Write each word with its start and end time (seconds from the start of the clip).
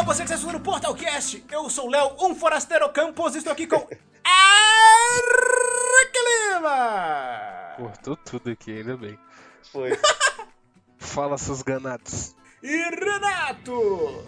Olá, 0.00 0.14
você 0.14 0.22
que 0.22 0.32
está 0.32 0.34
assistindo 0.36 0.56
o 0.56 0.62
Portalcast. 0.62 1.44
Eu 1.52 1.68
sou 1.68 1.86
o 1.86 1.90
Léo, 1.90 2.16
um 2.20 2.34
forasteiro 2.34 2.90
Campos, 2.90 3.34
e 3.34 3.38
estou 3.38 3.52
aqui 3.52 3.66
com 3.66 3.76
Eric 3.86 3.98
Lima. 6.26 7.74
Cortou 7.76 8.16
tudo 8.16 8.48
aqui, 8.48 8.78
ainda 8.78 8.96
bem. 8.96 9.18
Foi. 9.70 9.90
Fala, 10.96 11.36
seus 11.36 11.60
ganados. 11.60 12.34
E 12.62 12.74
Renato. 12.74 14.24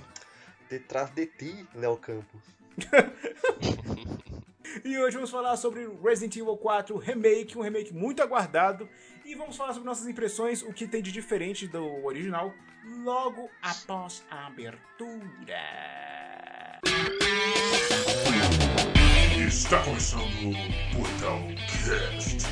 Detrás 0.69 1.09
de 1.13 1.25
ti, 1.27 1.67
Léo 1.75 1.97
Campos. 1.97 2.43
E 4.85 4.99
hoje 4.99 5.17
vamos 5.17 5.31
falar 5.31 5.55
sobre 5.59 5.87
Resident 6.03 6.35
Evil 6.37 6.57
4 6.57 6.97
Remake, 6.97 7.59
um 7.59 7.61
remake 7.61 7.93
muito 7.93 8.23
aguardado. 8.23 8.89
E 9.23 9.35
vamos 9.35 9.55
falar 9.55 9.75
sobre 9.75 9.87
nossas 9.87 10.07
impressões, 10.07 10.63
o 10.63 10.73
que 10.73 10.89
tem 10.89 11.03
de 11.03 11.13
diferente 11.13 11.67
do 11.69 12.05
original, 12.05 12.55
logo 12.85 13.49
após 13.63 14.25
a 14.31 14.47
abertura. 14.47 15.21
Está 19.47 19.83
começando 19.85 20.23
o 20.23 20.97
Portal 20.97 21.41
Cast. 21.69 22.47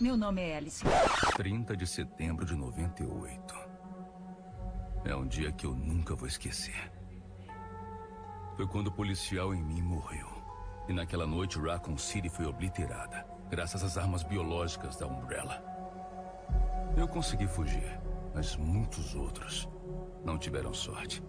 Meu 0.00 0.16
nome 0.16 0.42
é 0.42 0.56
Alice. 0.56 0.82
30 1.36 1.76
de 1.76 1.86
setembro 1.86 2.44
de 2.44 2.56
98. 2.56 3.54
É 5.04 5.14
um 5.14 5.26
dia 5.26 5.52
que 5.52 5.64
eu 5.64 5.74
nunca 5.74 6.14
vou 6.14 6.26
esquecer. 6.26 6.90
Foi 8.56 8.66
quando 8.66 8.88
o 8.88 8.92
policial 8.92 9.54
em 9.54 9.62
mim 9.62 9.80
morreu. 9.80 10.28
E 10.88 10.92
naquela 10.92 11.26
noite 11.26 11.58
Raccoon 11.58 11.96
City 11.96 12.28
foi 12.28 12.46
obliterada, 12.46 13.24
graças 13.52 13.84
às 13.84 13.98
armas 13.98 14.22
biológicas 14.22 14.96
da 14.96 15.06
Umbrella. 15.06 15.62
Eu 16.96 17.06
consegui 17.06 17.46
fugir, 17.46 18.00
mas 18.34 18.56
muitos 18.56 19.14
outros 19.14 19.68
não 20.24 20.38
tiveram 20.38 20.72
sorte. 20.72 21.22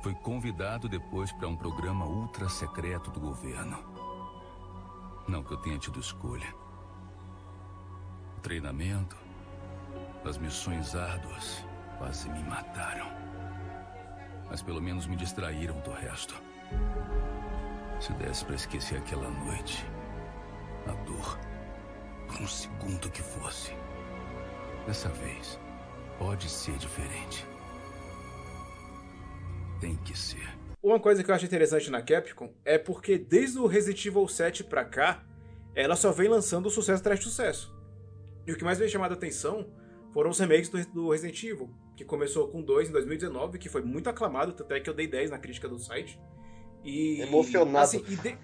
Fui 0.00 0.14
convidado 0.14 0.88
depois 0.88 1.32
para 1.32 1.48
um 1.48 1.56
programa 1.56 2.06
ultra 2.06 2.48
secreto 2.48 3.10
do 3.10 3.18
governo. 3.18 3.76
Não 5.26 5.42
que 5.42 5.52
eu 5.52 5.56
tenha 5.56 5.78
tido 5.78 5.98
escolha. 5.98 6.54
O 8.36 8.40
treinamento, 8.42 9.16
as 10.24 10.38
missões 10.38 10.94
árduas 10.94 11.64
quase 11.98 12.30
me 12.30 12.44
mataram. 12.44 13.08
Mas 14.48 14.62
pelo 14.62 14.80
menos 14.80 15.08
me 15.08 15.16
distraíram 15.16 15.80
do 15.80 15.90
resto. 15.90 16.40
Se 18.00 18.12
desse 18.14 18.44
para 18.44 18.54
esquecer 18.54 18.98
aquela 18.98 19.30
noite, 19.30 19.84
a 20.86 20.92
dor, 21.04 21.38
por 22.26 22.42
um 22.42 22.46
segundo 22.46 23.10
que 23.10 23.22
fosse. 23.22 23.72
Dessa 24.86 25.08
vez, 25.08 25.58
pode 26.18 26.48
ser 26.48 26.76
diferente. 26.76 27.46
Tem 29.80 29.96
que 29.96 30.18
ser. 30.18 30.46
Uma 30.82 31.00
coisa 31.00 31.24
que 31.24 31.30
eu 31.30 31.34
acho 31.34 31.46
interessante 31.46 31.90
na 31.90 32.02
Capcom 32.02 32.52
é 32.64 32.76
porque 32.76 33.16
desde 33.16 33.58
o 33.58 33.66
Resident 33.66 34.04
Evil 34.04 34.28
7 34.28 34.64
pra 34.64 34.84
cá, 34.84 35.24
ela 35.74 35.96
só 35.96 36.12
vem 36.12 36.28
lançando 36.28 36.68
sucesso 36.68 37.00
atrás 37.00 37.18
de 37.18 37.24
sucesso. 37.24 37.74
E 38.46 38.52
o 38.52 38.56
que 38.56 38.64
mais 38.64 38.78
veio 38.78 38.90
chamado 38.90 39.12
a 39.12 39.14
atenção 39.14 39.66
foram 40.12 40.30
os 40.30 40.38
remakes 40.38 40.68
do, 40.68 41.10
Resident 41.10 41.42
Evil, 41.42 41.70
que 41.96 42.04
começou 42.04 42.48
com 42.48 42.62
2 42.62 42.90
em 42.90 42.92
2019, 42.92 43.58
que 43.58 43.68
foi 43.68 43.82
muito 43.82 44.10
aclamado, 44.10 44.54
até 44.62 44.78
que 44.78 44.90
eu 44.90 44.94
dei 44.94 45.06
10 45.06 45.30
na 45.30 45.38
crítica 45.38 45.68
do 45.68 45.78
site. 45.78 46.20
E, 46.84 47.22
Emocionado. 47.22 47.78
assim, 47.78 48.04
e 48.06 48.16
de- 48.16 48.38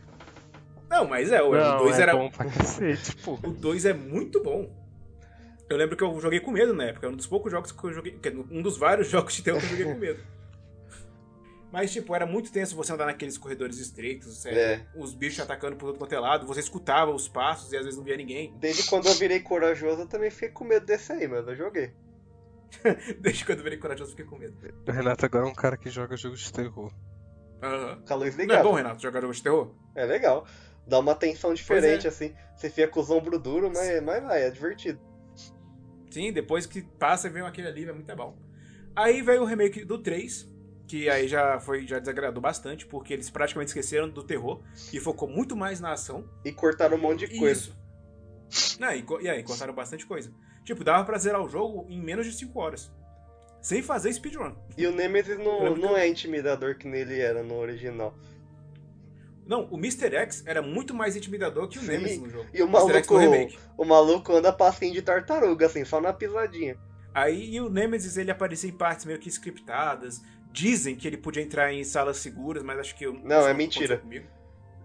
Não, 0.89 1.07
mas 1.07 1.31
é, 1.31 1.43
o 1.43 1.53
Não, 1.53 1.79
2 1.79 1.99
é 1.99 2.03
era. 2.03 2.17
bom 2.17 2.31
pra 2.31 2.47
cacete, 2.47 3.15
pô. 3.19 3.35
O 3.35 3.51
2 3.53 3.85
é 3.85 3.93
muito 3.93 4.43
bom. 4.43 4.75
Eu 5.69 5.77
lembro 5.77 5.97
que 5.97 6.03
eu 6.03 6.19
joguei 6.21 6.41
com 6.41 6.51
medo 6.51 6.75
na 6.75 6.85
época. 6.85 7.07
É 7.07 7.11
um 7.11 7.15
dos 7.15 7.27
poucos 7.29 7.53
jogos 7.53 7.71
que 7.71 7.85
eu 7.85 7.93
joguei. 7.93 8.13
que 8.19 8.29
é 8.29 8.33
Um 8.33 8.61
dos 8.63 8.77
vários 8.77 9.07
jogos 9.11 9.35
de 9.35 9.43
terror 9.43 9.61
que 9.61 9.67
eu 9.67 9.71
joguei 9.71 9.93
com 9.95 9.99
medo. 10.01 10.21
Mas, 11.73 11.93
tipo, 11.93 12.13
era 12.17 12.27
muito 12.27 12.51
tenso 12.51 12.75
você 12.75 12.93
andar 12.93 13.07
naqueles 13.07 13.39
corredores 13.39 13.79
estreitos. 13.79 14.45
É. 14.47 14.85
Os 14.97 15.15
bichos 15.15 15.39
atacando 15.39 15.77
por 15.77 15.87
todo 15.87 15.99
quanto 15.99 16.13
é 16.13 16.19
lado, 16.19 16.45
você 16.45 16.59
escutava 16.59 17.13
os 17.13 17.29
passos 17.29 17.73
e 17.73 17.77
às 17.77 17.85
vezes 17.85 17.97
não 17.97 18.05
via 18.05 18.17
ninguém. 18.17 18.53
Desde 18.59 18.89
quando 18.91 19.07
eu 19.07 19.15
virei 19.15 19.39
corajoso, 19.39 20.01
eu 20.03 20.07
também 20.09 20.31
fiquei 20.33 20.49
com 20.49 20.65
medo 20.65 20.85
desse 20.85 21.13
aí, 21.13 21.29
mas 21.29 21.47
eu 21.47 21.55
joguei. 21.55 21.93
Desde 23.21 23.45
quando 23.45 23.59
eu 23.59 23.65
virei 23.65 23.79
corajoso, 23.79 24.11
eu 24.11 24.17
fiquei 24.17 24.25
com 24.25 24.37
medo. 24.37 24.57
O 24.89 24.91
Renato 24.91 25.25
agora 25.25 25.47
é 25.47 25.49
um 25.49 25.55
cara 25.55 25.77
que 25.77 25.89
joga 25.91 26.17
jogos 26.17 26.41
de 26.41 26.53
terror. 26.53 26.91
Aham. 27.63 28.03
Com 28.07 28.15
a 28.15 28.17
luz 28.17 28.35
Não 28.37 28.43
é 28.43 28.47
ligada. 28.47 28.63
bom, 28.63 28.73
Renato, 28.75 29.03
jogar 29.03 29.21
jogo 29.21 29.35
de 29.35 29.43
terror? 29.43 29.75
É 29.95 30.05
legal. 30.05 30.47
Dá 30.87 30.99
uma 30.99 31.15
tensão 31.15 31.55
diferente, 31.55 32.07
é. 32.07 32.11
assim. 32.11 32.35
Você 32.57 32.71
fica 32.71 32.89
com 32.89 33.01
os 33.01 33.11
ombros 33.11 33.41
duros, 33.41 33.71
mas, 33.73 34.03
mas 34.03 34.23
vai, 34.23 34.43
é 34.43 34.51
divertido. 34.51 35.01
Sim, 36.11 36.33
depois 36.33 36.67
que 36.67 36.83
passa, 36.83 37.29
vem 37.29 37.43
aquele 37.43 37.69
alívio, 37.69 37.91
é 37.91 37.95
muito 37.95 38.17
bom. 38.17 38.37
Aí 38.97 39.23
veio 39.23 39.43
o 39.43 39.45
remake 39.45 39.85
do 39.85 40.03
3, 40.03 40.51
que 40.89 41.09
aí 41.09 41.29
já 41.29 41.61
foi 41.61 41.87
já 41.87 42.01
desagradou 42.01 42.43
bastante, 42.43 42.85
porque 42.87 43.13
eles 43.13 43.31
praticamente 43.31 43.69
esqueceram 43.69 44.11
do 44.11 44.25
terror 44.25 44.61
e 44.93 44.99
focou 44.99 45.29
muito 45.29 45.55
mais 45.55 45.81
na 45.81 45.93
ação. 45.93 46.29
E 46.45 46.51
cortaram 46.51 46.97
um 46.97 47.01
monte 47.01 47.29
de 47.29 47.39
coisa. 47.39 47.61
Isso. 48.51 48.79
Não, 48.81 48.93
e, 48.93 49.05
e 49.23 49.29
aí, 49.29 49.45
cortaram 49.45 49.73
bastante 49.73 50.05
coisa. 50.05 50.33
Tipo, 50.65 50.83
dava 50.83 51.05
pra 51.05 51.19
zerar 51.19 51.41
o 51.41 51.49
jogo 51.49 51.87
em 51.89 52.03
menos 52.03 52.27
de 52.27 52.33
5 52.33 52.59
horas. 52.59 52.93
Sem 53.61 53.83
fazer 53.83 54.13
speedrun. 54.13 54.55
E 54.77 54.87
o 54.87 54.93
Nemesis 54.93 55.39
não, 55.39 55.63
lembro 55.65 55.81
não 55.81 55.97
é 55.97 56.09
intimidador 56.09 56.77
que 56.77 56.89
nele 56.89 57.21
era 57.21 57.43
no 57.43 57.57
original. 57.57 58.15
Não, 59.47 59.65
o 59.71 59.77
Mr. 59.77 60.15
X 60.15 60.45
era 60.47 60.63
muito 60.63 60.95
mais 60.95 61.17
intimidador 61.17 61.69
que 61.69 61.79
o 61.79 61.81
Sim, 61.81 61.89
Nemesis 61.89 62.21
no 62.21 62.31
jogo. 62.31 62.47
E 62.55 62.63
o 62.63 62.69
maluco, 62.69 63.15
o 63.77 63.85
maluco 63.85 64.33
anda 64.33 64.53
passinho 64.53 64.93
de 64.95 65.03
tartaruga, 65.03 65.67
assim, 65.67 65.85
só 65.85 66.01
na 66.01 66.13
pisadinha. 66.13 66.77
Aí 67.13 67.55
e 67.55 67.61
o 67.61 67.69
Nemesis 67.69 68.17
ele 68.17 68.31
aparecia 68.31 68.71
em 68.71 68.73
partes 68.73 69.05
meio 69.05 69.19
que 69.19 69.29
scriptadas. 69.29 70.23
Dizem 70.53 70.97
que 70.97 71.07
ele 71.07 71.17
podia 71.17 71.43
entrar 71.43 71.73
em 71.73 71.83
salas 71.85 72.19
seguras, 72.19 72.63
mas 72.63 72.79
acho 72.79 72.97
que 72.97 73.05
eu 73.05 73.13
Não, 73.13 73.47
é 73.47 73.53
mentira. 73.53 73.99
comigo. 73.99 74.27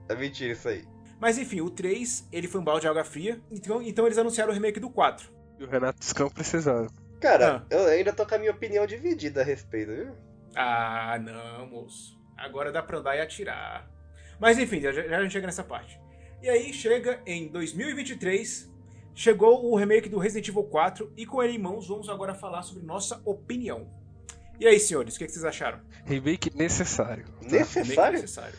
É 0.09 0.15
mentira 0.15 0.53
isso 0.53 0.67
aí. 0.67 0.83
Mas 1.19 1.37
enfim, 1.37 1.61
o 1.61 1.69
3, 1.69 2.27
ele 2.31 2.47
foi 2.47 2.61
um 2.61 2.63
balde 2.63 2.81
de 2.81 2.87
água 2.87 3.03
fria. 3.03 3.39
Então, 3.51 3.81
então 3.81 4.05
eles 4.05 4.17
anunciaram 4.17 4.51
o 4.51 4.53
remake 4.53 4.79
do 4.79 4.89
4. 4.89 5.29
E 5.59 5.63
o 5.63 5.67
Renato 5.67 5.99
não 6.19 6.29
precisava. 6.29 6.87
Cara, 7.25 7.57
Ah. 7.57 7.65
eu 7.69 7.85
ainda 7.87 8.13
tô 8.13 8.25
com 8.25 8.35
a 8.35 8.37
minha 8.37 8.51
opinião 8.51 8.85
dividida 8.85 9.41
a 9.41 9.43
respeito, 9.43 9.91
viu? 9.91 10.15
Ah, 10.55 11.17
não, 11.19 11.67
moço. 11.67 12.19
Agora 12.37 12.71
dá 12.71 12.81
pra 12.83 12.99
andar 12.99 13.15
e 13.15 13.21
atirar. 13.21 13.89
Mas 14.39 14.57
enfim, 14.59 14.79
já, 14.81 14.91
já 14.91 15.17
a 15.17 15.21
gente 15.23 15.31
chega 15.31 15.47
nessa 15.47 15.63
parte. 15.63 15.99
E 16.41 16.49
aí 16.49 16.71
chega 16.73 17.19
em 17.25 17.47
2023, 17.47 18.71
chegou 19.15 19.65
o 19.65 19.75
remake 19.75 20.07
do 20.09 20.19
Resident 20.19 20.47
Evil 20.49 20.63
4 20.65 21.11
e 21.17 21.25
com 21.25 21.41
ele 21.41 21.53
em 21.53 21.59
mãos 21.59 21.87
vamos 21.87 22.09
agora 22.09 22.33
falar 22.35 22.61
sobre 22.61 22.85
nossa 22.85 23.21
opinião. 23.25 23.89
E 24.59 24.67
aí, 24.67 24.79
senhores, 24.79 25.15
o 25.15 25.17
que, 25.19 25.25
que 25.25 25.31
vocês 25.31 25.43
acharam? 25.45 25.79
Remake 26.05 26.55
necessário. 26.55 27.25
Remake 27.41 27.55
Necessário? 27.55 28.13
necessário. 28.21 28.55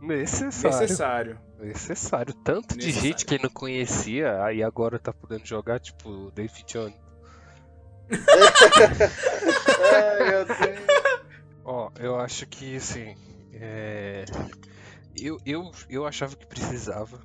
Necessário. 0.00 0.78
Necessário. 0.80 1.40
Necessário. 1.60 2.34
Tanto 2.44 2.76
de 2.76 2.86
Necessário. 2.86 3.08
gente 3.08 3.24
que 3.24 3.42
não 3.42 3.50
conhecia, 3.50 4.42
aí 4.44 4.62
agora 4.62 4.98
tá 4.98 5.12
podendo 5.12 5.46
jogar, 5.46 5.78
tipo, 5.80 6.30
David 6.34 6.64
Jones. 6.66 6.94
Ai, 9.92 10.30
meu 10.30 10.44
Deus. 10.44 10.80
Ó, 11.64 11.90
eu 11.98 12.18
acho 12.18 12.46
que, 12.46 12.76
assim, 12.76 13.14
é... 13.54 14.24
Eu, 15.16 15.38
eu, 15.44 15.70
eu 15.88 16.06
achava 16.06 16.34
que 16.36 16.46
precisava. 16.46 17.20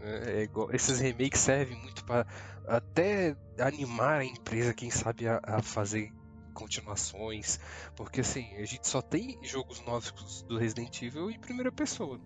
né? 0.00 0.40
É 0.40 0.42
igual- 0.42 0.72
esses 0.74 0.98
remakes 0.98 1.40
servem 1.40 1.76
muito 1.76 2.04
para 2.04 2.26
até 2.66 3.36
animar 3.58 4.20
a 4.20 4.24
empresa, 4.24 4.74
quem 4.74 4.90
sabe, 4.90 5.28
a, 5.28 5.40
a 5.42 5.62
fazer 5.62 6.12
continuações. 6.52 7.58
Porque, 7.96 8.20
assim, 8.20 8.54
a 8.56 8.64
gente 8.64 8.86
só 8.88 9.00
tem 9.00 9.38
jogos 9.42 9.80
novos 9.86 10.42
do 10.48 10.58
Resident 10.58 11.00
Evil 11.02 11.30
em 11.30 11.38
primeira 11.38 11.70
pessoa. 11.72 12.20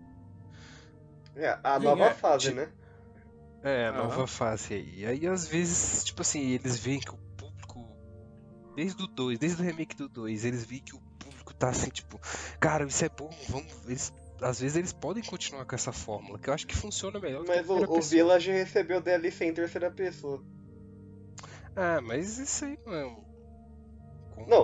É, 1.34 1.58
a 1.62 1.78
nova 1.78 2.06
é, 2.06 2.14
fase, 2.14 2.46
tipo- 2.48 2.56
né? 2.60 2.68
É, 3.62 3.88
a 3.88 3.92
nova 3.92 4.26
fase 4.26 4.74
aí. 4.74 5.04
Aí 5.06 5.26
às 5.26 5.46
vezes, 5.46 6.04
tipo 6.04 6.22
assim, 6.22 6.40
eles 6.50 6.78
veem 6.78 7.00
que 7.00 7.10
o. 7.10 7.18
Desde 8.76 9.02
o 9.02 9.06
2, 9.06 9.38
desde 9.38 9.62
o 9.62 9.64
remake 9.64 9.96
do 9.96 10.06
2, 10.06 10.44
eles 10.44 10.62
veem 10.66 10.82
que 10.82 10.94
o 10.94 11.00
público 11.18 11.54
tá 11.54 11.70
assim, 11.70 11.88
tipo, 11.88 12.20
cara, 12.60 12.84
isso 12.84 13.02
é 13.02 13.08
bom, 13.08 13.30
vamos. 13.48 13.72
Eles, 13.86 14.12
às 14.38 14.60
vezes 14.60 14.76
eles 14.76 14.92
podem 14.92 15.22
continuar 15.22 15.64
com 15.64 15.74
essa 15.74 15.92
fórmula, 15.92 16.38
que 16.38 16.50
eu 16.50 16.52
acho 16.52 16.66
que 16.66 16.76
funciona 16.76 17.18
melhor 17.18 17.38
do 17.40 17.46
que 17.46 17.52
a 17.52 17.56
Mas 17.56 17.70
o, 17.70 17.90
o. 17.90 18.02
Village 18.02 18.50
recebeu 18.52 19.00
DLC 19.00 19.46
em 19.46 19.54
terceira 19.54 19.90
pessoa. 19.90 20.44
Ah, 21.74 22.02
mas 22.02 22.36
isso 22.36 22.66
aí 22.66 22.78
não 22.84 22.94
é 22.94 23.06
um. 23.06 23.24
Não, 24.46 24.62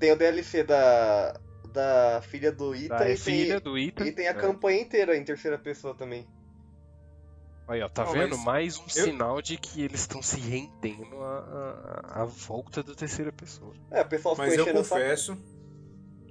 tem 0.00 0.10
o 0.10 0.16
DLC 0.16 0.64
da, 0.64 1.40
da 1.72 2.20
filha 2.22 2.50
do 2.50 2.74
Ita 2.74 2.96
Da 2.96 3.10
e, 3.10 3.16
filha 3.16 3.60
tem, 3.60 3.72
do 3.72 3.78
Ethan. 3.78 4.06
e 4.06 4.12
tem 4.12 4.26
a 4.26 4.32
é. 4.32 4.34
campanha 4.34 4.80
inteira 4.80 5.16
em 5.16 5.24
terceira 5.24 5.56
pessoa 5.56 5.94
também. 5.94 6.26
Aí, 7.68 7.80
ó, 7.80 7.88
tá 7.88 8.04
Não, 8.04 8.12
vendo? 8.12 8.36
mas 8.38 8.44
Mais 8.44 8.78
um 8.78 8.82
eu- 8.82 8.88
sinal 9.04 9.40
de 9.42 9.56
que 9.56 9.82
eles 9.82 10.00
estão 10.00 10.20
se 10.22 10.38
rendendo 10.38 11.16
à, 11.22 12.02
à, 12.22 12.24
volta 12.24 12.82
da 12.82 12.94
terceira 12.94 13.32
pessoa. 13.32 13.72
É, 13.90 14.02
o 14.02 14.08
pessoal 14.08 14.34
Mas 14.36 14.54
eu 14.56 14.66
confesso. 14.72 15.36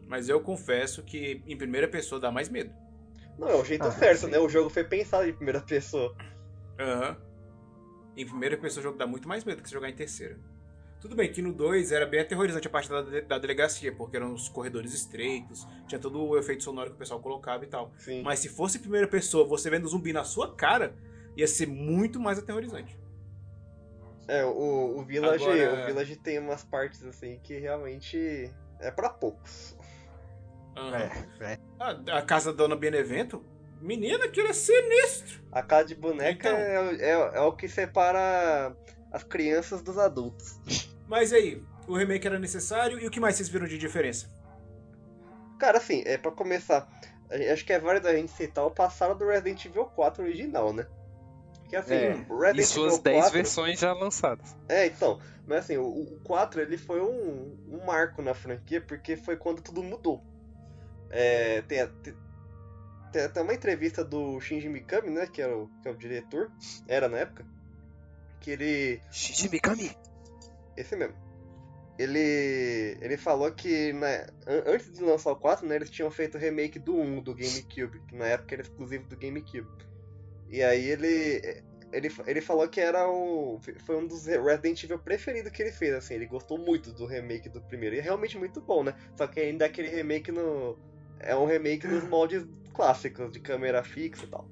Mas 0.07 0.28
eu 0.30 0.42
confesso 0.42 1.01
que 1.04 1.42
em 1.48 1.57
primeira 1.57 1.88
pessoa 1.88 2.19
dá 2.19 2.30
mais 2.31 2.50
medo. 2.50 2.74
Não, 3.39 3.50
é 3.50 3.56
o 3.56 3.63
jeito 3.63 3.86
Ah, 3.88 3.92
certo, 3.92 4.25
sim. 4.25 4.28
né? 4.28 4.38
O 4.39 4.50
jogo 4.50 4.69
foi 4.69 4.83
pensado 4.83 5.25
em 5.28 5.33
primeira 5.33 5.62
pessoa. 5.62 6.13
Aham. 6.80 7.18
Em 8.18 8.25
primeira 8.25 8.57
pessoa 8.57 8.81
o 8.81 8.84
jogo 8.84 8.98
dá 8.98 9.07
muito 9.07 9.27
mais 9.27 9.44
medo 9.45 9.62
que 9.62 9.69
se 9.69 9.74
jogar 9.74 9.89
em 9.89 9.95
terceira. 9.95 10.38
Tudo 11.00 11.16
bem 11.16 11.31
que 11.31 11.42
no 11.42 11.51
2 11.54 11.92
era 11.94 12.06
bem 12.06 12.19
aterrorizante 12.19 12.68
a 12.68 12.69
parte 12.69 12.88
da, 12.89 13.01
da 13.22 13.38
delegacia, 13.39 13.92
porque 13.95 14.18
eram 14.18 14.34
os 14.34 14.50
corredores 14.50 14.94
estreitos, 14.94 15.66
tinha 15.88 15.98
todo 15.98 16.22
o 16.22 16.38
efeito 16.38 16.62
sonoro 16.62 16.89
que 16.92 16.95
o 16.95 17.00
pessoal 17.00 17.19
colocava 17.22 17.63
e 17.63 17.68
tal. 17.68 17.92
Sim. 17.98 18.22
Mas 18.22 18.39
se 18.39 18.50
fosse 18.50 18.77
em 18.77 18.81
primeira 18.81 19.07
pessoa, 19.07 19.48
você 19.48 19.69
vendo 19.69 19.86
o 19.86 19.88
zumbi 19.88 20.12
na 20.13 20.24
sua 20.25 20.54
cara, 20.54 20.94
ia 21.36 21.48
ser 21.48 21.68
muito 21.68 22.19
mais 22.19 22.38
aterrorizante. 22.39 23.00
É, 24.28 24.45
o, 24.45 24.98
o 25.00 25.04
Village, 25.04 25.44
Agora- 25.44 25.83
o 25.83 25.86
Village 25.88 26.16
tem 26.18 26.39
umas 26.39 26.63
partes 26.63 27.04
assim 27.04 27.39
que 27.44 27.57
realmente 27.60 28.51
é 28.80 28.92
pra 28.92 29.10
poucos. 29.10 29.75
Aham. 30.78 30.98
É, 30.98 31.54
é. 31.54 31.57
A, 31.80 32.18
a 32.19 32.22
casa 32.22 32.51
da 32.51 32.57
Dona 32.57 32.75
Benevento, 32.75 33.44
menina, 33.81 34.25
aquilo 34.25 34.48
é 34.48 34.54
sinistro. 34.54 35.42
A 35.51 35.62
casa 35.62 35.89
de 35.89 35.95
boneca 35.95 36.50
Então. 36.50 36.57
é, 36.57 36.95
é, 37.01 37.12
é 37.38 37.42
o 37.42 37.51
que 37.54 37.68
separa 37.68 38.75
as 39.12 39.24
crianças 39.24 39.81
dos 39.81 39.98
adultos. 39.98 40.57
Mas 41.07 41.34
aí, 41.34 41.62
o 41.88 41.98
remake 41.98 42.25
era 42.25 42.39
necessário 42.39 43.00
e 43.00 43.07
o 43.07 43.12
que 43.12 43.19
mais 43.19 43.36
vocês 43.36 43.50
viram 43.50 43.68
de 43.68 43.77
diferença? 43.77 44.30
Cara, 45.60 45.77
assim, 45.77 46.04
é 46.06 46.18
pra 46.18 46.31
começar, 46.31 46.88
acho 47.51 47.66
que 47.66 47.74
é 47.74 47.80
válido 47.80 48.07
a 48.07 48.16
gente 48.16 48.31
citar 48.31 48.66
o 48.66 48.72
passado 48.72 49.18
do 49.18 49.27
Resident 49.27 49.66
Evil 49.66 49.86
4 49.86 50.24
original, 50.24 50.72
né? 50.74 50.88
Que 51.72 51.78
assim, 51.78 51.94
É, 51.94 52.12
Resident 52.30 52.58
E 52.60 52.64
suas 52.66 52.92
Evil 52.94 53.04
10 53.04 53.18
4, 53.22 53.34
versões 53.34 53.80
já 53.80 53.94
lançadas. 53.94 54.56
É, 54.68 54.86
então, 54.88 55.20
mas 55.48 55.60
assim, 55.60 55.78
o, 55.78 55.86
o 55.88 56.20
4 56.22 56.60
ele 56.62 56.78
foi 56.78 57.02
um, 57.02 57.58
um 57.70 57.86
marco 57.86 58.22
na 58.22 58.34
franquia 58.34 58.82
porque 58.82 59.16
foi 59.16 59.38
quando 59.38 59.62
tudo 59.62 59.82
mudou. 59.82 60.22
É, 61.10 61.62
tem, 61.62 61.88
tem, 62.04 62.14
tem 63.14 63.22
até 63.24 63.42
uma 63.42 63.54
entrevista 63.54 64.04
do 64.04 64.38
Shinji 64.42 64.68
Mikami, 64.68 65.10
né, 65.12 65.26
que 65.28 65.42
é 65.42 65.48
o, 65.48 65.70
que 65.82 65.88
é 65.88 65.92
o 65.92 65.96
diretor, 65.98 66.52
era 66.90 67.08
na 67.08 67.20
época, 67.20 67.46
que 68.42 68.52
ele 68.52 69.02
Shinji 69.10 69.50
Mikami. 69.50 69.96
Esse 70.76 70.96
mesmo. 70.98 71.16
Ele, 71.98 72.98
ele 73.00 73.16
falou 73.16 73.50
que 73.54 73.92
an- 73.92 74.64
antes 74.66 74.92
de 74.92 75.02
lançar 75.04 75.32
o 75.32 75.36
4, 75.38 75.66
né, 75.66 75.76
eles 75.78 75.90
tinham 75.90 76.12
feito 76.12 76.36
o 76.36 76.38
remake 76.38 76.80
do 76.80 76.96
1 76.96 77.22
do 77.22 77.34
GameCube, 77.34 78.02
que 78.08 78.16
na 78.16 78.26
época 78.26 78.56
era 78.56 78.62
exclusivo 78.62 79.08
do 79.08 79.16
GameCube. 79.16 79.68
E 80.51 80.62
aí 80.62 80.89
ele, 80.89 81.62
ele, 81.94 82.12
ele 82.27 82.42
falou 82.42 82.68
que 82.68 82.80
era 82.81 83.09
o 83.09 83.59
foi 83.86 83.95
um 83.95 84.06
dos 84.06 84.25
Resident 84.25 84.83
Evil 84.83 85.00
preferidos 85.00 85.51
que 85.51 85.62
ele 85.62 85.71
fez, 85.71 85.94
assim, 85.94 86.15
ele 86.15 86.25
gostou 86.25 86.57
muito 86.57 86.92
do 86.92 87.06
remake 87.06 87.48
do 87.50 87.62
primeiro. 87.62 87.95
E 87.95 88.00
é 88.00 88.01
realmente 88.01 88.38
muito 88.38 88.59
bom, 88.62 88.83
né? 88.83 88.94
Só 89.15 89.25
que 89.27 89.39
ainda 89.39 89.65
é 89.65 89.68
aquele 89.69 89.88
remake 89.89 90.31
no 90.31 90.77
é 91.19 91.36
um 91.36 91.45
remake 91.45 91.88
nos 91.88 92.03
moldes 92.03 92.44
clássicos 92.74 93.31
de 93.31 93.39
câmera 93.39 93.83
fixa 93.83 94.25
e 94.25 94.27
tal. 94.27 94.48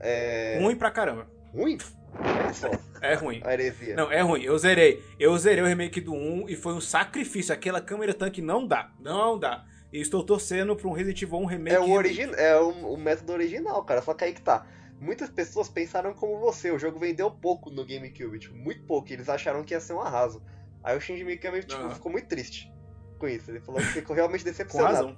É 0.00 0.58
Ruim 0.60 0.76
pra 0.76 0.90
caramba. 0.90 1.26
ruim. 1.52 1.78
Olha 2.16 2.52
só, 2.52 2.70
É 3.00 3.14
ruim. 3.14 3.40
a 3.44 3.52
heresia. 3.52 3.96
Não, 3.96 4.10
é 4.10 4.20
ruim. 4.20 4.42
Eu 4.42 4.56
zerei. 4.58 5.02
Eu 5.18 5.36
zerei 5.38 5.62
o 5.64 5.66
remake 5.66 6.00
do 6.00 6.12
1 6.12 6.48
e 6.48 6.54
foi 6.56 6.72
um 6.74 6.80
sacrifício. 6.80 7.52
Aquela 7.52 7.80
câmera 7.80 8.12
tanque 8.14 8.40
não 8.42 8.66
dá. 8.66 8.92
Não 9.00 9.38
dá. 9.38 9.64
E 9.92 10.00
estou 10.00 10.24
torcendo 10.24 10.76
pra 10.76 10.88
um 10.88 10.92
Resident 10.92 11.22
Evil 11.22 11.38
1 11.38 11.44
remake. 11.46 11.76
É 11.76 11.80
o, 11.80 11.90
origi 11.90 12.22
é 12.22 12.56
o, 12.56 12.68
o 12.92 12.96
método 12.96 13.32
original, 13.32 13.82
cara. 13.84 14.02
Só 14.02 14.14
que 14.14 14.24
aí 14.24 14.32
que 14.32 14.42
tá. 14.42 14.66
Muitas 15.04 15.28
pessoas 15.28 15.68
pensaram 15.68 16.14
como 16.14 16.40
você. 16.40 16.70
O 16.70 16.78
jogo 16.78 16.98
vendeu 16.98 17.30
pouco 17.30 17.70
no 17.70 17.84
GameCube, 17.84 18.38
tipo, 18.38 18.54
muito 18.54 18.82
pouco. 18.86 19.12
Eles 19.12 19.28
acharam 19.28 19.62
que 19.62 19.74
ia 19.74 19.80
ser 19.80 19.92
um 19.92 20.00
arraso. 20.00 20.42
Aí 20.82 20.96
o 20.96 21.00
Shinji 21.00 21.24
Mikami 21.24 21.62
tipo, 21.62 21.82
Aham. 21.82 21.94
ficou 21.94 22.10
muito 22.10 22.26
triste 22.26 22.72
com 23.18 23.28
isso. 23.28 23.50
Ele 23.50 23.60
falou 23.60 23.80
que 23.84 23.92
ficou 23.92 24.16
realmente 24.16 24.44
decepcionado. 24.44 25.16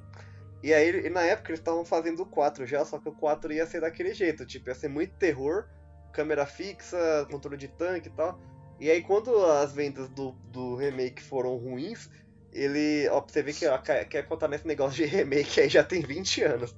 E 0.62 0.74
aí, 0.74 1.08
na 1.08 1.22
época, 1.22 1.50
eles 1.50 1.60
estavam 1.60 1.84
fazendo 1.84 2.22
o 2.22 2.26
4 2.26 2.66
já, 2.66 2.84
só 2.84 2.98
que 2.98 3.08
o 3.08 3.14
4 3.14 3.52
ia 3.52 3.64
ser 3.66 3.80
daquele 3.80 4.12
jeito. 4.12 4.44
Tipo, 4.44 4.70
ia 4.70 4.74
ser 4.74 4.88
muito 4.88 5.14
terror, 5.14 5.66
câmera 6.12 6.46
fixa, 6.46 6.98
controle 7.30 7.56
de 7.56 7.68
tanque 7.68 8.08
e 8.08 8.12
tal. 8.12 8.40
E 8.80 8.90
aí, 8.90 9.02
quando 9.02 9.44
as 9.44 9.72
vendas 9.72 10.08
do, 10.08 10.32
do 10.52 10.74
remake 10.74 11.22
foram 11.22 11.56
ruins, 11.56 12.10
ele. 12.52 13.08
Ó, 13.10 13.20
pra 13.20 13.32
você 13.32 13.42
ver 13.42 13.54
que 13.54 13.78
quer, 13.84 14.04
quer 14.06 14.22
contar 14.26 14.48
nesse 14.48 14.66
negócio 14.66 14.96
de 14.96 15.04
remake 15.04 15.60
aí 15.60 15.68
já 15.68 15.84
tem 15.84 16.00
20 16.00 16.42
anos. 16.42 16.74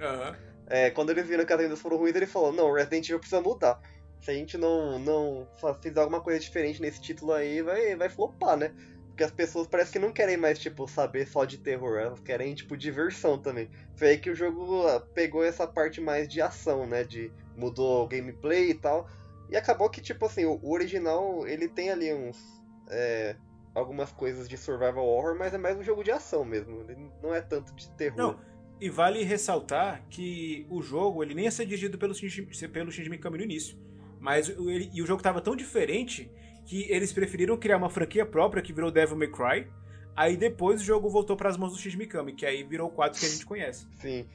Aham. 0.00 0.36
É, 0.72 0.90
quando 0.90 1.10
eles 1.10 1.28
viram 1.28 1.44
que 1.44 1.52
as 1.52 1.58
vendas 1.58 1.78
foram 1.78 1.98
ruins, 1.98 2.16
ele 2.16 2.26
falou: 2.26 2.50
Não, 2.50 2.72
Resident 2.72 3.06
Evil 3.06 3.18
precisa 3.18 3.42
mudar. 3.42 3.78
Se 4.22 4.30
a 4.30 4.34
gente 4.34 4.56
não, 4.56 4.98
não 4.98 5.46
fizer 5.82 6.00
alguma 6.00 6.22
coisa 6.22 6.40
diferente 6.40 6.80
nesse 6.80 6.98
título 6.98 7.34
aí, 7.34 7.60
vai, 7.60 7.94
vai 7.94 8.08
flopar, 8.08 8.56
né? 8.56 8.72
Porque 9.08 9.22
as 9.22 9.30
pessoas 9.30 9.66
parece 9.66 9.92
que 9.92 9.98
não 9.98 10.10
querem 10.10 10.38
mais, 10.38 10.58
tipo, 10.58 10.88
saber 10.88 11.26
só 11.26 11.44
de 11.44 11.58
terror, 11.58 11.98
elas 11.98 12.20
querem, 12.20 12.54
tipo, 12.54 12.74
diversão 12.74 13.36
também. 13.36 13.68
Foi 13.96 14.08
aí 14.08 14.18
que 14.18 14.30
o 14.30 14.34
jogo 14.34 14.86
ah, 14.86 15.00
pegou 15.12 15.44
essa 15.44 15.66
parte 15.66 16.00
mais 16.00 16.26
de 16.26 16.40
ação, 16.40 16.86
né? 16.86 17.04
De 17.04 17.30
mudou 17.54 18.04
o 18.04 18.08
gameplay 18.08 18.70
e 18.70 18.74
tal. 18.74 19.06
E 19.50 19.56
acabou 19.56 19.90
que, 19.90 20.00
tipo 20.00 20.24
assim, 20.24 20.46
o 20.46 20.58
original, 20.62 21.46
ele 21.46 21.68
tem 21.68 21.90
ali 21.90 22.14
uns. 22.14 22.38
é, 22.88 23.36
algumas 23.74 24.10
coisas 24.10 24.48
de 24.48 24.56
survival 24.56 25.06
horror, 25.06 25.36
mas 25.36 25.52
é 25.52 25.58
mais 25.58 25.76
um 25.76 25.82
jogo 25.82 26.02
de 26.02 26.10
ação 26.10 26.46
mesmo. 26.46 26.82
Ele 26.88 27.10
não 27.22 27.34
é 27.34 27.42
tanto 27.42 27.74
de 27.74 27.90
terror. 27.90 28.16
Não, 28.16 28.51
e 28.84 28.90
vale 28.90 29.22
ressaltar 29.22 30.04
que 30.10 30.66
o 30.68 30.82
jogo 30.82 31.22
ele 31.22 31.34
nem 31.34 31.44
ia 31.46 31.50
ser 31.50 31.64
dirigido 31.66 31.96
pelo 31.98 32.14
Shinji, 32.14 32.42
pelo 32.68 32.90
Shinji 32.90 33.08
Mikami 33.10 33.38
no 33.38 33.44
início. 33.44 33.76
Mas 34.20 34.48
o, 34.48 34.68
ele- 34.70 34.90
e 34.92 35.02
o 35.02 35.06
jogo 35.06 35.22
tava 35.22 35.40
tão 35.40 35.54
diferente 35.56 36.30
que 36.66 36.90
eles 36.90 37.12
preferiram 37.12 37.56
criar 37.56 37.76
uma 37.76 37.90
franquia 37.90 38.24
própria 38.24 38.62
que 38.62 38.72
virou 38.72 38.90
Devil 38.90 39.16
May 39.16 39.28
Cry. 39.28 39.66
Aí 40.14 40.36
depois 40.36 40.80
o 40.80 40.84
jogo 40.84 41.08
voltou 41.08 41.36
pras 41.36 41.56
mãos 41.56 41.72
do 41.72 41.78
Shinji 41.78 41.96
Mikami, 41.96 42.34
que 42.34 42.44
aí 42.46 42.62
virou 42.62 42.88
o 42.88 42.90
quadro 42.92 43.18
que 43.18 43.26
a 43.26 43.28
gente 43.28 43.46
conhece. 43.46 43.86
Sim. 44.00 44.26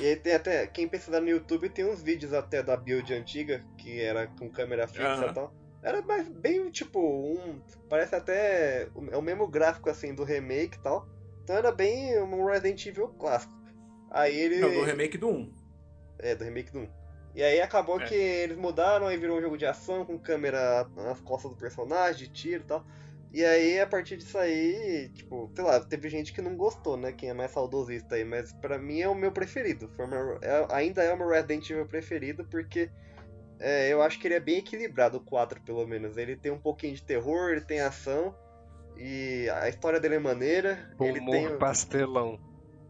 E 0.00 0.16
tem 0.16 0.34
até, 0.34 0.66
quem 0.66 0.88
pesquisar 0.88 1.20
no 1.20 1.28
YouTube 1.28 1.68
tem 1.68 1.84
uns 1.84 2.02
vídeos 2.02 2.32
até 2.32 2.62
da 2.62 2.76
build 2.76 3.12
antiga, 3.14 3.64
que 3.78 4.00
era 4.00 4.26
com 4.26 4.50
câmera 4.50 4.88
fixa 4.88 5.06
Aham. 5.06 5.30
e 5.30 5.34
tal. 5.34 5.54
Era 5.82 6.02
mais, 6.02 6.28
bem 6.28 6.70
tipo 6.70 6.98
um. 6.98 7.60
Parece 7.88 8.14
até. 8.16 8.88
o- 8.94 9.10
É 9.12 9.16
o 9.16 9.22
mesmo 9.22 9.46
gráfico 9.46 9.88
assim 9.90 10.14
do 10.14 10.24
remake 10.24 10.78
e 10.78 10.80
tal. 10.82 11.06
Então 11.44 11.54
era 11.54 11.70
bem 11.70 12.18
um 12.22 12.46
Resident 12.46 12.84
Evil 12.86 13.08
clássico. 13.08 13.52
Aí 14.14 14.38
ele. 14.38 14.60
Não, 14.60 14.72
do 14.72 14.84
remake 14.84 15.18
do 15.18 15.28
1. 15.28 15.52
É, 16.20 16.34
do 16.36 16.44
remake 16.44 16.70
do 16.72 16.78
1. 16.78 16.88
E 17.34 17.42
aí 17.42 17.60
acabou 17.60 18.00
É. 18.00 18.04
que 18.04 18.14
eles 18.14 18.56
mudaram, 18.56 19.08
aí 19.08 19.16
virou 19.18 19.36
um 19.38 19.42
jogo 19.42 19.58
de 19.58 19.66
ação 19.66 20.04
com 20.04 20.16
câmera 20.16 20.88
nas 20.94 21.20
costas 21.20 21.50
do 21.50 21.56
personagem, 21.56 22.28
de 22.28 22.32
tiro 22.32 22.62
e 22.62 22.66
tal. 22.66 22.86
E 23.32 23.44
aí, 23.44 23.80
a 23.80 23.86
partir 23.88 24.16
disso 24.16 24.38
aí, 24.38 25.10
tipo, 25.12 25.50
sei 25.52 25.64
lá, 25.64 25.80
teve 25.80 26.08
gente 26.08 26.32
que 26.32 26.40
não 26.40 26.56
gostou, 26.56 26.96
né? 26.96 27.10
Quem 27.10 27.30
é 27.30 27.34
mais 27.34 27.50
saudosista 27.50 28.14
aí, 28.14 28.24
mas 28.24 28.52
pra 28.52 28.78
mim 28.78 29.00
é 29.00 29.08
o 29.08 29.14
meu 29.16 29.32
preferido. 29.32 29.90
O 29.98 30.06
meu- 30.06 30.38
é- 30.40 30.68
ainda 30.70 31.02
é 31.02 31.12
o 31.12 31.16
meu 31.18 31.26
Resident 31.28 31.68
Evil 31.68 31.84
preferido, 31.86 32.44
porque 32.44 32.88
é, 33.58 33.92
eu 33.92 34.00
acho 34.00 34.20
que 34.20 34.28
ele 34.28 34.34
é 34.34 34.40
bem 34.40 34.58
equilibrado, 34.58 35.16
o 35.18 35.20
4 35.20 35.60
pelo 35.62 35.84
menos. 35.84 36.16
Ele 36.16 36.36
tem 36.36 36.52
um 36.52 36.58
pouquinho 36.60 36.94
de 36.94 37.02
terror, 37.02 37.50
ele 37.50 37.62
tem 37.62 37.80
ação, 37.80 38.32
e 38.96 39.48
a 39.50 39.68
história 39.68 39.98
dele 39.98 40.14
é 40.14 40.18
maneira. 40.20 40.94
ele 41.00 41.18
tem, 41.18 41.46
Humor 41.48 41.58
pastelão. 41.58 42.38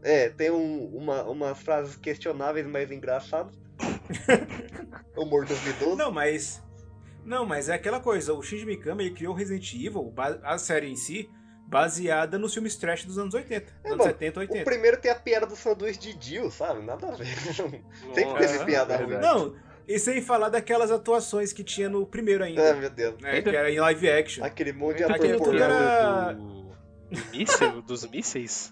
É, 0.05 0.29
tem 0.29 0.51
um- 0.51 0.85
uma, 0.95 1.23
umas 1.23 1.59
frases 1.61 1.95
questionáveis, 1.97 2.65
mas 2.67 2.91
engraçadas. 2.91 3.53
Humor 5.17 5.45
duvidoso. 5.45 5.95
Não, 5.95 6.11
mas. 6.11 6.63
Não, 7.23 7.45
mas 7.45 7.69
é 7.69 7.73
aquela 7.73 7.99
coisa, 7.99 8.33
o 8.33 8.41
Shinji 8.43 8.65
Mikami 8.65 9.05
ele 9.05 9.15
criou 9.15 9.33
Resident 9.33 9.73
Evil, 9.73 10.13
a 10.43 10.57
série 10.59 10.91
em 10.91 10.95
si, 10.95 11.27
baseada 11.67 12.37
nos 12.37 12.53
filmes 12.53 12.75
trash 12.75 13.03
dos 13.03 13.17
anos 13.17 13.33
80. 13.33 13.73
É, 13.83 13.87
anos 13.87 13.97
bom, 13.97 14.03
70, 14.03 14.39
O 14.39 14.41
80. 14.41 14.63
primeiro 14.63 14.97
tem 14.97 15.09
a 15.09 15.15
piada 15.15 15.47
do 15.47 15.55
sanduíche 15.55 15.99
de 15.99 16.13
Dio, 16.13 16.51
sabe? 16.51 16.83
Nada 16.85 17.07
a 17.07 17.15
ver. 17.15 17.25
Sempre 17.35 18.37
teve 18.47 18.65
piada 18.65 18.93
é 18.93 18.97
ruim. 18.97 19.17
Não, 19.17 19.55
e 19.87 19.97
sem 19.97 20.21
falar 20.21 20.49
daquelas 20.49 20.91
atuações 20.91 21.51
que 21.51 21.63
tinha 21.63 21.89
no 21.89 22.05
primeiro 22.05 22.43
ainda. 22.43 22.71
Ah, 22.71 22.75
meu 22.75 22.91
Deus. 22.91 23.19
né, 23.19 23.41
que 23.41 23.49
era 23.49 23.71
em 23.71 23.79
live 23.79 24.07
action. 24.09 24.45
Aquele 24.45 24.71
monte 24.73 24.97
de 24.97 25.03
Aquele 25.05 25.33
ator 25.33 25.33
a 25.33 25.37
tudo 25.37 25.45
pornô. 25.45 25.63
era- 25.63 26.33
do, 26.33 26.43
do 27.09 27.31
míssil, 27.31 27.81
dos 27.81 28.07
mísseis? 28.07 28.71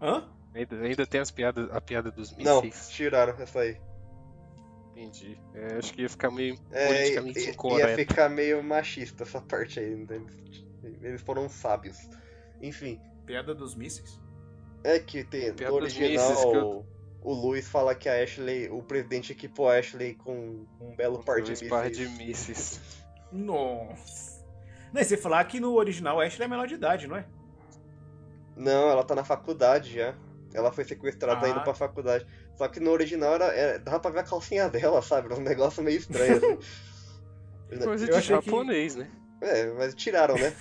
Hã? 0.00 0.26
Ainda, 0.56 0.76
ainda 0.80 1.06
tem 1.06 1.20
as 1.20 1.30
piadas, 1.30 1.70
a 1.70 1.80
piada 1.80 2.10
dos 2.10 2.34
Não, 2.38 2.62
mísseis? 2.62 2.88
tiraram 2.90 3.34
essa 3.38 3.60
aí. 3.60 3.76
Entendi. 4.92 5.38
É, 5.54 5.76
acho 5.76 5.92
que 5.92 6.00
ia 6.02 6.08
ficar 6.08 6.30
meio 6.30 6.56
É, 6.72 6.86
politicamente 6.86 7.38
ia 7.40 7.50
incorreto. 7.50 7.96
ficar 7.96 8.28
meio 8.30 8.62
machista 8.64 9.24
essa 9.24 9.40
parte 9.42 9.78
aí. 9.78 9.94
né? 9.94 10.06
Eles- 10.82 11.02
Eles 11.02 11.20
foram 11.22 11.48
sábios. 11.48 11.98
Enfim, 12.62 12.98
Piada 13.26 13.54
dos 13.54 13.74
mísseis. 13.74 14.18
é 14.82 14.98
que 14.98 15.22
tem 15.24 15.52
Piada 15.52 15.70
no 15.72 15.76
original 15.82 16.10
mísseis 16.10 16.40
que 16.40 16.56
eu- 16.56 16.86
o 17.20 17.32
Luiz 17.34 17.68
fala 17.68 17.94
que 17.94 18.08
a 18.08 18.22
Ashley, 18.22 18.70
o 18.70 18.82
presidente 18.82 19.32
equipou 19.32 19.68
a 19.68 19.76
Ashley 19.78 20.14
com 20.14 20.64
um 20.80 20.94
belo 20.96 21.22
par 21.22 21.42
de 21.42 21.48
Dois 21.54 21.62
par 21.68 21.90
de 21.90 22.08
mísseis. 22.08 22.18
mísseis. 22.48 22.80
Nossa. 23.30 24.46
Não, 24.94 25.02
e 25.02 25.04
você 25.04 25.16
falar 25.18 25.44
que 25.44 25.60
no 25.60 25.74
original 25.74 26.18
a 26.20 26.24
Ashley 26.24 26.46
é 26.46 26.48
menor 26.48 26.66
de 26.66 26.74
idade, 26.74 27.06
não 27.06 27.16
é? 27.16 27.26
Não, 28.56 28.88
ela 28.88 29.04
tá 29.04 29.14
na 29.14 29.24
faculdade 29.24 29.92
já. 29.92 30.14
Ela 30.56 30.72
foi 30.72 30.84
sequestrada 30.84 31.46
Ah. 31.46 31.50
indo 31.50 31.60
pra 31.62 31.74
faculdade. 31.74 32.26
Só 32.56 32.66
que 32.66 32.80
no 32.80 32.90
original 32.90 33.34
era, 33.34 33.44
era- 33.46 33.78
dava 33.78 34.00
pra 34.00 34.10
ver 34.10 34.20
a 34.20 34.24
calcinha 34.24 34.68
dela, 34.68 35.02
sabe? 35.02 35.26
Era 35.30 35.40
um 35.40 35.44
negócio 35.44 35.82
meio 35.82 35.98
estranho. 35.98 36.36
assim. 36.36 36.58
Coisa 37.84 38.06
de 38.06 38.12
achei 38.12 38.38
que- 38.38 38.44
japonês, 38.46 38.96
né? 38.96 39.10
é, 39.42 39.66
mas 39.72 39.94
tiraram, 39.94 40.34
né? 40.36 40.54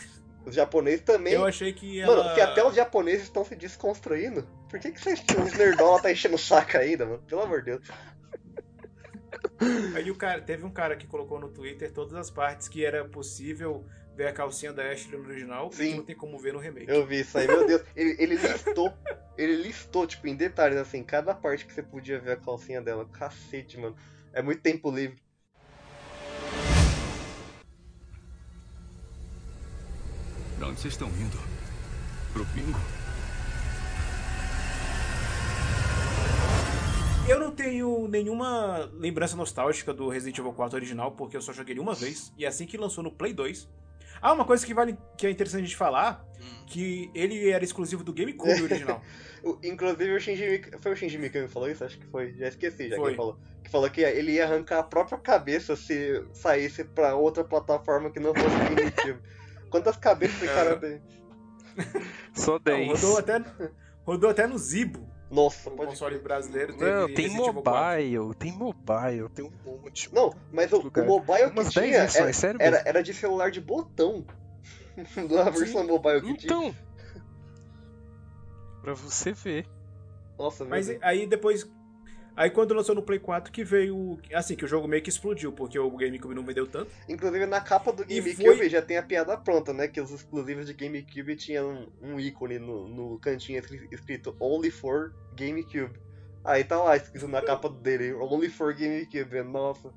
Os 0.46 0.54
japoneses 0.54 1.02
também. 1.02 1.34
Eu 1.34 1.46
achei 1.46 1.72
que 1.74 2.00
ela... 2.00 2.16
Mano, 2.24 2.36
se 2.36 2.42
até 2.42 2.64
os 2.64 2.76
japoneses 2.76 3.24
estão 3.24 3.44
se 3.46 3.56
desconstruindo, 3.56 4.48
por 4.70 4.80
que, 4.80 4.92
que 4.92 5.02
vocês, 5.02 5.24
os 5.44 5.54
nerdola 5.54 6.02
tá 6.02 6.12
enchendo 6.12 6.36
o 6.36 6.38
saco 6.40 6.78
ainda, 6.78 7.06
mano? 7.06 7.24
Pelo 7.28 7.42
amor 7.42 7.60
de 7.64 7.72
Deus. 7.72 7.88
Aí 9.96 10.12
o 10.12 10.16
cara, 10.16 10.42
teve 10.42 10.66
um 10.66 10.70
cara 10.72 10.96
que 10.96 11.08
colocou 11.08 11.40
no 11.40 11.50
Twitter 11.50 11.92
todas 11.92 12.14
as 12.14 12.30
partes 12.30 12.68
que 12.68 12.84
era 12.86 13.06
possível 13.06 13.86
ver 14.16 14.28
a 14.28 14.34
calcinha 14.34 14.72
da 14.72 14.90
Ashley 14.90 15.18
no 15.18 15.28
original 15.28 15.70
e 15.72 15.76
Sim. 15.76 15.92
que 15.92 15.98
não 15.98 16.04
tem 16.06 16.16
como 16.16 16.40
ver 16.40 16.54
no 16.54 16.60
remake. 16.60 16.90
Eu 16.90 17.06
vi 17.06 17.20
isso 17.20 17.38
aí, 17.38 17.48
meu 17.48 17.68
Deus. 17.68 17.82
Ele, 17.96 18.16
ele 18.20 18.36
listou, 18.36 18.94
ele 19.38 19.56
listou, 19.56 20.08
tipo, 20.08 20.28
em 20.28 20.36
detalhes, 20.36 20.78
assim, 20.78 21.04
cada 21.04 21.34
parte 21.34 21.66
que 21.66 21.74
você 21.74 21.84
podia 21.84 22.20
ver 22.20 22.34
a 22.34 22.38
calcinha 22.38 22.82
dela. 22.82 23.06
Cacete, 23.06 23.78
mano. 23.78 23.96
É 24.34 24.42
muito 24.42 24.62
tempo 24.62 24.90
livre. 24.92 25.18
Pra 30.58 30.68
onde 30.68 30.80
vocês 30.80 30.94
estão 30.94 31.08
indo? 31.10 31.38
Pro 32.34 32.46
bingo? 32.46 32.80
Eu 37.28 37.40
não 37.40 37.52
tenho 37.52 38.08
nenhuma 38.08 38.90
lembrança 38.94 39.36
nostálgica 39.36 39.94
do 39.94 40.08
Resident 40.10 40.38
Evil 40.38 40.54
4 40.54 40.78
original, 40.78 41.12
porque 41.12 41.36
eu 41.36 41.42
só 41.42 41.52
joguei 41.52 41.74
ele 41.74 41.80
uma 41.80 41.96
vez, 41.96 42.32
e 42.38 42.46
assim 42.46 42.66
que 42.66 42.78
lançou 42.78 43.04
no 43.04 43.12
Play 43.12 43.34
2. 43.34 43.68
Ah, 44.22 44.34
uma 44.34 44.46
coisa 44.46 44.66
que 44.66 44.74
vale 44.74 44.98
que 45.18 45.28
é 45.28 45.30
interessante 45.32 45.62
a 45.62 45.66
gente 45.66 45.76
falar, 45.76 46.26
que 46.68 47.10
ele 47.14 47.50
era 47.50 47.64
exclusivo 47.64 48.04
do 48.04 48.14
GameCube 48.14 48.50
original. 48.64 49.02
O- 49.44 49.58
Inclusive 49.64 50.16
o 50.16 50.20
Shinji 50.20 50.50
Mik- 50.50 50.78
Foi 50.82 50.94
o 50.94 50.96
Shinji 50.96 51.18
Mikami 51.18 51.48
que 51.48 51.54
falou 51.54 51.70
isso? 51.70 51.84
Acho 51.84 51.98
que 52.00 52.08
foi. 52.08 52.34
Já 52.34 52.48
esqueci 52.48 52.90
já 52.90 52.96
Foi. 52.96 53.10
quem 53.10 53.18
falou. 53.18 53.38
Que 53.64 53.70
falou 53.70 53.90
que 53.90 54.02
ele 54.02 54.34
ia 54.34 54.46
arrancar 54.46 54.80
a 54.80 54.84
própria 54.84 55.18
cabeça 55.18 55.76
se 55.76 56.24
saísse 56.34 56.84
pra 56.84 57.16
outra 57.16 57.44
plataforma 57.44 58.10
que 58.12 58.20
não 58.20 58.34
fosse 58.34 58.56
GameCube. 58.76 59.20
Quantas 59.70 59.98
cabeças 59.98 60.38
esse 60.42 60.46
cara 60.54 60.78
tem? 60.78 61.02
Só 62.34 62.54
Não, 62.54 62.60
10. 62.60 62.88
rodou, 63.02 63.18
até, 63.18 63.44
rodou 64.06 64.30
até 64.30 64.48
no 64.48 64.58
Zibo, 64.58 65.08
Nossa, 65.36 65.70
o 65.70 65.76
pode 65.76 65.90
console 65.90 66.18
brasileiro. 66.18 66.74
Teve 66.74 66.92
Não, 66.92 67.08
tem 67.08 67.28
Resident 67.28 67.48
Evil 67.48 67.62
4. 67.62 67.94
mobile, 67.94 68.36
tem 68.36 68.52
mobile, 68.54 69.30
tem 69.30 69.46
um 69.46 69.52
monte. 69.66 70.14
Não, 70.14 70.34
mas 70.52 70.72
o, 70.72 70.80
o 70.80 71.06
mobile 71.06 71.52
que 71.52 71.60
Umas 71.60 71.74
10 71.74 71.74
tinha 71.74 72.00
versões, 72.00 72.16
era, 72.24 72.34
sério 72.34 72.62
era, 72.62 72.84
era 72.86 73.04
de 73.04 73.14
celular 73.14 73.52
de 73.52 73.60
botão. 73.60 74.26
Da 75.30 75.50
versão 75.50 75.86
mobile 75.86 76.22
que 76.22 76.38
tinha. 76.38 76.54
Então. 76.54 76.76
Pra 78.82 78.94
você 78.94 79.34
ver. 79.34 79.68
Nossa, 80.40 80.64
meu 80.64 80.70
Mas 80.72 80.90
aí 81.02 81.28
depois. 81.28 81.70
Aí 82.38 82.50
quando 82.50 82.74
lançou 82.74 82.94
no 82.94 83.02
Play 83.02 83.20
4 83.20 83.52
que 83.52 83.64
veio. 83.64 84.20
Assim, 84.34 84.56
que 84.56 84.66
o 84.66 84.68
jogo 84.68 84.88
meio 84.88 85.02
que 85.02 85.10
explodiu, 85.10 85.52
porque 85.54 85.80
o 85.80 85.90
GameCube 85.92 86.36
não 86.36 86.44
vendeu 86.44 86.68
tanto. 86.68 86.92
Inclusive 87.08 87.46
na 87.46 87.62
capa 87.62 87.92
do 87.94 88.04
GameCube 88.06 88.58
foi- 88.58 88.70
já 88.70 88.82
tem 88.82 88.98
a 88.98 89.04
piada 89.04 89.38
pronta, 89.38 89.72
né? 89.74 89.88
Que 89.88 90.02
os 90.02 90.12
exclusivos 90.12 90.66
de 90.66 90.74
GameCube 90.74 91.36
tinham 91.38 91.88
um, 92.02 92.14
um 92.16 92.20
ícone 92.20 92.60
no, 92.60 92.88
no 92.90 93.20
cantinho 93.20 93.60
escri- 93.60 93.88
escrito 93.92 94.36
Only 94.40 94.70
for 94.72 95.14
GameCube. 95.36 95.94
Aí 96.44 96.64
tá 96.64 96.78
lá 96.82 96.96
escrito 96.98 97.28
na 97.28 97.42
capa 97.42 97.70
dele, 97.70 98.14
Only 98.14 98.50
for 98.50 98.74
GameCube. 98.74 99.42
Nossa, 99.44 99.94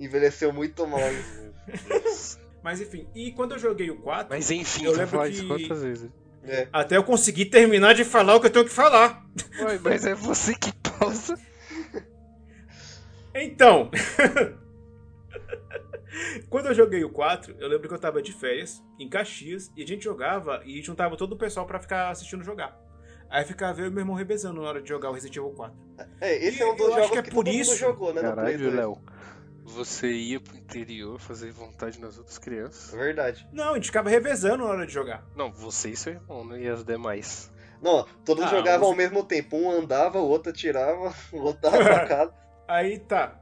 envelheceu 0.00 0.52
muito 0.52 0.86
mal. 0.86 1.00
Mas 2.62 2.80
enfim, 2.80 3.06
e 3.14 3.30
quando 3.32 3.52
eu 3.52 3.58
joguei 3.60 3.90
o 3.90 3.96
4, 4.00 4.26
Mas 4.28 4.50
enfim, 4.50 4.84
Eu 4.86 4.90
lembro 4.92 5.06
falar 5.08 5.28
que- 5.28 5.34
isso 5.34 5.46
quantas 5.46 5.82
vezes? 5.82 6.10
É. 6.48 6.68
até 6.72 6.96
eu 6.96 7.02
conseguir 7.02 7.46
terminar 7.46 7.92
de 7.92 8.04
falar 8.04 8.36
o 8.36 8.40
que 8.40 8.46
eu 8.46 8.50
tenho 8.52 8.64
que 8.64 8.70
falar. 8.70 9.24
Ué, 9.60 9.80
mas 9.82 10.04
é 10.06 10.14
você 10.14 10.54
que 10.54 10.72
pausa. 10.74 11.36
Então. 13.44 13.90
Quando 16.48 16.66
eu 16.66 16.74
joguei 16.74 17.04
o 17.04 17.10
4, 17.10 17.56
eu 17.58 17.68
lembro 17.68 17.88
que 17.88 17.94
eu 17.94 17.98
tava 17.98 18.22
de 18.22 18.32
férias, 18.32 18.82
em 18.98 19.08
Caxias, 19.08 19.70
e 19.76 19.82
a 19.82 19.86
gente 19.86 20.04
jogava 20.04 20.62
e 20.64 20.80
juntava 20.82 21.16
todo 21.16 21.32
o 21.32 21.36
pessoal 21.36 21.66
pra 21.66 21.78
ficar 21.78 22.08
assistindo 22.10 22.42
jogar. 22.44 22.80
Aí 23.28 23.44
ficava 23.44 23.80
eu 23.80 23.86
e 23.88 23.90
meu 23.90 24.00
irmão 24.00 24.14
revezando 24.14 24.62
na 24.62 24.68
hora 24.68 24.80
de 24.80 24.88
jogar 24.88 25.10
o 25.10 25.12
Resident 25.12 25.36
Evil 25.36 25.50
4. 25.50 25.76
É, 26.20 26.36
esse 26.46 26.60
E 26.60 26.62
é 26.62 26.66
um 26.66 26.76
dos 26.76 26.86
eu 26.86 26.92
acho 26.94 26.96
jogos 26.96 27.10
que 27.10 27.18
é 27.18 27.22
que, 27.22 27.30
por 27.30 27.44
todo 27.44 27.54
isso- 27.54 27.70
mundo 27.72 27.78
jogou, 27.80 28.14
né? 28.14 28.22
Caralho, 28.22 28.58
2. 28.58 28.74
Léo. 28.74 28.98
Você 29.64 30.12
ia 30.12 30.38
pro 30.40 30.56
interior 30.56 31.18
fazer 31.18 31.50
vontade 31.50 32.00
nas 32.00 32.16
outras 32.16 32.38
crianças? 32.38 32.94
É 32.94 32.96
Verdade. 32.96 33.46
Não, 33.52 33.72
a 33.72 33.74
gente 33.74 33.86
ficava 33.86 34.08
revezando 34.08 34.58
na 34.64 34.70
hora 34.70 34.86
de 34.86 34.92
jogar. 34.92 35.26
Não, 35.34 35.50
você 35.52 35.90
e 35.90 35.96
seu 35.96 36.12
irmão, 36.14 36.44
né? 36.46 36.62
E 36.62 36.68
as 36.68 36.84
demais. 36.84 37.52
Não, 37.82 38.06
todos 38.24 38.44
Ah, 38.44 38.48
jogavam 38.48 38.82
os- 38.86 38.92
ao 38.92 38.96
mesmo 38.96 39.24
tempo. 39.24 39.56
Um 39.56 39.70
andava, 39.72 40.18
o 40.20 40.28
outro 40.28 40.50
atirava, 40.50 41.12
o 41.32 41.38
outro 41.42 41.60
dava 41.62 41.84
facada. 41.84 42.32
Aí 42.68 42.98
tá. 42.98 43.40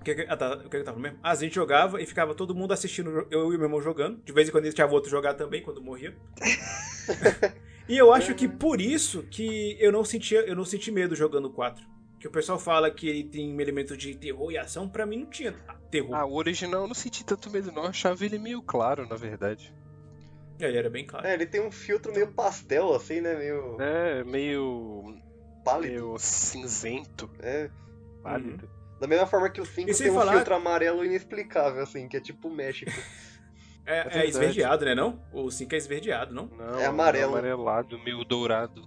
O 0.00 0.04
que, 0.04 0.14
que- 0.14 0.26
ah, 0.28 0.36
tá. 0.36 0.54
O 0.54 0.60
que 0.62 0.68
que 0.70 0.76
eu 0.78 0.84
tava 0.84 0.98
mesmo? 0.98 1.18
Ah, 1.22 1.32
a 1.32 1.34
gente 1.34 1.54
jogava 1.54 2.00
e 2.00 2.06
ficava 2.06 2.34
todo 2.34 2.54
mundo 2.54 2.72
assistindo, 2.72 3.26
eu 3.30 3.52
e 3.52 3.56
meu 3.56 3.64
irmão 3.66 3.82
jogando. 3.82 4.22
De 4.22 4.32
vez 4.32 4.48
em 4.48 4.52
quando 4.52 4.64
deixava 4.64 4.90
o 4.92 4.94
outro 4.94 5.10
jogar 5.10 5.34
também, 5.34 5.62
quando 5.62 5.82
morria. 5.82 6.16
e 7.88 7.96
eu 7.98 8.12
acho 8.12 8.34
que 8.34 8.48
por 8.48 8.80
isso 8.80 9.22
que 9.24 9.76
eu 9.80 9.92
não 9.92 10.04
sentia, 10.04 10.40
eu 10.40 10.56
não 10.56 10.64
senti 10.64 10.90
medo 10.90 11.14
jogando 11.14 11.46
o 11.46 11.52
4. 11.52 11.84
Que 12.18 12.28
o 12.28 12.30
pessoal 12.30 12.58
fala 12.58 12.90
que 12.90 13.08
ele 13.08 13.24
tem 13.24 13.50
um 13.54 13.60
elemento 13.60 13.96
de 13.96 14.14
terror 14.14 14.50
e 14.52 14.58
ação, 14.58 14.88
pra 14.88 15.06
mim 15.06 15.20
não 15.20 15.30
tinha 15.30 15.52
terror. 15.90 16.14
Ah, 16.14 16.26
o 16.26 16.34
original 16.34 16.82
eu 16.82 16.86
não 16.88 16.94
senti 16.94 17.24
tanto 17.24 17.50
medo, 17.50 17.72
não. 17.72 17.84
Eu 17.84 17.88
achava 17.88 18.22
ele 18.24 18.38
meio 18.38 18.60
claro, 18.62 19.08
na 19.08 19.16
verdade. 19.16 19.74
E 20.58 20.64
aí 20.66 20.76
era 20.76 20.90
bem 20.90 21.06
claro. 21.06 21.26
É, 21.26 21.32
ele 21.32 21.46
tem 21.46 21.62
um 21.66 21.70
filtro 21.70 22.12
meio 22.12 22.30
pastel, 22.32 22.94
assim, 22.94 23.22
né? 23.22 23.34
Meio 23.36 23.80
É, 23.80 24.22
meio. 24.24 25.16
pálido. 25.64 25.92
meio 25.94 26.18
cinzento, 26.18 27.30
É. 27.40 27.70
pálido. 28.22 28.68
Da 29.00 29.06
mesma 29.06 29.26
forma 29.26 29.48
que 29.48 29.60
o 29.60 29.64
5 29.66 29.80
E 29.82 29.84
tem 29.86 29.94
sem 29.94 30.10
um 30.10 30.14
falar- 30.14 30.32
filtro 30.34 30.54
amarelo 30.54 31.04
inexplicável, 31.04 31.82
assim, 31.82 32.06
que 32.08 32.16
é 32.16 32.20
tipo 32.20 32.48
o 32.48 32.54
México. 32.54 32.90
É, 33.86 34.20
é 34.20 34.26
esverdeado, 34.28 34.84
né 34.84 34.94
não? 34.94 35.20
O 35.32 35.50
5 35.50 35.74
é 35.74 35.78
esverdeado, 35.78 36.32
não? 36.32 36.46
Não, 36.46 36.78
É 36.78 36.84
amarelo. 36.86 37.32
amarelado, 37.32 37.98
meio 37.98 38.22
dourado. 38.24 38.82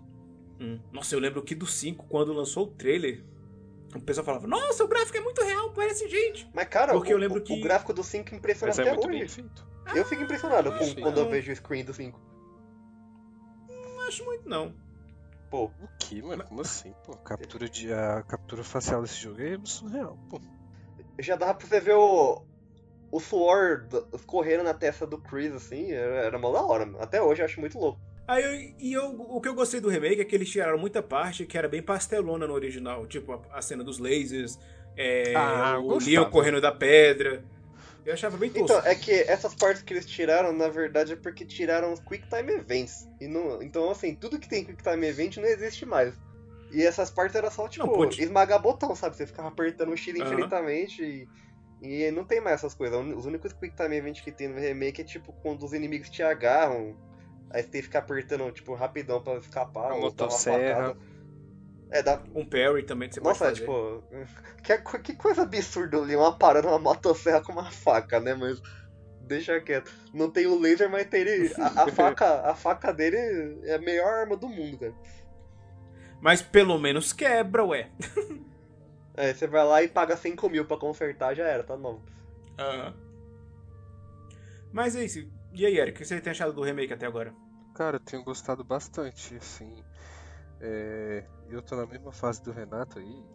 Hum. 0.62 0.80
Nossa, 0.94 1.14
eu 1.14 1.20
lembro 1.20 1.42
que 1.42 1.54
do 1.56 1.66
5, 1.66 2.06
quando 2.08 2.32
lançou 2.32 2.66
o 2.66 2.68
trailer, 2.68 3.22
o 3.94 4.00
pessoal 4.00 4.24
falava, 4.24 4.48
nossa, 4.48 4.82
o 4.84 4.88
gráfico 4.88 5.18
é 5.18 5.20
muito 5.22 5.44
real, 5.44 5.72
parece 5.74 6.08
gente. 6.08 6.50
Mas, 6.54 6.68
cara, 6.70 6.94
Porque 6.94 7.12
o, 7.12 7.16
eu 7.16 7.18
lembro 7.18 7.40
o- 7.40 7.44
que- 7.44 7.52
o 7.60 7.62
gráfico 7.62 7.92
do 7.92 8.02
5 8.04 8.34
impressiona 8.34 8.70
Mas 8.70 8.80
é 8.80 8.82
até 8.84 8.92
muito 8.92 9.08
hoje. 9.10 9.20
bem 9.20 9.28
feito. 9.28 9.68
Eu 9.94 10.06
fico 10.06 10.22
impressionado 10.24 10.70
com- 10.72 10.78
achei 10.78 10.96
quando 11.02 11.18
eu 11.18 11.24
não. 11.26 11.32
vejo 11.32 11.52
o 11.52 11.56
screen 11.56 11.84
do 11.84 11.94
5. 11.94 12.22
Não 13.68 14.02
acho 14.08 14.24
muito, 14.24 14.48
não. 14.48 14.74
Pô, 15.54 15.66
O 15.66 15.88
que, 16.00 16.20
mano? 16.20 16.44
Como 16.46 16.62
assim? 16.62 16.92
Pô, 17.06 17.16
captura 17.18 17.70
de, 17.70 17.94
a 17.94 18.24
captura 18.24 18.64
facial 18.64 19.04
desse 19.04 19.22
jogo 19.22 19.40
é 19.40 19.56
surreal, 19.64 20.18
pô. 20.28 20.42
já 21.20 21.36
dava 21.36 21.54
pra 21.54 21.68
você 21.68 21.80
ver 21.80 21.94
o, 21.94 22.42
o 23.12 23.20
suor 23.20 23.88
do- 23.88 24.08
escorrendo 24.16 24.64
na 24.64 24.74
testa 24.74 25.06
do 25.06 25.20
Chris, 25.20 25.54
assim, 25.54 25.92
era, 25.92 26.16
era 26.26 26.40
mó 26.40 26.52
da 26.52 26.64
hora. 26.64 26.88
mano. 26.88 26.98
Até 27.00 27.22
hoje 27.22 27.44
eu 27.44 27.46
acho 27.46 27.60
muito 27.60 27.78
louco. 27.78 28.00
Aí 28.28 28.44
eu, 28.44 28.54
e 28.80 28.94
eu, 28.94 29.12
o 29.20 29.40
que 29.40 29.48
eu 29.48 29.54
gostei 29.54 29.80
do 29.80 29.90
remake 29.90 30.22
é 30.22 30.26
que 30.26 30.34
eles 30.34 30.50
tiraram 30.50 30.80
muita 30.80 31.04
parte 31.04 31.46
que 31.46 31.56
era 31.56 31.68
bem 31.68 31.84
pastelona 31.84 32.48
no 32.48 32.54
original. 32.54 33.06
Tipo, 33.06 33.34
a, 33.34 33.60
a 33.60 33.62
cena 33.62 33.84
dos 33.84 34.00
lasers, 34.00 34.58
é, 34.98 35.36
Ah, 35.38 35.80
o. 35.80 36.00
Leon 36.00 36.32
correndo 36.32 36.60
da 36.60 36.72
pedra. 36.72 37.46
Eu 38.06 38.14
achava 38.14 38.36
bem 38.38 38.50
tosco. 38.50 38.66
Então, 38.66 38.86
é 38.86 38.96
que 38.96 39.12
essas 39.12 39.56
partes 39.56 39.82
que 39.82 39.94
eles 39.94 40.06
tiraram, 40.06 40.52
na 40.52 40.68
verdade, 40.68 41.14
é 41.14 41.16
porque 41.16 41.46
tiraram 41.46 41.94
os 41.94 42.00
Quick 42.02 42.28
Time 42.28 42.52
Events. 42.54 43.08
E 43.20 43.28
não, 43.28 43.62
então, 43.62 43.90
assim, 43.90 44.14
tudo 44.16 44.40
que 44.40 44.48
tem 44.50 44.66
Quick 44.66 44.84
Time 44.84 45.08
Event 45.08 45.38
não 45.38 45.46
existe 45.46 45.86
mais. 45.86 46.14
E 46.72 46.84
essas 46.84 47.10
partes 47.10 47.36
era 47.36 47.50
só, 47.50 47.68
tipo, 47.68 47.86
Não, 47.86 47.94
pode- 47.94 48.22
esmagar 48.22 48.62
botão, 48.62 48.96
sabe? 48.96 49.16
Você 49.16 49.26
ficava 49.28 49.48
apertando 49.50 49.92
o 49.92 49.98
X 49.98 50.14
infinitamente 50.16 51.28
e, 51.82 52.08
e 52.08 52.12
não 52.12 52.26
tem 52.26 52.42
mais 52.42 52.56
essas 52.56 52.74
coisas. 52.74 53.00
Os 53.16 53.26
únicos 53.26 53.54
Quick 53.54 53.76
Time 53.76 53.96
Event 53.96 54.22
que 54.22 54.32
tem 54.32 54.48
no 54.50 54.60
remake 54.60 55.02
é, 55.02 55.06
tipo, 55.06 55.32
quando 55.42 55.64
os 55.64 55.74
inimigos 55.74 56.10
te 56.10 56.24
agarram. 56.24 56.98
Aí 57.52 57.62
você 57.62 57.70
tem 57.70 57.82
que 57.82 57.88
ficar 57.88 58.00
apertando, 58.00 58.52
tipo, 58.52 58.74
rapidão 58.74 59.22
pra 59.22 59.36
escapar. 59.36 59.90
Motosserra. 60.02 60.98
É, 61.94 62.02
dá, 62.02 62.22
Um 62.36 62.46
parry 62.46 62.84
também 62.84 63.08
que 63.10 63.16
você 63.16 63.22
nossa, 63.22 63.46
pode 63.46 63.62
fazer. 63.62 63.70
tipo, 63.70 64.04
que, 64.64 64.78
co- 64.80 65.00
que 65.00 65.16
coisa 65.16 65.44
absurda 65.44 65.98
o 65.98 66.04
Leon 66.04 66.34
parando 66.38 66.68
uma 66.70 66.80
motosserra 66.80 67.42
com 67.44 67.54
uma 67.54 67.72
faca, 67.72 68.20
né? 68.20 68.34
Mas 68.34 68.60
deixa 69.22 69.62
quieto. 69.62 69.92
Não 70.14 70.32
tem 70.32 70.48
o 70.48 70.60
laser, 70.60 70.90
mas 70.90 71.08
tem 71.10 71.22
ele. 71.22 71.54
A, 71.60 71.84
a 71.84 71.88
faca, 71.90 72.50
a 72.52 72.56
faca 72.56 72.94
dele 72.94 73.18
é 73.66 73.76
a 73.76 73.80
melhor 73.80 74.08
arma 74.14 74.38
do 74.38 74.50
mundo, 74.50 74.80
cara. 74.80 74.96
Mas 76.22 76.42
pelo 76.42 76.78
menos 76.80 77.12
quebra, 77.14 77.64
ué. 77.66 77.90
Aí 79.18 79.34
você 79.34 79.48
vai 79.48 79.66
lá 79.66 79.82
e 79.82 79.88
paga 79.88 80.16
5 80.16 80.48
mil 80.50 80.66
pra 80.68 80.78
consertar, 80.78 81.34
já 81.36 81.48
era, 81.48 81.64
tá 81.64 81.76
novo. 81.76 82.06
Aham. 82.58 82.94
Mas 84.72 84.96
é 84.96 85.04
isso. 85.06 85.20
E 85.54 85.66
aí, 85.66 85.78
Eric, 85.78 85.96
o 85.96 86.00
que 86.00 86.06
você 86.06 86.20
tem 86.20 86.32
achado 86.32 86.54
do 86.54 86.64
remake 86.64 86.94
até 86.94 87.06
agora? 87.06 87.34
Cara, 87.76 87.98
eu 87.98 88.00
tenho 88.00 88.24
gostado 88.24 88.64
bastante, 88.64 89.36
assim. 89.36 89.84
É, 90.66 91.26
eu 91.50 91.62
tô 91.62 91.76
na 91.76 91.86
mesma 91.86 92.14
fase 92.14 92.42
do 92.42 92.52
Renato 92.54 92.98
aí. 92.98 93.26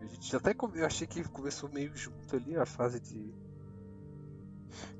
A 0.00 0.06
gente 0.06 0.34
até 0.34 0.54
eu 0.74 0.86
achei 0.86 1.06
que 1.06 1.22
começou 1.28 1.68
meio 1.68 1.94
junto 1.94 2.34
ali 2.34 2.56
a 2.56 2.64
fase 2.64 2.98
de 2.98 3.30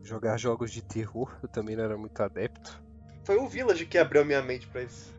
jogar 0.03 0.37
jogos 0.37 0.71
de 0.71 0.83
terror. 0.83 1.35
Eu 1.43 1.49
também 1.49 1.75
não 1.75 1.85
era 1.85 1.97
muito 1.97 2.21
adepto. 2.23 2.83
Foi 3.25 3.37
o 3.37 3.49
Village 3.49 3.87
que 3.87 3.97
abriu 3.97 4.25
minha 4.25 4.43
mente 4.43 4.67
pra 4.67 4.83
isso. 4.83 5.17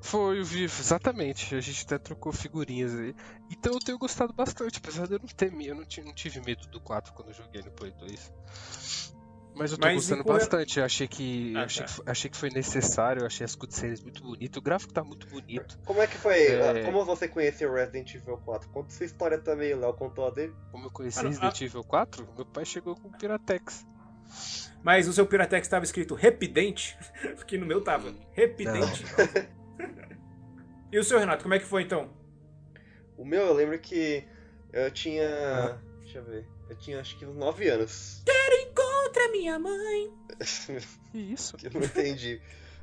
Foi 0.00 0.40
o 0.40 0.44
Vivo, 0.44 0.80
exatamente. 0.80 1.54
A 1.54 1.60
gente 1.60 1.84
até 1.84 1.96
trocou 1.96 2.32
figurinhas 2.32 2.92
aí. 2.94 3.14
Então 3.50 3.72
eu 3.72 3.78
tenho 3.78 3.98
gostado 3.98 4.32
bastante, 4.32 4.78
apesar 4.78 5.06
de 5.06 5.14
eu 5.14 5.20
não 5.20 5.28
ter 5.28 5.50
medo. 5.50 5.70
Eu 5.70 6.04
não 6.04 6.14
tive 6.14 6.40
medo 6.40 6.66
do 6.68 6.80
4 6.80 7.12
quando 7.14 7.28
eu 7.28 7.34
joguei 7.34 7.62
no 7.62 7.70
Play 7.70 7.92
2. 7.92 8.32
Mas 9.54 9.70
eu 9.72 9.78
tô 9.78 9.86
Mas 9.86 9.96
gostando 9.96 10.24
corre- 10.24 10.38
bastante. 10.38 10.78
Eu 10.78 10.84
achei 10.84 11.06
que, 11.06 11.52
Ah, 11.56 11.64
achei, 11.64 11.84
tá. 11.86 11.92
que, 11.92 12.02
achei 12.10 12.30
que 12.30 12.36
foi 12.36 12.48
necessário. 12.50 13.20
Eu 13.22 13.26
achei 13.26 13.44
as 13.44 13.54
cutscenes 13.54 14.00
muito 14.00 14.22
bonitas. 14.22 14.56
O 14.56 14.62
gráfico 14.62 14.92
tá 14.92 15.04
muito 15.04 15.26
bonito. 15.28 15.78
Como 15.84 16.00
é 16.00 16.06
que 16.06 16.16
foi? 16.16 16.46
É. 16.46 16.84
Como 16.84 17.04
você 17.04 17.28
conheceu 17.28 17.72
Resident 17.72 18.14
Evil 18.14 18.38
4? 18.38 18.68
Conta 18.70 18.90
sua 18.90 19.04
história 19.06 19.38
também, 19.38 19.74
o 19.74 19.80
Léo 19.80 19.92
contou 19.94 20.26
a 20.26 20.30
dele. 20.30 20.54
Como 20.70 20.86
eu 20.86 20.90
conheci 20.90 21.18
Ah, 21.20 21.22
não, 21.24 21.30
Resident 21.30 21.60
Evil 21.60 21.84
4, 21.84 22.28
meu 22.36 22.46
pai 22.46 22.64
chegou 22.64 22.94
com 22.96 23.08
o 23.08 23.12
Piratex. 23.18 23.86
Mas 24.82 25.06
o 25.06 25.12
seu 25.12 25.26
Piratex 25.26 25.66
estava 25.66 25.84
escrito 25.84 26.14
Repidente, 26.14 26.96
porque 27.36 27.56
no 27.58 27.66
meu 27.66 27.82
tava 27.82 28.12
Repidente. 28.32 29.04
E 30.90 30.98
o 30.98 31.04
seu 31.04 31.18
Renato, 31.18 31.42
como 31.42 31.54
é 31.54 31.58
que 31.58 31.64
foi 31.64 31.82
então? 31.82 32.10
O 33.16 33.24
meu, 33.24 33.40
eu 33.46 33.54
lembro 33.54 33.78
que 33.78 34.24
eu 34.72 34.90
tinha. 34.90 35.78
Deixa 36.00 36.18
eu 36.18 36.24
ver. 36.24 36.46
Eu 36.68 36.76
tinha 36.76 37.00
acho 37.00 37.18
que 37.18 37.24
uns 37.24 37.34
9 37.34 37.66
anos. 37.68 38.22
Contra 39.12 39.28
minha 39.30 39.58
mãe. 39.58 40.10
Isso? 41.12 41.58
que 41.58 41.66
eu 41.66 41.70
não 41.74 41.82
entendi. 41.82 42.40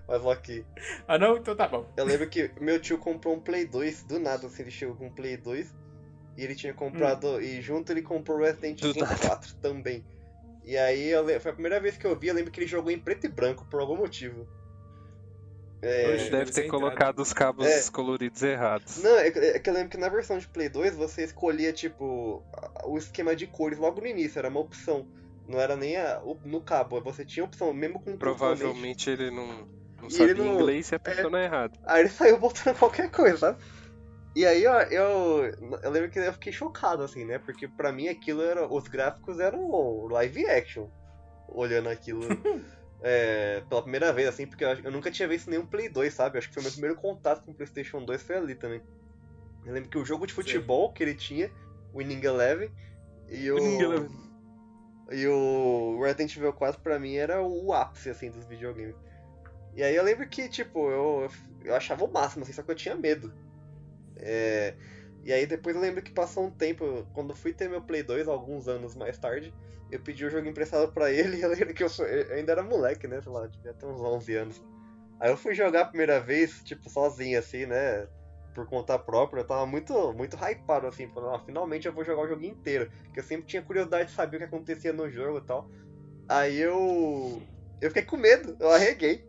Mas 0.07 0.23
ok. 0.23 0.63
Ah 1.07 1.17
não? 1.17 1.37
Então 1.37 1.55
tá 1.55 1.67
bom. 1.67 1.91
Eu 1.97 2.05
lembro 2.05 2.29
que 2.29 2.51
meu 2.61 2.79
tio 2.79 2.99
comprou 2.99 3.35
um 3.35 3.39
Play 3.39 3.65
2, 3.65 4.03
do 4.03 4.19
nada 4.19 4.45
assim, 4.45 4.61
ele 4.61 4.69
chegou 4.71 4.95
com 4.95 5.07
um 5.07 5.11
Play 5.11 5.37
2. 5.37 5.73
E 6.37 6.43
ele 6.43 6.53
tinha 6.53 6.71
comprado. 6.71 7.41
E 7.41 7.59
junto 7.61 7.91
ele 7.91 8.03
comprou 8.03 8.37
o 8.37 8.41
Resident 8.41 8.79
Do 8.79 8.89
Evil 8.89 9.01
nada. 9.03 9.15
4 9.17 9.55
também. 9.55 10.05
E 10.63 10.77
aí 10.77 11.11
foi 11.39 11.49
a 11.49 11.53
primeira 11.53 11.79
vez 11.79 11.97
que 11.97 12.05
eu 12.05 12.15
vi, 12.15 12.27
eu 12.27 12.35
lembro 12.35 12.51
que 12.51 12.59
ele 12.59 12.67
jogou 12.67 12.91
em 12.91 12.99
preto 12.99 13.25
e 13.25 13.29
branco 13.29 13.65
por 13.65 13.81
algum 13.81 13.97
motivo. 13.97 14.47
É, 15.81 16.13
Oxe. 16.13 16.29
Deve 16.29 16.51
ter 16.51 16.67
colocado 16.67 17.19
os 17.21 17.33
cabos 17.33 17.65
É. 17.65 17.89
coloridos 17.89 18.43
errados. 18.43 19.01
Não, 19.01 19.17
é 19.17 19.31
que 19.31 19.39
é 19.39 19.57
que 19.57 19.67
eu 19.67 19.73
lembro 19.73 19.89
que 19.89 19.97
na 19.97 20.09
versão 20.09 20.37
de 20.37 20.47
Play 20.47 20.69
2 20.69 20.95
você 20.95 21.23
escolhia, 21.23 21.73
tipo, 21.73 22.43
o 22.83 22.97
esquema 22.99 23.35
de 23.35 23.47
cores 23.47 23.79
logo 23.79 23.99
no 24.01 24.05
início, 24.07 24.37
era 24.37 24.49
uma 24.49 24.59
opção. 24.59 25.07
Não 25.49 25.59
era 25.59 25.75
nem 25.75 25.97
a, 25.97 26.21
o- 26.23 26.39
no 26.45 26.61
cabo, 26.61 27.01
você 27.01 27.25
tinha 27.25 27.43
opção, 27.43 27.73
mesmo 27.73 27.99
com. 27.99 28.15
Provavelmente 28.15 29.09
ele 29.09 29.31
não, 29.31 29.47
não 29.99 30.07
E 30.07 30.11
sabia 30.11 30.31
ele 30.33 30.43
não- 30.43 30.53
inglês 30.53 30.91
e 30.91 30.95
apertou 30.95 31.31
na 31.31 31.43
errada. 31.43 31.73
Aí 31.85 32.01
ele 32.01 32.09
saiu 32.09 32.37
botando 32.37 32.75
qualquer 32.79 33.09
coisa, 33.09 33.37
sabe? 33.37 33.57
E 34.35 34.45
aí 34.45 34.65
ó, 34.67 34.79
eu, 34.83 35.51
eu 35.81 35.89
lembro 35.89 36.11
que 36.11 36.19
eu 36.19 36.31
fiquei 36.33 36.53
chocado, 36.53 37.01
assim, 37.03 37.25
né? 37.25 37.39
Porque 37.39 37.67
pra 37.67 37.91
mim 37.91 38.07
aquilo 38.07 38.43
era. 38.43 38.71
Os 38.71 38.87
gráficos 38.87 39.39
eram 39.39 40.05
live 40.05 40.45
action. 40.47 40.87
Olhando 41.47 41.89
aquilo 41.89 42.21
é, 43.01 43.63
pela 43.67 43.81
primeira 43.81 44.13
vez, 44.13 44.27
assim, 44.27 44.45
porque 44.45 44.63
eu, 44.63 44.69
eu 44.83 44.91
nunca 44.91 45.09
tinha 45.09 45.27
visto 45.27 45.49
nenhum 45.49 45.65
Play 45.65 45.89
2, 45.89 46.13
sabe? 46.13 46.37
Acho 46.37 46.47
que 46.47 46.53
foi 46.53 46.61
meu 46.61 46.71
primeiro 46.71 46.95
contato 46.95 47.43
com 47.43 47.51
o 47.51 47.55
Playstation 47.55 48.05
2 48.05 48.21
foi 48.21 48.37
ali 48.37 48.53
também. 48.53 48.83
Eu 49.65 49.73
lembro 49.73 49.89
que 49.89 49.97
o 49.97 50.05
jogo 50.05 50.27
de 50.27 50.33
futebol 50.33 50.93
que 50.93 51.01
ele 51.03 51.15
tinha, 51.15 51.51
o 51.91 51.97
Winning 51.97 52.23
Eleven, 52.23 52.69
e 53.27 53.51
o. 53.51 53.55
Winning 53.55 53.81
Eleven. 53.81 54.28
E 55.11 55.27
o 55.27 55.99
Resident 56.01 56.35
Evil 56.35 56.53
4 56.53 56.81
pra 56.81 56.99
mim 56.99 57.15
era 57.15 57.41
o 57.41 57.73
ápice, 57.73 58.09
assim, 58.09 58.29
dos 58.29 58.45
videogames. 58.45 58.95
E 59.73 59.83
aí 59.83 59.95
eu 59.95 60.03
lembro 60.03 60.27
que, 60.27 60.49
tipo, 60.49 60.89
eu, 60.91 61.29
eu 61.63 61.75
achava 61.75 62.05
o 62.05 62.11
máximo, 62.11 62.43
assim, 62.43 62.53
só 62.53 62.61
que 62.63 62.71
eu 62.71 62.75
tinha 62.75 62.95
medo. 62.95 63.33
É, 64.17 64.75
E 65.23 65.33
aí 65.33 65.45
depois 65.45 65.75
eu 65.75 65.81
lembro 65.81 66.01
que 66.01 66.11
passou 66.11 66.45
um 66.45 66.51
tempo, 66.51 67.05
quando 67.13 67.35
fui 67.35 67.53
ter 67.53 67.69
meu 67.69 67.81
Play 67.81 68.03
2, 68.03 68.27
alguns 68.27 68.67
anos 68.67 68.95
mais 68.95 69.17
tarde, 69.17 69.53
eu 69.91 69.99
pedi 69.99 70.25
o 70.25 70.29
jogo 70.29 70.47
emprestado 70.47 70.91
pra 70.91 71.11
ele 71.13 71.37
e 71.37 71.41
eu 71.41 71.49
lembro 71.49 71.73
que 71.73 71.83
eu, 71.83 71.89
eu 71.99 72.35
ainda 72.35 72.51
era 72.53 72.63
moleque, 72.63 73.07
né, 73.07 73.21
sei 73.21 73.31
lá, 73.31 73.47
devia 73.47 73.73
ter 73.73 73.85
uns 73.85 74.01
11 74.01 74.35
anos. 74.35 74.61
Aí 75.19 75.29
eu 75.31 75.37
fui 75.37 75.53
jogar 75.53 75.81
a 75.81 75.85
primeira 75.85 76.19
vez, 76.19 76.63
tipo, 76.63 76.89
sozinho, 76.89 77.37
assim, 77.39 77.65
né, 77.65 78.07
por 78.59 78.67
conta 78.67 78.99
própria, 78.99 79.39
eu 79.39 79.47
tava 79.47 79.65
muito, 79.65 80.11
muito 80.11 80.35
hypado, 80.35 80.85
assim, 80.85 81.07
falando, 81.07 81.35
ah, 81.35 81.39
finalmente 81.39 81.87
eu 81.87 81.93
vou 81.93 82.03
jogar 82.03 82.23
o 82.23 82.27
jogo 82.27 82.43
inteiro, 82.43 82.91
porque 83.05 83.21
eu 83.21 83.23
sempre 83.23 83.47
tinha 83.47 83.61
curiosidade 83.61 84.09
de 84.09 84.15
saber 84.15 84.35
o 84.35 84.39
que 84.39 84.45
acontecia 84.45 84.91
no 84.91 85.09
jogo 85.09 85.37
e 85.37 85.41
tal. 85.41 85.69
Aí 86.27 86.59
eu... 86.59 87.41
eu 87.79 87.89
fiquei 87.89 88.03
com 88.03 88.17
medo, 88.17 88.57
eu 88.59 88.69
arreguei. 88.69 89.25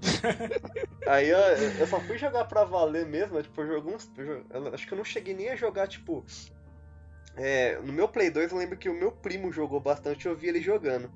Aí 1.08 1.28
eu, 1.28 1.38
eu 1.38 1.86
só 1.88 1.98
fui 2.00 2.16
jogar 2.16 2.44
pra 2.44 2.62
valer 2.62 3.04
mesmo, 3.04 3.42
tipo, 3.42 3.60
eu 3.62 3.84
uns. 3.84 4.08
eu 4.16 4.72
acho 4.72 4.86
que 4.86 4.94
eu 4.94 4.98
não 4.98 5.04
cheguei 5.04 5.34
nem 5.34 5.50
a 5.50 5.56
jogar, 5.56 5.88
tipo. 5.88 6.24
é, 7.36 7.80
no 7.80 7.92
meu 7.92 8.06
Play 8.06 8.30
2 8.30 8.52
eu 8.52 8.58
lembro 8.58 8.78
que 8.78 8.88
o 8.88 8.94
meu 8.94 9.10
primo 9.10 9.50
jogou 9.50 9.80
bastante, 9.80 10.26
eu 10.26 10.36
vi 10.36 10.46
ele 10.46 10.62
jogando. 10.62 11.10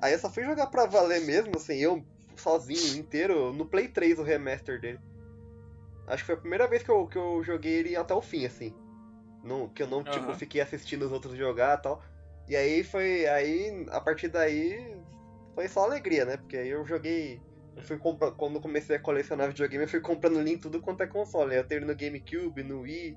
Aí 0.00 0.14
eu 0.14 0.18
só 0.18 0.30
fui 0.30 0.42
jogar 0.44 0.68
pra 0.68 0.86
valer 0.86 1.20
mesmo, 1.20 1.54
assim, 1.56 1.76
eu 1.76 2.02
sozinho, 2.34 2.96
inteiro, 2.96 3.52
no 3.52 3.66
Play 3.66 3.88
3 3.88 4.18
o 4.18 4.22
remaster 4.22 4.80
dele. 4.80 4.98
Acho 6.08 6.22
que 6.22 6.26
foi 6.26 6.34
a 6.34 6.38
primeira 6.38 6.66
vez 6.66 6.82
que 6.82 6.90
eu, 6.90 7.06
que 7.06 7.16
eu 7.16 7.42
joguei 7.44 7.72
ele 7.74 7.96
até 7.96 8.14
o 8.14 8.22
fim, 8.22 8.46
assim. 8.46 8.74
Não, 9.42 9.68
que 9.68 9.82
eu 9.82 9.86
não, 9.86 10.02
tipo, 10.02 10.26
Aham. 10.26 10.34
fiquei 10.34 10.60
assistindo 10.60 11.04
os 11.04 11.12
outros 11.12 11.36
jogar 11.36 11.78
e 11.78 11.82
tal. 11.82 12.02
E 12.48 12.56
aí 12.56 12.82
foi. 12.82 13.26
Aí, 13.26 13.86
a 13.90 14.00
partir 14.00 14.28
daí, 14.28 15.00
foi 15.54 15.68
só 15.68 15.84
alegria, 15.84 16.24
né? 16.24 16.36
Porque 16.36 16.56
aí 16.56 16.68
eu 16.68 16.84
joguei. 16.86 17.40
Eu 17.76 17.82
fui 17.82 17.98
comprar, 17.98 18.32
quando 18.32 18.56
eu 18.56 18.60
comecei 18.60 18.96
a 18.96 19.00
colecionar 19.00 19.48
videogame, 19.48 19.84
eu 19.84 19.88
fui 19.88 20.00
comprando 20.00 20.40
link 20.40 20.60
tudo 20.60 20.80
quanto 20.80 21.02
é 21.02 21.06
console. 21.06 21.54
Eu 21.54 21.64
tenho 21.64 21.86
no 21.86 21.94
GameCube, 21.94 22.64
no 22.64 22.80
Wii, 22.80 23.16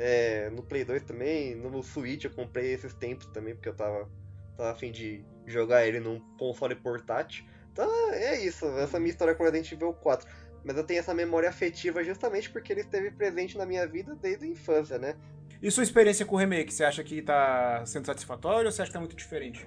é, 0.00 0.48
no 0.50 0.62
Play 0.62 0.84
2 0.84 1.02
também, 1.02 1.54
no 1.54 1.82
Switch 1.82 2.24
eu 2.24 2.30
comprei 2.30 2.72
esses 2.72 2.94
tempos 2.94 3.26
também, 3.26 3.54
porque 3.54 3.68
eu 3.68 3.76
tava, 3.76 4.10
tava 4.56 4.70
afim 4.70 4.90
de 4.90 5.22
jogar 5.46 5.86
ele 5.86 6.00
num 6.00 6.18
console 6.38 6.74
portátil. 6.74 7.44
Então 7.70 7.86
é 8.12 8.40
isso, 8.40 8.64
essa 8.78 8.96
é 8.96 8.98
a 8.98 9.00
minha 9.00 9.10
história 9.10 9.34
com 9.34 9.44
Resident 9.44 9.70
Evil 9.72 9.92
4. 9.92 10.26
Mas 10.64 10.76
eu 10.76 10.84
tenho 10.84 11.00
essa 11.00 11.14
memória 11.14 11.48
afetiva 11.48 12.02
justamente 12.04 12.50
porque 12.50 12.72
ele 12.72 12.82
esteve 12.82 13.10
presente 13.10 13.56
na 13.56 13.64
minha 13.64 13.86
vida 13.86 14.14
desde 14.14 14.44
a 14.44 14.48
infância, 14.48 14.98
né? 14.98 15.16
E 15.62 15.70
sua 15.70 15.82
experiência 15.82 16.24
com 16.24 16.36
o 16.36 16.38
remake, 16.38 16.72
você 16.72 16.84
acha 16.84 17.02
que 17.04 17.20
tá 17.20 17.82
sendo 17.84 18.06
satisfatório 18.06 18.66
ou 18.66 18.72
você 18.72 18.82
acha 18.82 18.90
que 18.90 18.94
tá 18.94 19.00
muito 19.00 19.16
diferente? 19.16 19.66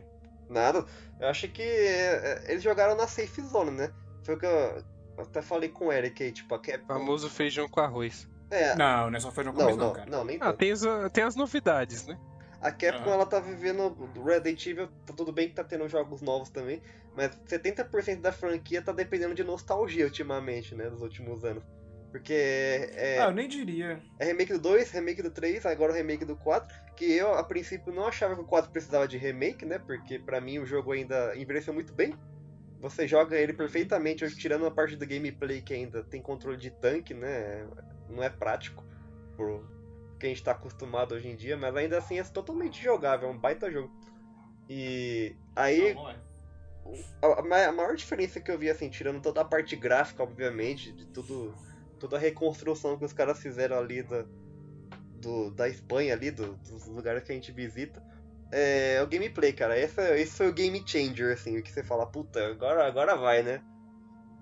Nada. 0.49 0.85
Eu 1.19 1.27
acho 1.27 1.47
que 1.47 1.61
é, 1.61 2.41
é, 2.45 2.51
eles 2.51 2.63
jogaram 2.63 2.95
na 2.95 3.07
safe 3.07 3.41
zone, 3.41 3.71
né? 3.71 3.91
Foi 4.23 4.35
o 4.35 4.39
que 4.39 4.45
eu 4.45 4.83
até 5.17 5.41
falei 5.41 5.69
com 5.69 5.87
o 5.87 5.91
Eric 5.91 6.23
aí, 6.23 6.31
tipo, 6.31 6.53
a 6.55 6.59
Capcom... 6.59 6.87
Famoso 6.87 7.29
feijão 7.29 7.67
com 7.67 7.79
arroz. 7.79 8.27
É, 8.49 8.75
Não, 8.75 9.09
não 9.09 9.17
é 9.17 9.19
só 9.19 9.31
foi 9.31 9.43
no 9.43 9.51
não, 9.51 9.59
começo, 9.59 9.77
não, 9.77 9.87
não, 9.87 9.93
cara. 9.93 10.09
não, 10.09 10.23
nem 10.23 10.37
Ah, 10.37 10.45
tanto. 10.47 10.57
tem 10.57 10.71
as, 10.71 10.81
tem 11.11 11.23
as 11.23 11.35
novidades, 11.35 12.05
né? 12.05 12.17
A 12.63 12.71
Capcom, 12.71 13.09
Aham. 13.09 13.13
ela 13.15 13.25
tá 13.25 13.41
vivendo 13.41 13.89
do 13.89 14.23
Resident 14.23 14.65
Evil, 14.65 14.87
tá 15.05 15.13
tudo 15.13 15.33
bem 15.33 15.49
que 15.49 15.53
tá 15.55 15.65
tendo 15.65 15.87
jogos 15.89 16.21
novos 16.21 16.49
também, 16.49 16.81
mas 17.13 17.37
70% 17.45 18.21
da 18.21 18.31
franquia 18.31 18.81
tá 18.81 18.93
dependendo 18.93 19.35
de 19.35 19.43
nostalgia 19.43 20.05
ultimamente, 20.05 20.73
né, 20.73 20.89
nos 20.89 21.01
últimos 21.01 21.43
anos. 21.43 21.61
Porque 22.09 22.33
é, 22.33 23.19
Ah, 23.19 23.25
eu 23.25 23.33
nem 23.33 23.49
diria. 23.49 24.01
é 24.17 24.25
remake 24.25 24.53
do 24.53 24.59
2, 24.59 24.91
remake 24.91 25.21
do 25.21 25.29
3, 25.29 25.65
agora 25.65 25.91
o 25.91 25.95
remake 25.95 26.23
do 26.23 26.37
4, 26.37 26.73
que 26.95 27.11
eu, 27.11 27.33
a 27.33 27.43
princípio, 27.43 27.91
não 27.91 28.07
achava 28.07 28.33
que 28.33 28.41
o 28.41 28.45
4 28.45 28.71
precisava 28.71 29.09
de 29.09 29.17
remake, 29.17 29.65
né, 29.65 29.77
porque 29.77 30.17
pra 30.17 30.39
mim 30.39 30.59
o 30.59 30.65
jogo 30.65 30.93
ainda 30.93 31.35
envelheceu 31.35 31.73
muito 31.73 31.93
bem. 31.93 32.13
Você 32.79 33.05
joga 33.05 33.35
ele 33.35 33.51
perfeitamente, 33.51 34.23
hoje, 34.23 34.37
tirando 34.37 34.65
a 34.65 34.71
parte 34.71 34.95
do 34.95 35.05
gameplay 35.05 35.61
que 35.61 35.73
ainda 35.73 36.01
tem 36.03 36.21
controle 36.21 36.57
de 36.57 36.71
tanque, 36.71 37.13
né, 37.13 37.67
não 38.07 38.23
é 38.23 38.29
prático 38.29 38.85
pro 39.35 39.65
que 40.23 40.27
a 40.27 40.29
gente 40.29 40.43
tá 40.43 40.53
acostumado 40.53 41.15
hoje 41.15 41.27
em 41.27 41.35
dia, 41.35 41.57
mas 41.57 41.75
ainda 41.75 41.97
assim 41.97 42.17
é 42.17 42.23
totalmente 42.23 42.81
jogável, 42.81 43.27
é 43.27 43.31
um 43.31 43.37
baita 43.37 43.69
jogo. 43.69 43.91
E 44.69 45.35
aí, 45.53 45.89
é. 45.89 46.15
a, 47.21 47.39
a 47.39 47.41
ma- 47.43 47.65
a 47.65 47.71
maior 47.73 47.93
diferença 47.97 48.39
que 48.39 48.49
eu 48.49 48.57
vi, 48.57 48.69
assim, 48.69 48.89
tirando 48.89 49.21
toda 49.21 49.41
a 49.41 49.45
parte 49.45 49.75
gráfica, 49.75 50.23
obviamente, 50.23 50.93
de 50.93 51.05
tudo, 51.07 51.53
toda 51.99 52.15
a 52.15 52.19
reconstrução 52.19 52.97
que 52.97 53.03
os 53.03 53.11
caras 53.11 53.41
fizeram 53.41 53.77
ali 53.77 54.01
da, 54.01 54.25
do, 55.13 55.51
da 55.51 55.67
Espanha, 55.67 56.13
ali, 56.13 56.31
do- 56.31 56.55
dos 56.55 56.85
lugares 56.85 57.23
que 57.25 57.33
a 57.33 57.35
gente 57.35 57.51
visita, 57.51 58.01
é 58.49 59.01
o 59.03 59.07
gameplay, 59.07 59.51
cara. 59.51 59.77
Esse, 59.77 59.99
esse 60.15 60.37
foi 60.37 60.47
o 60.47 60.53
game 60.53 60.81
changer, 60.87 61.33
assim, 61.33 61.57
o 61.57 61.63
que 61.63 61.69
você 61.71 61.83
fala, 61.83 62.05
puta, 62.05 62.47
agora, 62.47 62.87
agora 62.87 63.17
vai, 63.17 63.43
né? 63.43 63.61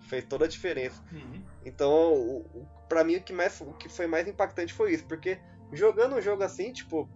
Fez 0.02 0.26
toda 0.26 0.46
a 0.46 0.48
diferença. 0.48 1.02
Uhum. 1.12 1.44
Então, 1.65 2.13
o, 2.13 2.38
o, 2.54 2.67
pra 2.88 3.04
mim, 3.04 3.15
o 3.15 3.24
que, 3.24 3.34
mais, 3.34 3.60
o 3.62 3.74
que 3.74 3.89
foi 3.89 4.06
mais 4.06 4.28
impactante 4.28 4.74
foi 4.74 4.94
isso, 4.94 5.06
porque 5.08 5.39
jogando 5.71 6.15
um 6.15 6.21
jogo 6.21 6.43
assim, 6.43 6.71
tipo, 6.71 7.10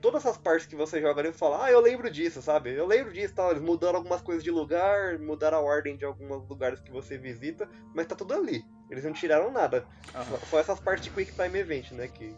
todas 0.00 0.24
as 0.26 0.36
partes 0.36 0.66
que 0.66 0.76
você 0.76 1.00
joga 1.00 1.20
ali, 1.20 1.32
você 1.32 1.38
fala, 1.38 1.64
ah, 1.64 1.70
eu 1.70 1.80
lembro 1.80 2.10
disso, 2.10 2.40
sabe? 2.42 2.74
Eu 2.74 2.86
lembro 2.86 3.12
disso 3.12 3.34
tal. 3.34 3.50
Eles 3.50 3.62
mudaram 3.62 3.96
algumas 3.96 4.22
coisas 4.22 4.44
de 4.44 4.50
lugar, 4.50 5.18
mudaram 5.18 5.58
a 5.58 5.60
ordem 5.60 5.96
de 5.96 6.04
alguns 6.04 6.48
lugares 6.48 6.80
que 6.80 6.90
você 6.90 7.18
visita, 7.18 7.68
mas 7.94 8.06
tá 8.06 8.14
tudo 8.14 8.34
ali. 8.34 8.64
Eles 8.90 9.04
não 9.04 9.12
tiraram 9.12 9.50
nada. 9.50 9.86
Só, 10.12 10.20
Aham. 10.20 10.38
só 10.50 10.58
essas 10.58 10.80
partes 10.80 11.04
de 11.04 11.10
Quick 11.10 11.32
Time 11.32 11.58
Event, 11.58 11.90
né? 11.92 12.08
Que 12.08 12.36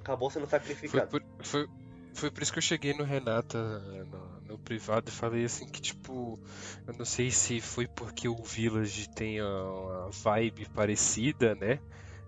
acabou 0.00 0.30
sendo 0.30 0.46
Foi 0.46 0.58
sacrificado. 0.58 1.10
por, 1.10 1.22
foi, 1.42 1.68
foi 2.12 2.30
por 2.30 2.42
isso 2.42 2.52
que 2.52 2.58
eu 2.58 2.62
cheguei 2.62 2.92
no 2.92 3.04
Renata 3.04 3.58
no, 4.06 4.40
no 4.42 4.58
privado 4.58 5.08
e 5.08 5.12
falei 5.12 5.44
assim 5.44 5.66
que 5.66 5.80
tipo, 5.80 6.38
eu 6.86 6.94
não 6.98 7.04
sei 7.04 7.30
se 7.30 7.60
foi 7.60 7.86
porque 7.86 8.28
o 8.28 8.42
Village 8.42 9.08
tem 9.10 9.40
a, 9.40 9.46
uma 9.46 10.10
vibe 10.10 10.68
parecida, 10.74 11.54
né? 11.54 11.80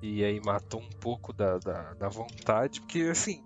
E 0.03 0.25
aí 0.25 0.41
matou 0.41 0.81
um 0.81 0.91
pouco 1.01 1.33
da, 1.33 1.59
da, 1.59 1.95
da 1.95 2.09
vontade, 2.09 2.81
porque 2.81 3.03
assim. 3.11 3.43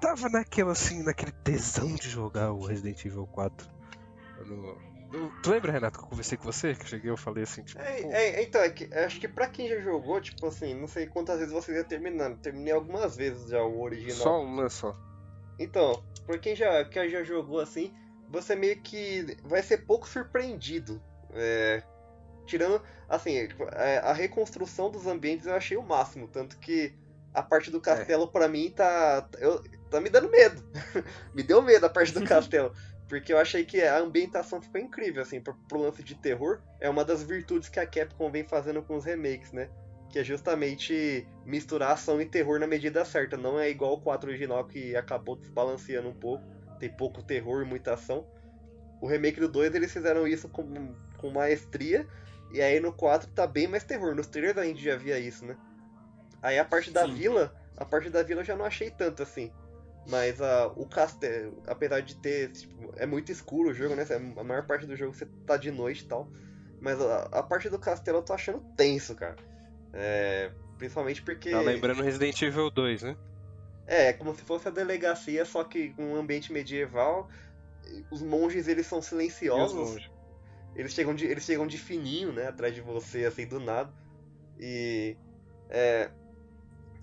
Tava 0.00 0.28
naquela 0.28 0.72
assim, 0.72 1.02
naquele 1.04 1.30
tesão 1.30 1.94
de 1.94 2.08
jogar 2.10 2.52
o 2.52 2.66
Resident 2.66 3.04
Evil 3.04 3.26
4. 3.28 3.70
Eu 4.38 4.46
não- 4.46 4.76
eu- 5.12 5.32
tu 5.42 5.50
lembra, 5.50 5.70
Renato, 5.70 5.98
que 5.98 6.04
eu 6.04 6.08
conversei 6.08 6.36
com 6.36 6.44
você? 6.44 6.74
Que 6.74 6.82
eu 6.82 6.86
cheguei 6.88 7.10
eu 7.10 7.16
falei 7.16 7.44
assim, 7.44 7.62
tipo. 7.62 7.80
É, 7.80 8.00
é, 8.00 8.42
então, 8.42 8.60
é 8.60 8.70
que, 8.70 8.92
acho 8.92 9.20
que 9.20 9.28
pra 9.28 9.46
quem 9.46 9.68
já 9.68 9.78
jogou, 9.80 10.20
tipo 10.20 10.44
assim, 10.46 10.74
não 10.74 10.88
sei 10.88 11.06
quantas 11.06 11.38
vezes 11.38 11.52
você 11.52 11.72
já 11.76 11.84
terminando. 11.84 12.38
Terminei 12.40 12.72
algumas 12.72 13.14
vezes 13.16 13.48
já 13.48 13.62
o 13.62 13.80
original. 13.80 14.16
só 14.16 14.42
uma 14.42 14.68
só. 14.68 14.96
Então, 15.58 16.02
por 16.26 16.40
quem 16.40 16.56
já, 16.56 16.84
quem 16.86 17.08
já 17.08 17.22
jogou 17.22 17.60
assim, 17.60 17.94
você 18.28 18.56
meio 18.56 18.80
que 18.82 19.36
vai 19.44 19.62
ser 19.62 19.86
pouco 19.86 20.08
surpreendido. 20.08 21.00
É, 21.34 21.80
tirando, 22.46 22.82
assim, 23.08 23.48
é, 23.72 23.98
a 23.98 24.12
reconstrução 24.12 24.90
dos 24.90 25.06
ambientes 25.06 25.46
eu 25.46 25.54
achei 25.54 25.76
o 25.76 25.82
máximo, 25.82 26.28
tanto 26.28 26.58
que 26.58 26.94
a 27.34 27.42
parte 27.42 27.70
do 27.70 27.80
castelo 27.80 28.28
pra 28.28 28.48
mim 28.48 28.70
tá, 28.70 29.26
eu, 29.38 29.62
tá 29.90 30.00
me 30.00 30.10
dando 30.10 30.30
medo. 30.30 30.62
me 31.34 31.42
deu 31.42 31.62
medo 31.62 31.86
a 31.86 31.90
parte 31.90 32.12
do 32.12 32.24
castelo. 32.26 32.72
Porque 33.08 33.32
eu 33.32 33.38
achei 33.38 33.64
que 33.64 33.80
a 33.82 33.98
ambientação 33.98 34.60
ficou 34.60 34.80
incrível, 34.80 35.22
assim, 35.22 35.40
pro, 35.40 35.54
pro 35.68 35.80
lance 35.80 36.02
de 36.02 36.14
terror. 36.14 36.60
É 36.80 36.88
uma 36.88 37.04
das 37.04 37.22
virtudes 37.22 37.68
que 37.68 37.78
a 37.78 37.86
Capcom 37.86 38.30
vem 38.30 38.44
fazendo 38.44 38.82
com 38.82 38.96
os 38.96 39.04
remakes, 39.04 39.52
né? 39.52 39.68
Que 40.10 40.18
é 40.18 40.24
justamente 40.24 41.26
misturar 41.44 41.92
ação 41.92 42.20
e 42.20 42.26
terror 42.26 42.58
na 42.58 42.66
medida 42.66 43.04
certa. 43.04 43.36
Não 43.36 43.58
é 43.58 43.68
igual 43.68 43.94
o 43.94 44.00
4 44.00 44.30
original 44.30 44.64
que 44.66 44.96
acabou 44.96 45.36
desbalanceando 45.36 46.08
um 46.08 46.14
pouco. 46.14 46.44
Tem 46.78 46.88
pouco 46.88 47.22
terror 47.22 47.62
e 47.62 47.66
muita 47.66 47.94
ação. 47.94 48.26
O 49.00 49.06
remake 49.06 49.40
do 49.40 49.48
2 49.48 49.74
eles 49.74 49.92
fizeram 49.92 50.26
isso 50.26 50.48
com, 50.48 50.94
com 51.18 51.30
maestria. 51.30 52.06
E 52.52 52.60
aí 52.60 52.80
no 52.80 52.92
4 52.92 53.30
tá 53.30 53.46
bem 53.46 53.66
mais 53.66 53.84
terror. 53.84 54.14
Nos 54.14 54.26
trailers 54.26 54.58
a 54.58 54.64
gente 54.64 54.82
já 54.82 54.96
via 54.96 55.18
isso, 55.18 55.44
né? 55.44 55.56
Aí 56.42 56.58
a 56.58 56.64
parte 56.64 56.90
da 56.90 57.06
Sim. 57.06 57.14
vila, 57.14 57.54
a 57.76 57.84
parte 57.84 58.10
da 58.10 58.22
vila 58.22 58.40
eu 58.40 58.44
já 58.44 58.56
não 58.56 58.64
achei 58.64 58.90
tanto 58.90 59.22
assim. 59.22 59.52
Mas 60.06 60.40
a, 60.40 60.66
o 60.66 60.86
castelo, 60.86 61.62
apesar 61.66 62.00
de 62.00 62.16
ter. 62.16 62.50
Tipo, 62.50 62.92
é 62.96 63.06
muito 63.06 63.30
escuro 63.30 63.70
o 63.70 63.74
jogo, 63.74 63.94
né? 63.94 64.04
A 64.36 64.44
maior 64.44 64.66
parte 64.66 64.86
do 64.86 64.96
jogo 64.96 65.14
você 65.14 65.26
tá 65.46 65.56
de 65.56 65.70
noite 65.70 66.02
e 66.02 66.08
tal. 66.08 66.30
Mas 66.80 67.00
a, 67.00 67.22
a 67.30 67.42
parte 67.42 67.68
do 67.70 67.78
castelo 67.78 68.18
eu 68.18 68.22
tô 68.22 68.32
achando 68.32 68.60
tenso, 68.76 69.14
cara. 69.14 69.36
É, 69.92 70.50
principalmente 70.76 71.22
porque. 71.22 71.50
Tá 71.50 71.60
lembrando 71.60 72.02
Resident 72.02 72.42
Evil 72.42 72.70
2, 72.70 73.02
né? 73.02 73.16
É, 73.86 74.08
é 74.08 74.12
como 74.12 74.34
se 74.34 74.42
fosse 74.42 74.66
a 74.66 74.70
delegacia, 74.70 75.44
só 75.44 75.62
que 75.62 75.90
com 75.90 76.14
um 76.14 76.16
ambiente 76.16 76.52
medieval. 76.52 77.28
Os 78.10 78.22
monges 78.22 78.68
eles 78.68 78.86
são 78.86 78.98
os 78.98 79.06
silenciosos. 79.06 80.10
Eles 80.74 80.92
chegam 80.92 81.14
de, 81.14 81.26
eles 81.26 81.44
chegam 81.44 81.66
de 81.66 81.78
fininho, 81.78 82.32
né? 82.32 82.48
Atrás 82.48 82.74
de 82.74 82.80
você, 82.80 83.24
assim, 83.24 83.46
do 83.46 83.60
nada. 83.60 83.92
E. 84.58 85.16
É, 85.68 86.10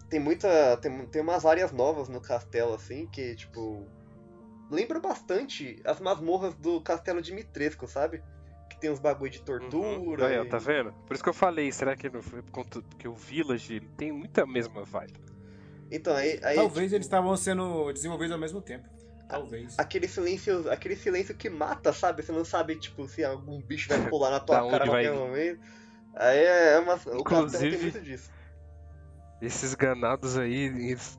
tem 0.09 0.19
muita. 0.19 0.77
Tem, 0.77 1.05
tem 1.07 1.21
umas 1.21 1.45
áreas 1.45 1.71
novas 1.71 2.09
no 2.09 2.19
castelo, 2.21 2.73
assim, 2.73 3.07
que, 3.07 3.35
tipo. 3.35 3.85
Lembra 4.71 4.99
bastante 4.99 5.81
as 5.83 5.99
masmorras 5.99 6.53
do 6.55 6.79
castelo 6.81 7.21
de 7.21 7.33
Mitresco, 7.33 7.87
sabe? 7.87 8.23
Que 8.69 8.79
tem 8.79 8.91
uns 8.91 8.99
bagulho 8.99 9.31
de 9.31 9.41
tortura. 9.41 10.27
Aí, 10.27 10.37
ó, 10.39 10.43
e- 10.43 10.49
tá 10.49 10.59
vendo? 10.59 10.93
Por 11.07 11.13
isso 11.13 11.23
que 11.23 11.29
eu 11.29 11.33
falei, 11.33 11.71
será 11.71 11.95
que 11.95 12.07
não 12.07 12.21
foi 12.21 12.43
por 12.43 12.51
conta 12.51 12.81
que 12.99 13.07
o 13.07 13.15
Village 13.15 13.79
tem 13.97 14.11
muita 14.11 14.45
mesma 14.45 14.83
vibe? 14.83 15.19
Então, 15.91 16.15
aí. 16.15 16.39
aí 16.43 16.55
Talvez 16.55 16.85
tipo, 16.85 16.95
eles 16.95 17.05
estavam 17.07 17.35
sendo 17.35 17.91
desenvolvidos 17.91 18.31
ao 18.31 18.39
mesmo 18.39 18.61
tempo. 18.61 18.87
Talvez. 19.29 19.77
Aquele 19.77 20.07
silêncio, 20.07 20.69
aquele 20.71 20.95
silêncio 20.95 21.35
que 21.35 21.49
mata, 21.49 21.93
sabe? 21.93 22.23
Você 22.23 22.31
não 22.31 22.43
sabe, 22.43 22.75
tipo, 22.77 23.07
se 23.07 23.23
algum 23.23 23.61
bicho 23.61 23.87
vai 23.87 23.97
pular 24.09 24.31
na 24.31 24.39
tua 24.39 24.69
cara 24.69 24.83
a 24.83 24.87
vai 24.87 25.05
qualquer 25.05 25.13
momento. 25.13 25.61
Aí 26.15 26.43
é 26.43 26.79
uma. 26.79 26.95
O 26.95 27.23
castelo 27.23 27.49
tem 27.49 27.67
Inclusive- 27.69 27.81
muito 27.83 28.01
disso. 28.01 28.31
Esses 29.41 29.73
ganados 29.75 30.37
aí, 30.37 30.53
eles- 30.65 31.17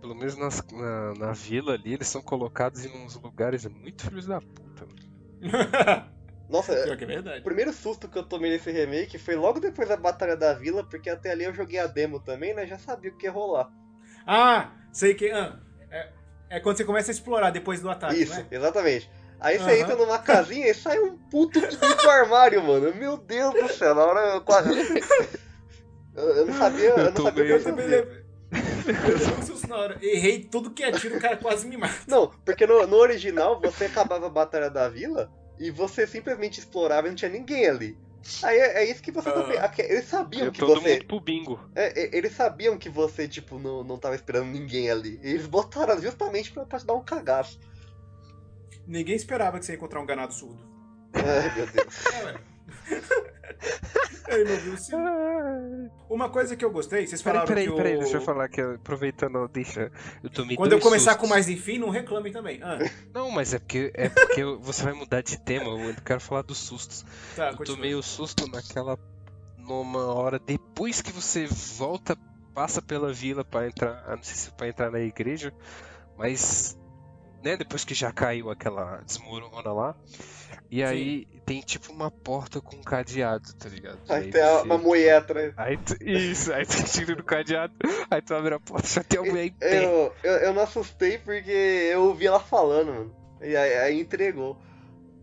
pelo 0.00 0.14
menos 0.14 0.36
nas- 0.36 0.64
na, 0.72 1.14
na 1.14 1.32
vila 1.32 1.74
ali, 1.74 1.92
eles 1.94 2.08
são 2.08 2.22
colocados 2.22 2.84
em 2.86 3.04
uns 3.04 3.20
lugares 3.20 3.66
muito 3.66 4.04
filhos 4.08 4.26
da 4.26 4.40
puta. 4.40 4.86
mano. 4.86 5.10
Nossa, 6.48 6.74
Pior 6.74 6.96
que 6.96 7.04
é 7.04 7.38
O 7.38 7.42
primeiro 7.44 7.72
susto 7.72 8.08
que 8.08 8.18
eu 8.18 8.24
tomei 8.24 8.50
nesse 8.50 8.70
remake 8.72 9.18
foi 9.18 9.36
logo 9.36 9.60
depois 9.60 9.88
da 9.88 9.96
Batalha 9.96 10.36
da 10.36 10.52
Vila, 10.52 10.82
porque 10.84 11.08
até 11.08 11.30
ali 11.30 11.44
eu 11.44 11.54
joguei 11.54 11.78
a 11.78 11.86
demo 11.86 12.18
também, 12.18 12.52
né? 12.54 12.66
Já 12.66 12.76
sabia 12.78 13.10
o 13.10 13.16
que 13.16 13.26
ia 13.26 13.30
rolar. 13.32 13.70
Ah, 14.26 14.72
sei 14.92 15.14
que. 15.14 15.30
Ah, 15.30 15.60
é, 15.90 16.12
é 16.50 16.58
quando 16.60 16.76
você 16.76 16.84
começa 16.84 17.10
a 17.10 17.14
explorar 17.14 17.50
depois 17.50 17.80
do 17.80 17.88
ataque, 17.88 18.22
Isso, 18.22 18.34
né? 18.34 18.46
exatamente. 18.50 19.08
Aí 19.38 19.56
você 19.56 19.70
Aham. 19.70 19.80
entra 19.80 19.96
numa 19.96 20.18
casinha 20.18 20.68
e 20.68 20.74
sai 20.74 20.98
um 20.98 21.16
puto 21.16 21.60
do 21.60 22.10
armário, 22.10 22.62
mano. 22.62 22.94
Meu 22.94 23.16
Deus 23.16 23.54
do 23.54 23.68
céu, 23.72 23.94
na 23.94 24.04
hora 24.04 24.34
eu 24.34 24.40
quase. 24.42 24.68
Eu, 26.14 26.44
não 26.46 26.54
sabia, 26.54 26.84
eu, 26.90 26.98
Eu 26.98 27.12
não 27.12 27.22
sabia 27.22 27.44
o 27.44 27.46
que 27.46 27.52
eu 27.52 27.74
hora. 29.80 29.98
Errei 30.02 30.44
tudo 30.44 30.70
que 30.70 30.82
é 30.82 30.92
tiro, 30.92 31.16
o 31.16 31.20
cara 31.20 31.36
quase 31.36 31.66
me 31.66 31.76
mata. 31.76 31.94
Não, 32.06 32.28
porque 32.44 32.66
no, 32.66 32.86
no 32.86 32.96
original 32.96 33.60
você 33.60 33.84
acabava 33.86 34.26
a 34.26 34.30
Batalha 34.30 34.68
da 34.68 34.88
Vila 34.88 35.30
e 35.58 35.70
você 35.70 36.06
simplesmente 36.06 36.58
explorava 36.58 37.06
e 37.06 37.10
não 37.10 37.16
tinha 37.16 37.30
ninguém 37.30 37.68
ali. 37.68 37.96
Aí 38.42 38.58
é, 38.58 38.82
é 38.82 38.90
isso 38.90 39.02
que 39.02 39.10
você 39.10 39.28
Ah. 39.28 39.32
também. 39.32 39.58
aque- 39.58 39.82
Eles 39.82 40.04
sabiam 40.06 40.46
Eu 40.46 40.52
que 40.52 40.58
todo 40.60 40.80
você. 40.80 40.94
mundo 40.94 41.04
pro 41.06 41.20
bingo. 41.20 41.60
É, 41.74 42.02
é, 42.02 42.16
eles 42.16 42.32
sabiam 42.34 42.76
que 42.78 42.88
você, 42.88 43.26
tipo, 43.26 43.58
não, 43.58 43.82
não 43.82 43.98
tava 43.98 44.14
esperando 44.14 44.46
ninguém 44.46 44.90
ali. 44.90 45.18
E 45.22 45.30
eles 45.30 45.46
botaram 45.46 46.00
justamente 46.00 46.52
pra, 46.52 46.64
pra 46.66 46.78
te 46.78 46.86
dar 46.86 46.94
um 46.94 47.02
cagaço. 47.04 47.58
Ninguém 48.86 49.14
esperava 49.16 49.58
que 49.58 49.64
você 49.64 49.72
ia 49.72 49.76
encontrar 49.76 50.00
um 50.00 50.06
ganado 50.06 50.34
surdo. 50.34 50.60
Ai, 51.14 51.54
meu 51.56 51.66
Deus. 51.66 51.94
Ele 54.28 54.44
não 54.50 54.56
viu 54.60 54.76
sim. 54.76 54.92
Uma 56.08 56.28
coisa 56.28 56.56
que 56.56 56.64
eu 56.64 56.70
gostei, 56.70 57.06
vocês 57.06 57.22
Peraí, 57.22 57.34
falaram 57.38 57.48
peraí, 57.48 57.64
que 57.66 57.70
o... 57.72 57.76
peraí, 57.76 57.98
deixa 57.98 58.16
eu 58.16 58.20
falar 58.20 58.44
aqui, 58.44 58.60
aproveitando, 58.60 59.48
deixa. 59.48 59.90
Eu 60.22 60.30
tomei 60.30 60.56
Quando 60.56 60.72
eu 60.72 60.80
começar 60.80 61.12
sustos. 61.12 61.28
com 61.28 61.34
mais 61.34 61.48
enfim, 61.48 61.78
não 61.78 61.90
reclamem 61.90 62.32
também. 62.32 62.60
Ah, 62.62 62.78
Não, 63.14 63.30
mas 63.30 63.54
é 63.54 63.58
porque, 63.58 63.90
é 63.94 64.08
porque 64.08 64.44
você 64.60 64.82
vai 64.84 64.92
mudar 64.92 65.22
de 65.22 65.38
tema, 65.40 65.66
eu 65.70 65.94
quero 66.04 66.20
falar 66.20 66.42
dos 66.42 66.58
sustos. 66.58 67.04
tá, 67.36 67.50
Eu 67.50 67.56
continua. 67.56 67.76
tomei 67.76 67.94
o 67.94 68.02
susto 68.02 68.48
naquela. 68.50 68.98
numa 69.58 70.12
hora 70.14 70.38
depois 70.38 71.00
que 71.00 71.12
você 71.12 71.46
volta, 71.46 72.16
passa 72.54 72.82
pela 72.82 73.12
vila 73.12 73.44
pra 73.44 73.66
entrar. 73.66 74.04
Não 74.16 74.22
sei 74.22 74.34
se 74.36 74.50
pra 74.52 74.68
entrar 74.68 74.90
na 74.90 75.00
igreja, 75.00 75.52
mas. 76.16 76.76
Né, 77.42 77.56
depois 77.56 77.84
que 77.86 77.94
já 77.94 78.12
caiu 78.12 78.50
aquela 78.50 79.00
desmorona 79.06 79.72
lá. 79.72 79.96
E 80.70 80.82
aí 80.84 81.26
tem 81.44 81.60
tipo 81.60 81.92
uma 81.92 82.10
porta 82.10 82.60
com 82.60 82.76
um 82.76 82.82
cadeado, 82.82 83.52
tá 83.58 83.68
ligado? 83.68 83.98
Aí 84.08 84.24
Aí 84.24 84.30
tem 84.30 84.40
você- 84.42 84.62
uma 84.66 84.78
mulher 84.78 85.16
atrás. 85.16 85.52
Aí 85.56 85.76
tu, 85.78 85.96
isso, 86.06 86.52
aí 86.52 86.64
tu 86.64 86.84
tira 86.84 87.14
no 87.16 87.24
cadeado, 87.24 87.74
aí 88.10 88.22
tu 88.22 88.34
abre 88.34 88.54
a 88.54 88.60
porta, 88.60 88.86
já 88.86 89.02
tem 89.02 89.18
a 89.18 89.22
mulher 89.22 89.46
em 89.46 89.52
pé. 89.52 89.84
Eu, 89.84 90.12
eu, 90.22 90.32
eu 90.36 90.54
não 90.54 90.62
assustei 90.62 91.18
porque 91.18 91.50
eu 91.50 92.02
ouvi 92.04 92.26
ela 92.26 92.38
falando, 92.40 92.86
mano. 92.92 93.14
E 93.42 93.56
aí, 93.56 93.74
aí 93.78 94.00
entregou. 94.00 94.56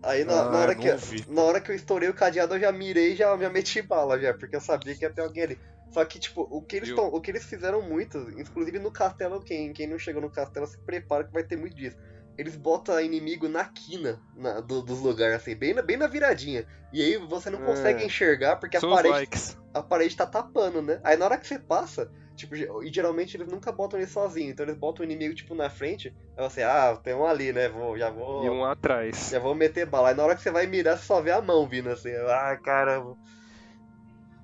Aí 0.03 0.23
na, 0.25 0.35
na 0.35 0.57
Ah, 0.57 0.61
hora 0.61 0.75
não 0.75 0.81
que, 0.81 0.91
ouvi. 0.91 1.25
na 1.29 1.41
hora 1.41 1.61
que 1.61 1.71
eu 1.71 1.75
estourei 1.75 2.09
o 2.09 2.13
cadeado, 2.13 2.55
eu 2.55 2.59
já 2.59 2.71
mirei 2.71 3.13
e 3.13 3.15
já, 3.15 3.35
já 3.37 3.49
meti 3.49 3.81
bala 3.81 4.19
já, 4.19 4.33
porque 4.33 4.55
eu 4.55 4.61
sabia 4.61 4.95
que 4.95 5.03
ia 5.05 5.09
ter 5.09 5.21
alguém 5.21 5.43
ali. 5.43 5.57
Só 5.93 6.03
que, 6.03 6.19
tipo, 6.19 6.41
o 6.51 6.61
que 6.61 6.75
eles, 6.75 6.89
Eu- 6.89 6.95
tão, 6.97 7.07
o 7.07 7.21
que 7.21 7.31
eles 7.31 7.45
fizeram 7.45 7.81
muito, 7.81 8.17
inclusive 8.37 8.77
no 8.79 8.91
castelo, 8.91 9.41
quem, 9.41 9.71
quem 9.73 9.87
não 9.87 9.97
chegou 9.97 10.21
no 10.21 10.29
castelo 10.29 10.67
se 10.67 10.77
prepara 10.85 11.23
que 11.23 11.31
vai 11.33 11.43
ter 11.43 11.55
muito 11.57 11.75
disso. 11.75 11.95
Eles 12.37 12.55
botam 12.55 12.99
inimigo 13.01 13.47
na 13.49 13.65
quina 13.65 14.21
na- 14.35 14.59
do- 14.61 14.81
dos 14.81 14.99
lugares, 14.99 15.35
assim, 15.37 15.55
bem 15.55 15.73
na, 15.73 15.81
bem 15.81 15.97
na 15.97 16.07
viradinha. 16.07 16.65
E 16.93 17.01
aí 17.01 17.17
você 17.17 17.49
não 17.49 17.59
É. 17.61 17.65
consegue 17.65 18.05
enxergar 18.05 18.57
porque 18.57 18.77
a 18.77 18.81
parede 18.81 19.09
likes. 19.09 19.57
a 19.73 19.81
parede 19.81 20.15
tá 20.15 20.25
tapando, 20.25 20.81
né? 20.81 20.99
Aí 21.03 21.17
na 21.17 21.25
hora 21.25 21.37
que 21.37 21.47
você 21.47 21.57
passa, 21.59 22.11
tipo, 22.35 22.55
e 22.55 22.93
geralmente 22.93 23.35
eles 23.35 23.47
nunca 23.47 23.71
botam 23.71 23.99
ele 23.99 24.07
sozinho, 24.07 24.51
então 24.51 24.65
eles 24.65 24.77
botam 24.77 25.03
o 25.03 25.09
inimigo, 25.09 25.33
tipo, 25.35 25.55
na 25.55 25.69
frente, 25.69 26.13
aí 26.37 26.43
você, 26.49 26.61
ah, 26.63 26.95
tem 27.03 27.13
um 27.15 27.25
ali, 27.25 27.51
né? 27.51 27.67
Vou, 27.69 27.97
já 27.97 28.09
vou. 28.09 28.45
E 28.45 28.49
um 28.49 28.63
atrás. 28.63 29.29
Já 29.31 29.39
vou 29.39 29.55
meter 29.55 29.85
bala. 29.85 30.09
Aí 30.09 30.15
na 30.15 30.23
hora 30.23 30.35
que 30.35 30.41
você 30.41 30.51
vai 30.51 30.67
mirar, 30.67 30.97
você 30.97 31.05
só 31.05 31.21
vê 31.21 31.31
a 31.31 31.41
mão 31.41 31.67
vindo 31.67 31.89
assim. 31.89 32.11
Ah, 32.27 32.55
caramba. 32.63 33.17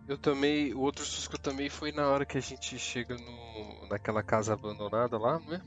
Eu 0.08 0.17
tomei. 0.17 0.73
O 0.73 0.82
outro 0.82 1.06
susto 1.06 1.29
que 1.29 1.36
eu 1.36 1.39
tomei 1.41 1.69
foi 1.69 1.91
na 1.91 2.08
hora 2.10 2.25
que 2.25 2.38
a 2.38 2.41
gente 2.41 2.77
chega 2.77 3.15
no, 3.15 3.88
naquela 3.88 4.21
casa 4.21 4.53
abandonada 4.53 5.17
lá, 5.17 5.39
né? 5.39 5.62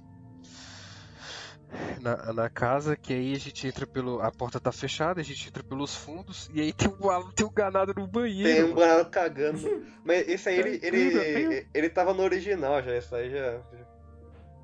Na, 2.00 2.32
na 2.32 2.48
casa, 2.50 2.94
que 2.96 3.12
aí 3.12 3.34
a 3.34 3.38
gente 3.38 3.66
entra 3.66 3.86
pelo. 3.86 4.20
A 4.20 4.30
porta 4.30 4.60
tá 4.60 4.70
fechada, 4.70 5.20
a 5.20 5.24
gente 5.24 5.48
entra 5.48 5.62
pelos 5.64 5.94
fundos, 5.96 6.48
e 6.52 6.60
aí 6.60 6.72
tem 6.72 6.88
o, 6.88 7.10
al- 7.10 7.32
tem 7.32 7.44
o 7.46 7.50
ganado 7.50 7.92
no 7.96 8.06
banheiro. 8.06 8.48
Tem 8.48 8.64
um 8.64 8.74
banana 8.74 9.04
cagando. 9.04 9.58
Mas 10.04 10.28
esse 10.28 10.48
aí, 10.48 10.58
ele, 10.58 10.78
tem- 10.78 10.92
ele, 10.92 11.66
ele 11.74 11.88
tava 11.90 12.12
no 12.14 12.22
original 12.22 12.82
já, 12.82 12.96
isso 12.96 13.14
aí 13.14 13.30
já. 13.30 13.60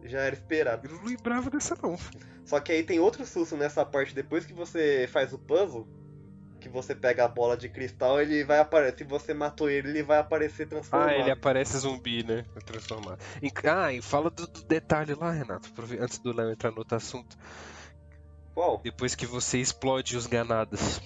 Já 0.04 0.20
era 0.20 0.34
esperado. 0.34 0.86
Eu 0.88 0.96
não 0.96 1.04
lembrava 1.04 1.48
dessa 1.48 1.76
não. 1.80 1.96
Só 2.44 2.58
que 2.58 2.72
aí 2.72 2.82
tem 2.82 2.98
outro 2.98 3.24
susto 3.24 3.56
nessa 3.56 3.84
parte, 3.84 4.14
depois 4.14 4.44
que 4.44 4.52
você 4.52 5.08
faz 5.12 5.32
o 5.32 5.38
puzzle, 5.38 5.86
que 6.62 6.68
você 6.68 6.94
pega 6.94 7.24
a 7.24 7.28
bola 7.28 7.56
de 7.56 7.68
cristal, 7.68 8.20
ele 8.20 8.44
vai 8.44 8.58
aparecer. 8.58 8.98
Se 8.98 9.04
você 9.04 9.34
matou 9.34 9.68
ele, 9.68 9.88
ele 9.90 10.02
vai 10.02 10.18
aparecer 10.18 10.66
transformado. 10.68 11.08
Ah, 11.08 11.14
ele 11.14 11.30
aparece 11.30 11.78
zumbi, 11.78 12.22
né? 12.22 12.44
Transformado. 12.64 13.18
E- 13.42 13.50
Ah, 13.68 13.92
e 13.92 14.00
fala 14.02 14.30
do, 14.30 14.46
do 14.46 14.62
detalhe 14.64 15.14
lá, 15.14 15.30
Renato, 15.30 15.68
antes 16.00 16.18
do 16.18 16.32
Léo 16.34 16.50
entrar 16.50 16.70
no 16.70 16.78
outro 16.78 16.96
assunto. 16.96 17.36
Qual? 18.54 18.80
Depois 18.84 19.14
que 19.14 19.26
você 19.26 19.58
explode 19.58 20.16
os 20.16 20.26
ganados. 20.26 21.00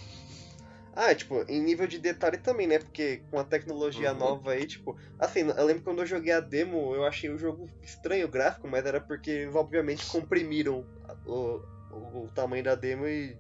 Ah, 0.94 1.14
tipo, 1.14 1.44
em 1.46 1.60
nível 1.62 1.86
de 1.86 1.98
detalhe 1.98 2.38
também, 2.38 2.66
né? 2.66 2.78
Porque 2.78 3.18
com 3.30 3.38
a 3.38 3.44
tecnologia 3.44 4.12
Uhum. 4.12 4.18
nova 4.18 4.52
aí, 4.52 4.66
tipo. 4.66 4.96
Assim, 5.18 5.40
eu 5.40 5.64
lembro 5.64 5.82
quando 5.84 6.00
eu 6.00 6.06
joguei 6.06 6.32
a 6.32 6.40
demo, 6.40 6.94
eu 6.94 7.04
achei 7.04 7.28
o 7.30 7.38
jogo 7.38 7.68
estranho 7.82 8.26
o 8.26 8.30
gráfico, 8.30 8.66
mas 8.66 8.84
era 8.86 8.98
porque 9.00 9.30
eles 9.30 9.54
obviamente 9.54 10.06
comprimiram 10.06 10.86
o, 11.26 11.60
o, 11.90 12.24
o 12.24 12.30
tamanho 12.34 12.64
da 12.64 12.74
demo 12.74 13.06
e 13.06 13.36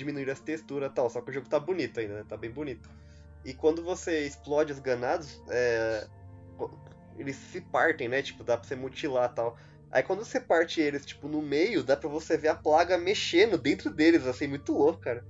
diminuíram 0.00 0.32
as 0.32 0.40
texturas 0.40 0.90
e 0.90 0.94
tal. 0.94 1.08
Só 1.08 1.20
que 1.20 1.30
o 1.30 1.32
jogo 1.32 1.48
tá 1.48 1.60
bonito 1.60 2.00
ainda, 2.00 2.14
né? 2.14 2.24
Tá 2.28 2.36
bem 2.36 2.50
bonito. 2.50 2.90
E 3.44 3.54
quando 3.54 3.82
você 3.82 4.26
explode 4.26 4.72
os 4.72 4.78
ganados, 4.78 5.40
é, 5.48 6.06
eles 7.16 7.36
se 7.36 7.60
partem, 7.60 8.08
né? 8.08 8.22
Tipo, 8.22 8.42
dá 8.42 8.56
pra 8.56 8.66
você 8.66 8.74
mutilar 8.74 9.30
e 9.30 9.34
tal. 9.34 9.56
Aí 9.90 10.02
quando 10.02 10.24
você 10.24 10.40
parte 10.40 10.80
eles, 10.80 11.04
tipo, 11.04 11.28
no 11.28 11.42
meio, 11.42 11.82
dá 11.82 11.96
pra 11.96 12.08
você 12.08 12.36
ver 12.36 12.48
a 12.48 12.54
plaga 12.54 12.96
mexendo 12.96 13.58
dentro 13.58 13.90
deles, 13.90 14.26
assim, 14.26 14.46
muito 14.46 14.72
louco, 14.72 15.00
cara. 15.00 15.24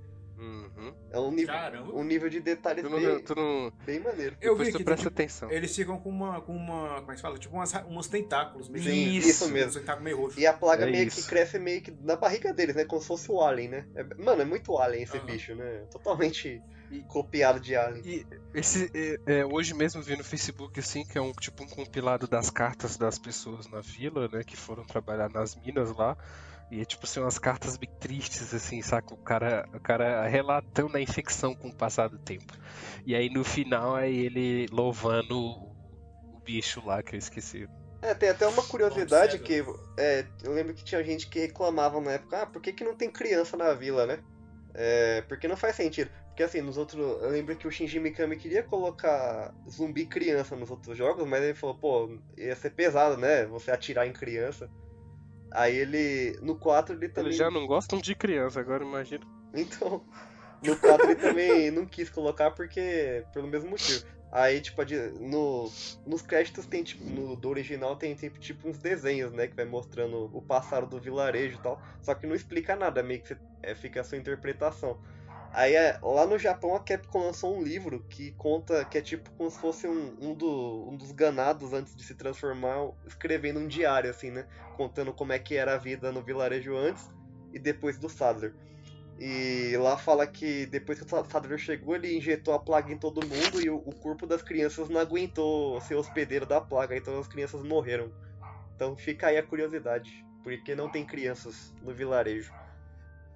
Uhum. 0.90 1.08
É 1.12 1.18
um 1.18 1.30
nível, 1.30 1.54
Caramba. 1.54 1.92
um 1.94 2.04
nível 2.04 2.28
de 2.28 2.40
detalhes 2.40 2.84
Tu 2.84 2.90
não, 2.90 2.98
bem, 3.00 3.18
tu 3.24 3.34
não, 3.34 3.72
bem 3.84 4.00
maneiro. 4.00 4.36
Eu 4.40 4.52
depois 4.52 4.68
vi 4.68 4.72
tu 4.72 4.78
que 4.78 4.84
presta 4.84 5.08
tipo, 5.08 5.14
atenção. 5.14 5.50
eles 5.50 5.74
ficam 5.74 5.98
com 5.98 6.08
uma. 6.10 6.40
com 6.40 6.54
uma. 6.54 7.00
Como 7.00 7.12
é 7.12 7.14
que 7.14 7.20
fala? 7.20 7.38
Tipo 7.38 7.54
umas, 7.56 7.72
uns 7.88 8.08
tentáculos 8.08 8.68
meio 8.68 8.84
Sim, 8.84 9.16
Isso. 9.16 9.28
isso 9.28 9.48
mesmo. 9.50 9.70
Uns 9.70 9.76
tentáculos 9.76 10.04
meio 10.04 10.16
roxos. 10.18 10.38
E 10.38 10.46
a 10.46 10.52
plaga 10.52 10.86
É 10.86 10.90
meio 10.90 11.06
isso. 11.08 11.22
que 11.22 11.28
cresce 11.28 11.58
meio 11.58 11.80
que 11.82 11.90
na 12.02 12.16
barriga 12.16 12.52
deles, 12.52 12.76
né? 12.76 12.84
Como 12.84 13.00
se 13.00 13.08
fosse 13.08 13.30
o 13.30 13.40
Alien, 13.40 13.68
né? 13.70 13.86
É- 13.94 14.04
mano, 14.22 14.42
é 14.42 14.44
muito 14.44 14.76
Alien 14.78 15.02
esse 15.04 15.16
Aham. 15.16 15.26
bicho, 15.26 15.54
né? 15.54 15.84
Totalmente 15.90 16.62
E- 16.90 17.00
copiado 17.08 17.60
de 17.60 17.74
Alien. 17.76 18.02
E 18.04 18.26
esse, 18.54 18.90
é, 19.26 19.40
é, 19.40 19.44
hoje 19.46 19.74
mesmo 19.74 20.02
vi 20.02 20.16
no 20.16 20.24
Facebook 20.24 20.78
assim 20.80 21.04
que 21.04 21.16
é 21.16 21.20
um 21.20 21.32
tipo 21.32 21.62
um 21.62 21.68
compilado 21.68 22.26
das 22.26 22.50
cartas 22.50 22.96
das 22.96 23.18
pessoas 23.18 23.68
na 23.68 23.80
vila, 23.80 24.28
né, 24.28 24.42
que 24.44 24.56
foram 24.56 24.84
trabalhar 24.84 25.28
nas 25.30 25.54
minas 25.56 25.94
lá. 25.96 26.16
E 26.70 26.80
é 26.80 26.84
tipo 26.84 27.04
assim, 27.04 27.20
umas 27.20 27.38
cartas 27.38 27.76
bem 27.76 27.90
tristes, 27.98 28.54
assim, 28.54 28.80
saca? 28.80 29.12
O 29.12 29.16
cara, 29.16 29.68
o 29.74 29.80
cara 29.80 30.26
relatando 30.28 30.96
a 30.96 31.00
infecção 31.00 31.54
com 31.54 31.68
o 31.68 31.74
passar 31.74 32.08
do 32.08 32.18
tempo. 32.18 32.52
E 33.04 33.14
aí 33.14 33.28
no 33.28 33.42
final 33.42 33.98
é 33.98 34.10
ele 34.10 34.66
louvando 34.70 35.36
o, 35.36 35.70
bicho 36.44 36.84
lá 36.84 37.02
que 37.02 37.14
eu 37.14 37.18
esqueci. 37.18 37.68
É, 38.02 38.14
tem 38.14 38.30
até 38.30 38.46
uma 38.46 38.62
curiosidade 38.62 39.38
Bom, 39.38 39.44
que 39.44 39.64
é, 39.98 40.24
eu 40.42 40.52
lembro 40.52 40.72
que 40.72 40.82
tinha 40.82 41.02
gente 41.04 41.28
que 41.28 41.38
reclamava 41.38 42.00
na 42.00 42.12
época, 42.12 42.42
ah, 42.42 42.46
por 42.46 42.62
que, 42.62 42.72
que 42.72 42.82
não 42.82 42.94
tem 42.94 43.10
criança 43.10 43.56
na 43.56 43.74
vila, 43.74 44.06
né? 44.06 44.18
É, 44.74 45.22
porque 45.22 45.46
não 45.46 45.56
faz 45.56 45.76
sentido. 45.76 46.10
Porque 46.28 46.42
assim, 46.42 46.60
nos 46.60 46.76
outros. 46.78 46.98
Eu 47.22 47.30
lembro 47.30 47.56
que 47.56 47.68
o 47.68 47.70
Shinji 47.70 48.00
Mikami 48.00 48.36
queria 48.36 48.62
colocar 48.62 49.52
zumbi 49.68 50.06
criança 50.06 50.56
nos 50.56 50.70
outros 50.70 50.96
jogos, 50.96 51.26
mas 51.28 51.42
ele 51.42 51.54
falou, 51.54 51.76
pô, 51.76 52.18
ia 52.36 52.56
ser 52.56 52.70
pesado, 52.70 53.16
né? 53.16 53.44
Você 53.46 53.70
atirar 53.70 54.06
em 54.06 54.12
criança. 54.12 54.70
Aí 55.52 55.76
ele. 55.76 56.38
No 56.42 56.56
4 56.56 56.94
ele 56.94 57.08
também. 57.08 57.28
Eles 57.30 57.38
já 57.38 57.50
não 57.50 57.66
gostam 57.66 57.98
de 57.98 58.14
criança, 58.14 58.60
agora 58.60 58.84
imagina. 58.84 59.24
Então, 59.54 60.04
no 60.62 60.76
4 60.76 61.06
ele 61.10 61.16
também 61.16 61.70
não 61.72 61.84
quis 61.86 62.08
colocar 62.10 62.50
porque. 62.52 63.24
pelo 63.32 63.48
mesmo 63.48 63.70
motivo. 63.70 64.04
Aí, 64.32 64.60
tipo, 64.60 64.80
no, 65.18 65.72
nos 66.06 66.22
créditos 66.22 66.64
tem, 66.64 66.84
tipo, 66.84 67.02
no 67.04 67.34
do 67.34 67.48
original 67.48 67.96
tem, 67.96 68.14
tem, 68.14 68.30
tipo 68.30 68.68
uns 68.68 68.78
desenhos, 68.78 69.32
né? 69.32 69.48
Que 69.48 69.56
vai 69.56 69.64
mostrando 69.64 70.30
o 70.32 70.40
passado 70.40 70.86
do 70.86 71.00
vilarejo 71.00 71.56
e 71.56 71.58
tal. 71.58 71.82
Só 72.00 72.14
que 72.14 72.28
não 72.28 72.36
explica 72.36 72.76
nada, 72.76 73.02
meio 73.02 73.20
que 73.20 73.28
você- 73.28 73.38
é, 73.60 73.74
fica 73.74 74.00
a 74.00 74.04
sua 74.04 74.18
interpretação. 74.18 74.96
Aí 75.52 75.74
é, 75.74 75.98
lá 76.00 76.26
no 76.26 76.38
Japão 76.38 76.76
a 76.76 76.80
Capcom 76.80 77.24
lançou 77.24 77.56
um 77.56 77.62
livro 77.62 78.04
que 78.08 78.30
conta 78.32 78.84
que 78.84 78.98
é 78.98 79.00
tipo 79.00 79.30
como 79.32 79.50
se 79.50 79.58
fosse 79.58 79.86
um, 79.88 80.16
um, 80.20 80.34
do, 80.34 80.88
um 80.88 80.96
dos 80.96 81.10
ganados 81.10 81.72
antes 81.72 81.96
de 81.96 82.04
se 82.04 82.14
transformar, 82.14 82.90
escrevendo 83.04 83.58
um 83.58 83.66
diário, 83.66 84.08
assim, 84.08 84.30
né? 84.30 84.46
Contando 84.76 85.12
como 85.12 85.32
é 85.32 85.38
que 85.38 85.56
era 85.56 85.74
a 85.74 85.78
vida 85.78 86.12
no 86.12 86.22
vilarejo 86.22 86.76
antes 86.76 87.10
e 87.52 87.58
depois 87.58 87.98
do 87.98 88.08
Sadler. 88.08 88.54
E 89.18 89.76
lá 89.76 89.98
fala 89.98 90.26
que 90.26 90.64
depois 90.66 90.98
que 90.98 91.04
o 91.04 91.24
Sadler 91.24 91.58
chegou, 91.58 91.94
ele 91.94 92.16
injetou 92.16 92.54
a 92.54 92.58
plaga 92.58 92.90
em 92.92 92.96
todo 92.96 93.26
mundo 93.26 93.60
e 93.60 93.68
o, 93.68 93.76
o 93.76 93.94
corpo 93.94 94.26
das 94.26 94.40
crianças 94.42 94.88
não 94.88 95.00
aguentou 95.00 95.78
ser 95.80 95.94
hospedeiro 95.94 96.46
da 96.46 96.60
plaga, 96.60 96.96
então 96.96 97.18
as 97.18 97.28
crianças 97.28 97.62
morreram. 97.62 98.10
Então 98.74 98.96
fica 98.96 99.26
aí 99.26 99.36
a 99.36 99.42
curiosidade, 99.42 100.24
porque 100.42 100.74
não 100.74 100.88
tem 100.88 101.04
crianças 101.04 101.74
no 101.82 101.92
vilarejo. 101.92 102.50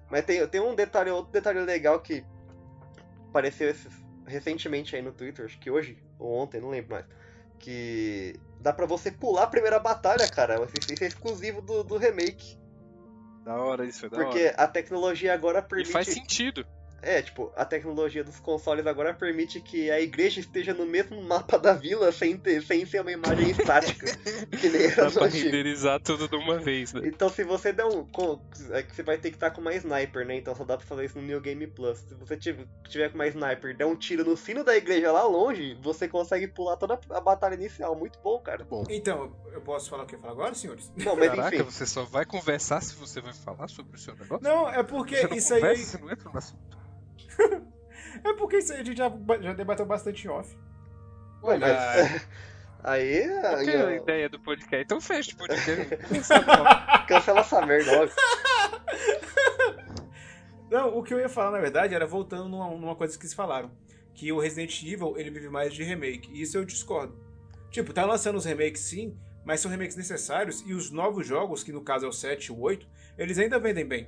Mas 0.09 0.23
tem, 0.25 0.45
tem 0.47 0.61
um 0.61 0.75
detalhe, 0.75 1.09
outro 1.09 1.31
detalhe 1.31 1.59
legal 1.61 1.99
que 1.99 2.23
apareceu 3.29 3.69
esses- 3.69 4.05
recentemente 4.25 4.95
aí 4.95 5.01
no 5.01 5.11
Twitter, 5.11 5.45
acho 5.45 5.59
que 5.59 5.69
hoje 5.69 5.97
ou 6.19 6.33
ontem, 6.37 6.61
não 6.61 6.69
lembro 6.69 6.91
mais. 6.91 7.05
Que 7.59 8.39
dá 8.59 8.71
pra 8.73 8.85
você 8.85 9.11
pular 9.11 9.43
a 9.43 9.47
primeira 9.47 9.79
batalha, 9.79 10.27
cara. 10.27 10.55
Isso 10.89 11.03
é 11.03 11.07
exclusivo 11.07 11.61
do, 11.61 11.83
do 11.83 11.97
remake. 11.97 12.57
Da 13.43 13.55
hora 13.55 13.85
isso, 13.85 14.05
é 14.05 14.09
da 14.09 14.17
Porque 14.17 14.45
hora. 14.47 14.55
a 14.57 14.67
tecnologia 14.67 15.33
agora 15.33 15.59
E 15.59 15.61
permite. 15.63 15.91
faz 15.91 16.07
sentido. 16.07 16.65
É, 17.01 17.21
tipo, 17.21 17.51
a 17.55 17.63
tecnologia 17.63 18.23
dos 18.23 18.39
consoles 18.39 18.87
agora 18.87 19.13
permite 19.13 19.61
que 19.61 19.91
a 19.91 20.01
igreja 20.01 20.39
esteja 20.39 20.73
no 20.73 20.87
mesmo 20.87 21.21
mapa 21.21 21.59
da 21.59 21.71
vila 21.73 22.11
sem, 22.11 22.35
ter, 22.35 22.63
sem 22.63 22.83
ser 22.83 23.01
uma 23.01 23.11
imagem 23.11 23.51
estática. 23.51 24.07
que 24.59 24.69
nem 24.69 24.85
era 24.85 25.05
Dá 25.05 25.11
pra 25.11 25.25
antigo. 25.25 25.45
renderizar 25.45 25.99
tudo 26.01 26.27
de 26.27 26.35
uma 26.35 26.57
vez, 26.57 26.93
né? 26.93 27.01
Então 27.05 27.29
se 27.29 27.43
você 27.43 27.71
der 27.71 27.85
um. 27.85 28.05
com- 28.05 28.41
É 28.71 28.81
que 28.81 28.95
você 28.95 29.03
vai 29.03 29.19
ter 29.19 29.29
que 29.29 29.35
estar 29.35 29.51
com 29.51 29.61
uma 29.61 29.73
sniper, 29.75 30.25
né? 30.25 30.35
Então 30.37 30.55
só 30.55 30.63
dá 30.63 30.77
pra 30.77 30.85
fazer 30.87 31.05
isso 31.05 31.19
no 31.19 31.27
New 31.27 31.39
Game 31.41 31.67
Plus. 31.67 31.99
Se 31.99 32.15
você 32.15 32.35
tiver, 32.37 32.65
tiver 32.89 33.09
com 33.09 33.15
uma 33.15 33.27
sniper 33.27 33.69
e 33.71 33.73
der 33.75 33.85
um 33.85 33.95
tiro 33.95 34.23
no 34.25 34.35
sino 34.35 34.63
da 34.63 34.75
igreja 34.75 35.11
lá 35.11 35.23
longe, 35.25 35.77
você 35.83 36.07
consegue 36.07 36.47
pular 36.47 36.75
toda 36.75 36.99
a 37.11 37.21
batalha 37.21 37.53
inicial. 37.53 37.95
Muito 37.95 38.17
bom, 38.23 38.39
cara. 38.39 38.63
Bom. 38.65 38.83
Então, 38.89 39.31
eu 39.51 39.61
posso 39.61 39.91
falar 39.91 40.03
o 40.03 40.07
que 40.07 40.15
eu 40.15 40.19
falo 40.19 40.33
agora, 40.33 40.55
senhores? 40.55 40.91
Não, 40.97 41.15
mas 41.15 41.29
Caraca, 41.29 41.55
enfim. 41.55 41.65
você 41.65 41.85
só 41.85 42.03
vai 42.03 42.25
conversar 42.25 42.81
se 42.81 42.95
você 42.95 43.21
vai 43.21 43.33
falar 43.33 43.67
sobre 43.67 43.95
o 43.95 43.99
seu 43.99 44.15
negócio? 44.15 44.43
Não, 44.43 44.67
é 44.67 44.81
porque 44.81 45.17
você 45.17 45.27
não 45.27 45.37
isso 45.37 45.53
aí. 45.53 45.61
conversa, 45.61 45.83
você 45.85 45.97
não 46.03 46.11
entra 46.11 46.29
no 46.31 46.37
assunto. 46.39 46.75
É 48.25 48.33
porque 48.33 48.57
isso 48.57 48.73
aí 48.73 48.81
a 48.81 48.83
gente 48.83 48.97
já, 48.97 49.11
já 49.39 49.53
debateu 49.53 49.85
bastante 49.85 50.25
em 50.25 50.29
off. 50.29 50.57
Ué, 51.43 51.59
mas. 51.59 51.71
Ah, 51.71 52.21
Aí. 52.85 53.27
qual 53.41 53.63
que 53.63 53.69
é 53.71 53.81
a 53.81 53.87
aí, 53.87 53.97
ideia 53.97 54.29
do 54.29 54.39
podcast? 54.39 54.83
Então 54.83 55.01
fecha 55.01 55.33
o 55.33 55.37
podcast. 55.37 55.97
cancela 57.07 57.39
essa 57.39 57.65
merda 57.65 57.99
logo. 57.99 58.11
Não, 60.69 60.95
o 60.95 61.01
que 61.01 61.11
eu 61.11 61.19
ia 61.19 61.27
falar, 61.27 61.51
na 61.51 61.59
verdade, 61.59 61.95
era 61.95 62.05
voltando 62.05 62.47
numa, 62.47 62.69
numa 62.69 62.95
coisa 62.95 63.17
que 63.17 63.23
vocês 63.23 63.33
falaram. 63.33 63.71
Que 64.13 64.31
o 64.31 64.39
Resident 64.39 64.83
Evil, 64.83 65.15
ele 65.17 65.31
vive 65.31 65.49
mais 65.49 65.73
de 65.73 65.83
remake. 65.83 66.29
E 66.31 66.41
isso 66.41 66.59
eu 66.59 66.65
discordo. 66.65 67.17
Tipo, 67.71 67.91
tá 67.91 68.05
lançando 68.05 68.35
os 68.35 68.45
remakes 68.45 68.81
sim, 68.81 69.17
mas 69.43 69.61
são 69.61 69.71
remakes 69.71 69.95
necessários. 69.95 70.63
E 70.65 70.73
os 70.73 70.91
novos 70.91 71.25
jogos, 71.25 71.63
que 71.63 71.71
no 71.71 71.81
caso 71.81 72.05
é 72.05 72.09
o 72.09 72.13
7 72.13 72.45
e 72.45 72.51
o 72.51 72.59
8, 72.59 72.87
eles 73.17 73.39
ainda 73.39 73.57
vendem 73.57 73.85
bem. 73.85 74.07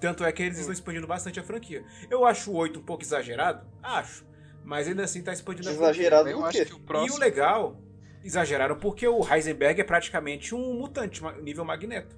Tanto 0.00 0.24
é 0.24 0.30
que 0.32 0.42
eles 0.42 0.58
estão 0.58 0.72
expandindo 0.72 1.06
bastante 1.06 1.40
a 1.40 1.42
franquia. 1.42 1.84
Eu 2.08 2.24
acho 2.24 2.50
o 2.50 2.54
8 2.56 2.78
um 2.78 2.82
pouco 2.82 3.02
exagerado? 3.02 3.66
Acho. 3.82 4.24
Mas 4.64 4.86
ainda 4.86 5.04
assim 5.04 5.22
tá 5.22 5.32
expandindo 5.32 5.68
a 5.68 5.72
franquia. 5.72 5.90
Exagerado 5.90 6.44
acho 6.44 6.58
quê? 6.58 6.64
que 6.64 6.72
o 6.74 6.76
E 6.76 6.80
o 6.80 6.84
próximo. 6.84 7.18
legal, 7.18 7.80
exageraram 8.22 8.76
porque 8.78 9.06
o 9.08 9.20
Heisenberg 9.26 9.80
é 9.80 9.84
praticamente 9.84 10.54
um 10.54 10.74
mutante, 10.74 11.22
nível 11.42 11.64
Magneto. 11.64 12.16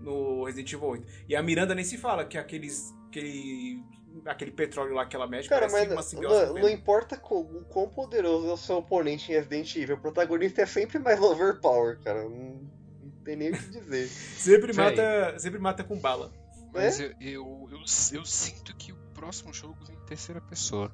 No 0.00 0.44
Resident 0.44 0.72
Evil 0.72 0.88
8. 0.88 1.06
E 1.28 1.36
a 1.36 1.42
Miranda 1.42 1.74
nem 1.74 1.84
se 1.84 1.96
fala, 1.96 2.24
que 2.24 2.36
aqueles. 2.38 2.92
Aquele, 3.08 3.82
aquele 4.26 4.50
petróleo 4.50 4.92
lá 4.94 5.06
que 5.06 5.14
ela 5.14 5.26
mexe, 5.26 5.48
Cara, 5.48 5.68
parece 5.68 5.86
mas 5.88 5.92
uma 5.92 6.02
simbiose. 6.02 6.46
não, 6.46 6.54
não 6.54 6.68
importa 6.68 7.14
o 7.16 7.64
quão 7.64 7.88
poderoso 7.88 8.48
é 8.48 8.52
o 8.52 8.56
seu 8.56 8.78
oponente 8.78 9.30
em 9.30 9.36
Resident 9.36 9.74
Evil, 9.76 9.94
o 9.96 10.00
protagonista 10.00 10.62
é 10.62 10.66
sempre 10.66 10.98
mais 10.98 11.18
overpower, 11.22 11.98
cara. 12.00 12.24
Não, 12.24 12.30
não 12.30 13.10
tem 13.24 13.36
nem 13.36 13.50
o 13.50 13.52
que 13.52 13.68
dizer. 13.70 14.08
Sempre 14.08 14.72
mata, 14.72 15.38
sempre 15.38 15.60
mata 15.60 15.84
com 15.84 15.96
bala. 15.96 16.32
Mas 16.74 17.00
eu, 17.00 17.12
eu, 17.20 17.68
eu, 17.70 17.78
eu 18.12 18.24
sinto 18.24 18.74
que 18.76 18.92
o 18.92 18.96
próximo 19.14 19.52
jogo 19.54 19.76
vem 19.86 19.96
em 19.96 20.04
terceira 20.06 20.40
pessoa. 20.40 20.90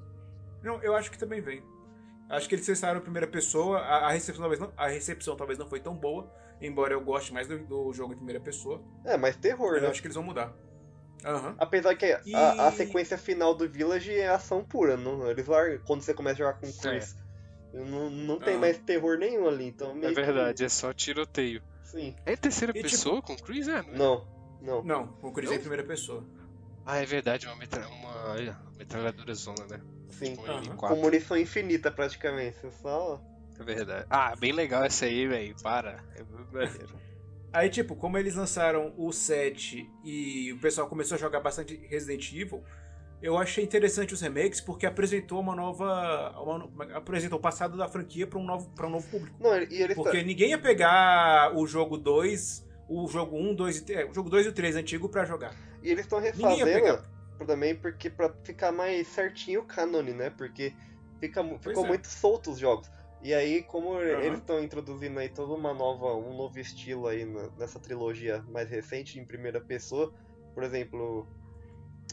Não, 0.62 0.80
eu 0.82 0.94
acho 0.94 1.10
que 1.10 1.18
também 1.18 1.40
vem. 1.40 1.62
Acho 2.28 2.48
que 2.48 2.54
eles 2.54 2.66
testaram 2.66 2.98
a 2.98 3.02
primeira 3.02 3.26
pessoa, 3.26 3.78
a, 3.78 4.08
a 4.08 4.10
recepção 4.12 4.42
talvez 4.42 4.60
não, 4.60 4.72
a 4.76 4.86
recepção 4.88 5.34
talvez 5.36 5.58
não 5.58 5.66
foi 5.66 5.80
tão 5.80 5.94
boa, 5.96 6.30
embora 6.60 6.92
eu 6.92 7.00
goste 7.00 7.32
mais 7.32 7.48
do, 7.48 7.58
do 7.58 7.92
jogo 7.92 8.12
em 8.12 8.16
primeira 8.16 8.38
pessoa. 8.40 8.80
É, 9.04 9.16
mas 9.16 9.34
terror, 9.36 9.74
Eu 9.76 9.82
né? 9.82 9.88
acho 9.88 10.00
que 10.00 10.06
eles 10.06 10.14
vão 10.14 10.22
mudar. 10.24 10.52
Aham. 11.24 11.54
Apesar 11.58 11.94
que 11.96 12.06
a, 12.06 12.20
E- 12.24 12.34
a 12.34 12.70
sequência 12.72 13.18
final 13.18 13.54
do 13.54 13.68
Village 13.68 14.14
é 14.14 14.28
ação 14.28 14.62
pura, 14.64 14.96
não, 14.96 15.28
eles 15.30 15.46
largam 15.46 15.78
quando 15.84 16.02
você 16.02 16.14
começa 16.14 16.34
a 16.36 16.38
jogar 16.46 16.54
com 16.60 16.66
o 16.68 16.72
Chris. 16.72 17.16
Não, 17.72 18.08
não 18.10 18.38
tem 18.38 18.56
Ah. 18.56 18.58
mais 18.58 18.78
terror 18.78 19.18
nenhum 19.18 19.46
ali, 19.48 19.66
então 19.66 19.90
É 19.90 19.94
meio 19.94 20.14
que- 20.14 20.20
verdade, 20.22 20.64
é 20.64 20.68
só 20.68 20.92
tiroteio. 20.92 21.62
Sim. 21.84 22.14
É 22.24 22.36
terceira 22.36 22.70
E, 22.72 22.74
tipo, 22.76 22.88
pessoa 22.90 23.20
com 23.22 23.32
o 23.32 23.42
Chris? 23.42 23.66
É, 23.68 23.82
não 23.82 23.90
é? 23.94 23.98
Não, 23.98 24.26
não. 24.62 24.82
Não, 24.82 25.14
o 25.22 25.32
Chris 25.32 25.50
é 25.50 25.54
em 25.56 25.60
primeira 25.60 25.84
pessoa. 25.84 26.24
Ah, 26.84 26.98
é 26.98 27.04
verdade, 27.04 27.46
uma, 27.46 27.56
metra... 27.56 27.86
uma 27.88 28.34
metralhadora 28.78 29.34
zona, 29.34 29.66
né? 29.68 29.80
Sim. 30.10 30.36
Tipo. 30.36 30.42
M4. 30.42 30.76
Com 30.76 30.96
munição 30.96 31.36
infinita 31.36 31.90
praticamente. 31.90 32.56
Você 32.58 32.70
só. 32.70 33.20
É 33.58 33.62
verdade. 33.62 34.06
Ah, 34.08 34.34
bem 34.36 34.52
legal 34.52 34.84
essa 34.84 35.04
aí, 35.04 35.26
velho. 35.26 35.54
Para. 35.62 36.02
É 36.16 36.22
muito 36.22 36.52
maneiro. 36.52 36.98
Aí, 37.52 37.68
tipo, 37.68 37.96
como 37.96 38.16
eles 38.16 38.36
lançaram 38.36 38.94
o 38.96 39.12
7 39.12 39.84
e 40.04 40.52
o 40.52 40.60
pessoal 40.60 40.86
começou 40.88 41.16
a 41.16 41.18
jogar 41.18 41.40
bastante 41.40 41.74
Resident 41.88 42.32
Evil, 42.32 42.62
eu 43.20 43.36
achei 43.36 43.64
interessante 43.64 44.14
os 44.14 44.20
remakes 44.20 44.60
porque 44.60 44.86
apresentou 44.86 45.40
uma 45.40 45.56
nova. 45.56 46.32
uma- 46.40 46.96
apresentou 46.96 47.40
o 47.40 47.42
passado 47.42 47.76
da 47.76 47.88
franquia 47.88 48.24
para 48.24 48.38
um, 48.38 48.44
novo, 48.44 48.70
pra 48.70 48.86
um 48.86 48.90
novo 48.90 49.08
público. 49.08 49.36
Não, 49.40 49.52
e 49.56 49.82
eles 49.82 49.96
Porque 49.96 50.22
ninguém 50.22 50.50
ia 50.50 50.58
pegar 50.58 51.52
o 51.56 51.66
jogo 51.66 51.96
2, 51.98 52.64
o 52.90 53.06
jogo 53.06 53.36
1, 53.36 53.54
2 53.54 53.78
e 53.78 53.84
3, 53.84 54.10
o 54.10 54.12
jogo 54.12 54.28
2 54.28 54.46
e 54.46 54.48
o 54.48 54.52
3 54.52 54.74
antigo 54.74 55.08
pra 55.08 55.24
jogar. 55.24 55.54
E 55.80 55.90
eles 55.90 56.04
estão 56.04 56.18
refazendo 56.18 57.04
também 57.46 57.74
porque 57.74 58.10
pra 58.10 58.34
ficar 58.44 58.72
mais 58.72 59.06
certinho 59.06 59.60
o 59.60 59.64
cânone, 59.64 60.12
né? 60.12 60.28
Porque 60.28 60.74
fica, 61.20 61.42
Pois 61.42 61.62
ficou 61.62 61.84
é. 61.84 61.86
muito 61.86 62.08
solto 62.08 62.50
os 62.50 62.58
jogos. 62.58 62.90
E 63.22 63.32
aí, 63.32 63.62
como 63.62 63.94
Aham. 63.94 64.24
eles 64.24 64.38
estão 64.40 64.62
introduzindo 64.62 65.18
aí 65.20 65.28
toda 65.28 65.52
uma 65.52 65.72
nova, 65.72 66.16
um 66.16 66.36
novo 66.36 66.58
estilo 66.58 67.06
aí 67.06 67.24
nessa 67.56 67.78
trilogia 67.78 68.42
mais 68.48 68.68
recente 68.68 69.20
em 69.20 69.24
primeira 69.24 69.60
pessoa, 69.60 70.12
por 70.54 70.64
exemplo, 70.64 71.28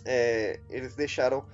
é, 0.05 0.59
eles 0.69 0.95
deixaram 0.95 1.45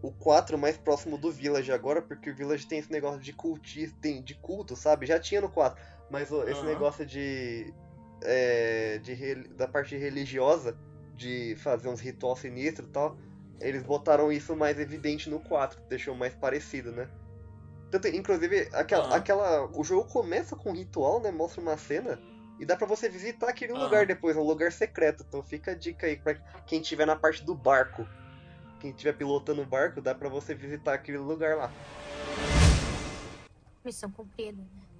o 0.00 0.12
4 0.12 0.56
mais 0.56 0.78
próximo 0.78 1.18
do 1.18 1.30
Village 1.30 1.70
agora, 1.72 2.00
porque 2.00 2.30
o 2.30 2.34
Village 2.34 2.66
tem 2.66 2.78
esse 2.78 2.90
negócio 2.90 3.20
de 3.20 3.32
cultista, 3.32 3.96
tem 4.00 4.22
de 4.22 4.34
culto, 4.34 4.74
sabe? 4.76 5.04
Já 5.06 5.18
tinha 5.18 5.40
no 5.40 5.50
4, 5.50 5.80
mas 6.10 6.30
esse 6.48 6.64
negócio 6.64 7.04
de, 7.04 7.72
é, 8.24 8.98
de 8.98 9.34
da 9.54 9.66
parte 9.68 9.96
religiosa, 9.96 10.76
de 11.14 11.54
fazer 11.56 11.88
uns 11.88 12.00
ritual 12.00 12.36
sinistro 12.36 12.86
e 12.86 12.88
tal, 12.88 13.18
eles 13.60 13.82
botaram 13.82 14.32
isso 14.32 14.56
mais 14.56 14.78
evidente 14.78 15.30
no 15.30 15.40
4, 15.40 15.80
deixou 15.88 16.14
mais 16.14 16.34
parecido, 16.34 16.90
né? 16.92 17.08
Tanto, 17.90 18.08
inclusive, 18.08 18.68
aquela, 18.72 19.04
Aham. 19.04 19.14
aquela, 19.16 19.78
o 19.78 19.84
jogo 19.84 20.08
começa 20.08 20.56
com 20.56 20.70
um 20.70 20.74
ritual, 20.74 21.20
né? 21.20 21.30
Mostra 21.30 21.60
uma 21.60 21.76
cena 21.76 22.18
e 22.58 22.64
dá 22.64 22.74
pra 22.74 22.86
você 22.86 23.08
visitar 23.08 23.50
aquele 23.50 23.72
Aham. 23.72 23.82
lugar 23.82 24.06
depois, 24.06 24.36
um 24.36 24.42
lugar 24.42 24.72
secreto. 24.72 25.24
Então 25.28 25.42
fica 25.42 25.72
a 25.72 25.74
dica 25.74 26.06
aí 26.06 26.16
pra 26.16 26.34
quem 26.66 26.80
estiver 26.80 27.06
na 27.06 27.16
parte 27.16 27.44
do 27.44 27.54
barco. 27.54 28.08
Quem 28.80 28.90
estiver 28.90 29.12
pilotando 29.12 29.62
o 29.62 29.66
barco, 29.66 30.00
dá 30.00 30.14
pra 30.14 30.28
você 30.28 30.54
visitar 30.54 30.94
aquele 30.94 31.18
lugar 31.18 31.56
lá. 31.56 31.70
Missão 33.84 34.10
cumprida, 34.10 34.62
né? 34.62 34.91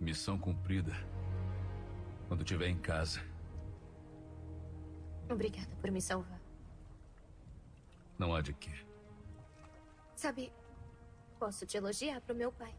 Missão 0.00 0.38
cumprida. 0.38 0.92
Quando 2.28 2.42
estiver 2.42 2.68
em 2.68 2.78
casa. 2.78 3.20
Obrigada 5.30 5.74
por 5.80 5.90
me 5.90 6.00
salvar. 6.00 6.40
Não 8.18 8.34
há 8.34 8.40
de 8.40 8.52
quê. 8.52 8.72
Sabe, 10.14 10.52
posso 11.38 11.66
te 11.66 11.76
elogiar 11.76 12.20
pro 12.20 12.34
meu 12.34 12.52
pai. 12.52 12.74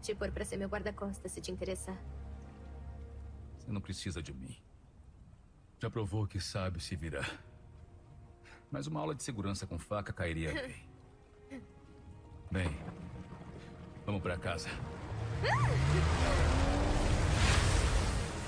Te 0.00 0.14
pôr 0.14 0.30
pra 0.30 0.44
ser 0.44 0.56
meu 0.56 0.68
guarda-costas 0.68 1.32
se 1.32 1.40
te 1.40 1.50
interessar. 1.50 1.96
Você 3.58 3.70
não 3.70 3.80
precisa 3.80 4.22
de 4.22 4.32
mim. 4.32 4.56
Já 5.78 5.88
provou 5.90 6.26
que 6.26 6.40
sabe 6.40 6.80
se 6.80 6.96
virar. 6.96 7.42
Mas 8.70 8.86
uma 8.86 9.00
aula 9.00 9.14
de 9.14 9.22
segurança 9.22 9.66
com 9.66 9.78
faca 9.78 10.12
cairia 10.12 10.52
bem. 11.48 11.62
Bem, 12.50 12.78
vamos 14.04 14.20
pra 14.22 14.36
casa. 14.36 14.68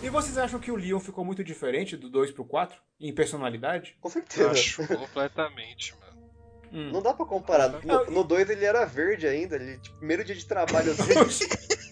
E 0.02 0.10
vocês 0.10 0.36
acham 0.36 0.60
que 0.60 0.70
o 0.70 0.76
Leon 0.76 1.00
ficou 1.00 1.24
muito 1.24 1.42
diferente 1.42 1.96
do 1.96 2.10
2 2.10 2.30
pro 2.32 2.44
4? 2.44 2.78
Em 3.00 3.12
personalidade? 3.12 3.96
Com 4.00 4.08
certeza. 4.10 4.50
Acho 4.50 4.86
completamente, 4.88 5.94
mano. 5.98 6.30
Hum. 6.72 6.90
Não 6.92 7.00
dá 7.02 7.14
pra 7.14 7.24
comparar. 7.24 7.68
No- 7.84 8.10
No 8.10 8.24
2 8.24 8.50
ele 8.50 8.64
era 8.64 8.84
verde 8.84 9.26
ainda. 9.26 9.56
Ele, 9.56 9.78
tipo, 9.78 9.96
primeiro 9.96 10.22
dia 10.24 10.34
de 10.34 10.44
trabalho 10.44 10.94
dele. 10.94 11.20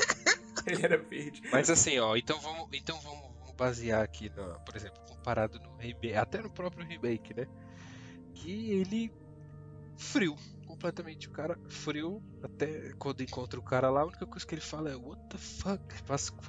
Ele 0.65 0.85
era 0.85 0.97
verde. 0.97 1.43
Mas 1.51 1.69
assim, 1.69 1.99
ó, 1.99 2.15
então 2.15 2.39
vamos, 2.41 2.69
então 2.73 2.97
vamos, 3.01 3.23
vamos 3.41 3.55
basear 3.57 4.01
aqui, 4.01 4.29
no, 4.31 4.61
por 4.61 4.77
exemplo, 4.77 4.97
comparado 5.09 5.59
no 5.59 5.77
remake, 5.77 6.15
até 6.15 6.41
no 6.41 6.49
próprio 6.51 6.87
remake, 6.87 7.35
né? 7.35 7.49
Que 8.33 8.71
ele 8.81 9.13
frio, 9.97 10.37
completamente. 10.67 11.29
O 11.29 11.31
cara 11.33 11.59
frio, 11.69 12.23
até 12.43 12.93
quando 12.99 13.23
encontra 13.23 13.59
o 13.59 13.63
cara 13.63 13.91
lá, 13.91 14.01
a 14.03 14.07
única 14.07 14.27
coisa 14.27 14.47
que 14.47 14.55
ele 14.55 14.61
fala 14.63 14.91
é 14.91 14.97
what 14.97 15.21
the 15.29 15.39
fuck, 15.39 15.83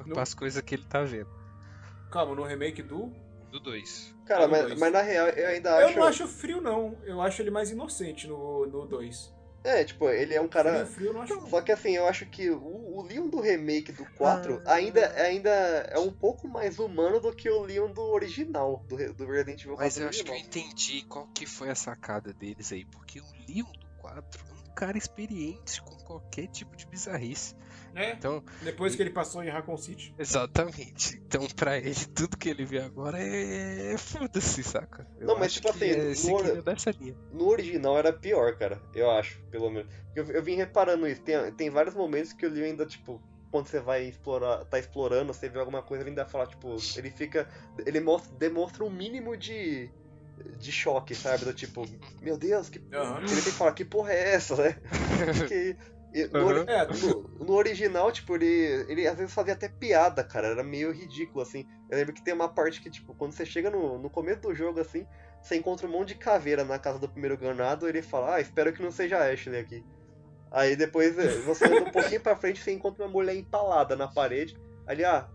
No- 0.05 0.19
as 0.19 0.33
coisas 0.33 0.61
que 0.61 0.75
ele 0.75 0.85
tá 0.85 1.03
vendo. 1.03 1.29
Calma, 2.11 2.35
no 2.35 2.43
remake 2.43 2.81
do. 2.83 3.11
Do 3.51 3.59
2. 3.59 4.15
Cara, 4.25 4.45
Ah, 4.45 4.47
no 4.47 4.51
mas, 4.51 4.61
dois. 4.67 4.79
mas 4.79 4.93
na 4.93 5.01
real 5.01 5.27
eu 5.29 5.47
ainda 5.49 5.69
Eu 5.81 5.87
acho. 5.89 5.99
não 5.99 6.03
acho 6.07 6.27
frio, 6.27 6.59
não. 6.61 6.97
Eu 7.03 7.21
acho 7.21 7.41
ele 7.41 7.51
mais 7.51 7.69
inocente 7.69 8.27
no, 8.27 8.65
no 8.65 8.85
2. 8.87 9.31
É, 9.63 9.83
tipo, 9.83 10.09
ele 10.09 10.33
é 10.33 10.41
um 10.41 10.47
cara. 10.47 10.85
Frio, 10.85 11.13
frio 11.13 11.21
acho. 11.21 11.49
Só 11.49 11.61
que 11.61 11.71
assim, 11.71 11.95
eu 11.95 12.07
acho 12.07 12.25
que 12.25 12.49
o, 12.49 12.97
o 12.97 13.01
Leon 13.01 13.29
do 13.29 13.39
remake 13.39 13.91
do 13.91 14.05
4 14.17 14.61
Ah. 14.65 14.73
ainda, 14.73 15.13
ainda 15.21 15.49
é 15.49 15.97
um 15.97 16.11
pouco 16.11 16.47
mais 16.47 16.79
humano 16.79 17.19
do 17.19 17.33
que 17.33 17.49
o 17.49 17.61
Leon 17.61 17.91
do 17.91 18.01
original, 18.01 18.83
do, 18.87 19.13
do 19.13 19.25
Resident 19.25 19.61
Evil 19.61 19.75
4 19.75 19.85
Mas 19.85 19.97
eu 19.97 20.09
acho 20.09 20.23
que 20.23 20.31
eu 20.31 20.35
entendi 20.35 21.03
qual 21.03 21.27
que 21.33 21.45
foi 21.45 21.69
a 21.69 21.75
sacada 21.75 22.33
deles 22.33 22.71
aí, 22.73 22.85
porque 22.85 23.19
o 23.19 23.25
Leon 23.47 23.71
do 23.71 23.87
4 23.99 24.41
é 24.49 24.53
um 24.53 24.62
cara 24.73 24.97
experiente 24.97 25.81
com 25.81 25.95
qualquer 26.03 26.47
tipo 26.47 26.75
de 26.75 26.85
bizarrice. 26.87 27.55
É, 27.95 28.13
Então, 28.13 28.43
depois 28.63 28.95
que 28.95 29.01
ele 29.03 29.11
passou 29.11 29.43
em 29.43 29.49
Raccoon 29.49 29.77
City. 29.77 30.15
Exatamente. 30.17 31.21
Então, 31.27 31.47
pra 31.55 31.77
ele, 31.77 31.93
tudo 32.15 32.37
que 32.37 32.49
ele 32.49 32.65
vê 32.65 32.79
agora 32.79 33.17
é. 33.19 33.95
Foda-se, 33.97 34.63
saca? 34.63 35.07
Eu 35.19 35.27
Não, 35.27 35.37
mas 35.37 35.53
tipo 35.53 35.71
que 35.73 35.83
assim, 35.93 36.31
É 36.35 36.53
no- 36.55 36.61
dessa 36.63 36.91
linha. 36.91 37.15
No 37.31 37.47
original 37.49 37.97
era 37.97 38.11
pior, 38.11 38.57
cara, 38.57 38.81
eu 38.95 39.09
acho, 39.11 39.39
pelo 39.51 39.69
menos. 39.69 39.91
Eu, 40.15 40.25
eu 40.25 40.43
vim 40.43 40.55
reparando 40.55 41.07
isso, 41.07 41.21
tem, 41.21 41.51
tem 41.53 41.69
vários 41.69 41.93
momentos 41.95 42.33
que 42.33 42.45
o 42.45 42.49
Leon 42.49 42.65
ainda, 42.65 42.85
tipo, 42.85 43.21
quando 43.51 43.67
você 43.67 43.79
vai 43.79 44.03
explorar, 44.05 44.65
tá 44.65 44.79
explorando, 44.79 45.31
você 45.33 45.47
vê 45.47 45.59
alguma 45.59 45.83
coisa, 45.83 46.01
ele 46.03 46.09
ainda 46.09 46.25
fala, 46.25 46.47
tipo, 46.47 46.75
ele 46.97 47.11
fica. 47.11 47.47
Ele 47.85 47.99
mostra, 47.99 48.35
demonstra 48.37 48.83
um 48.83 48.89
mínimo 48.89 49.37
de. 49.37 49.91
De 50.57 50.71
choque, 50.71 51.13
sabe? 51.15 51.45
Do 51.45 51.53
tipo, 51.53 51.85
meu 52.21 52.37
Deus, 52.37 52.69
que. 52.69 52.81
Aham. 52.93 53.17
Ele 53.19 53.27
tem 53.27 53.43
que 53.43 53.51
falar, 53.51 53.73
que 53.73 53.85
porra 53.85 54.11
é 54.13 54.33
essa, 54.33 54.55
né? 54.55 54.77
Porque. 55.37 55.77
no, 56.31 56.45
ori- 56.45 56.59
Aham. 56.59 56.65
É, 56.69 56.87
no, 56.97 57.45
no 57.45 57.53
original, 57.53 58.11
tipo, 58.11 58.35
ele, 58.35 58.85
ele 58.87 59.07
às 59.07 59.17
vezes 59.17 59.33
fazia 59.33 59.53
até 59.53 59.67
piada, 59.67 60.23
cara. 60.23 60.47
Era 60.47 60.63
meio 60.63 60.91
ridículo, 60.91 61.41
assim. 61.41 61.65
Eu 61.89 61.97
lembro 61.97 62.13
que 62.13 62.23
tem 62.23 62.33
uma 62.33 62.49
parte 62.49 62.81
que, 62.81 62.89
tipo, 62.89 63.13
quando 63.15 63.33
você 63.33 63.45
chega 63.45 63.69
no, 63.69 63.97
no 63.97 64.09
começo 64.09 64.41
do 64.41 64.53
jogo, 64.55 64.79
assim, 64.79 65.05
você 65.41 65.55
encontra 65.55 65.87
um 65.87 65.91
monte 65.91 66.09
de 66.09 66.15
caveira 66.15 66.63
na 66.63 66.77
casa 66.79 66.99
do 66.99 67.09
primeiro 67.09 67.37
ganado, 67.37 67.87
ele 67.87 68.01
fala, 68.01 68.35
ah, 68.35 68.41
espero 68.41 68.71
que 68.73 68.81
não 68.81 68.91
seja 68.91 69.17
a 69.17 69.31
Ashley 69.31 69.59
aqui. 69.59 69.83
Aí 70.51 70.75
depois 70.75 71.17
eh, 71.17 71.27
você 71.47 71.65
anda 71.65 71.81
um 71.83 71.91
pouquinho 71.91 72.21
pra 72.21 72.35
frente 72.35 72.61
você 72.61 72.71
encontra 72.71 73.03
uma 73.03 73.11
mulher 73.11 73.35
empalada 73.35 73.95
na 73.95 74.07
parede. 74.07 74.55
Ali, 74.85 75.03
ah, 75.03 75.27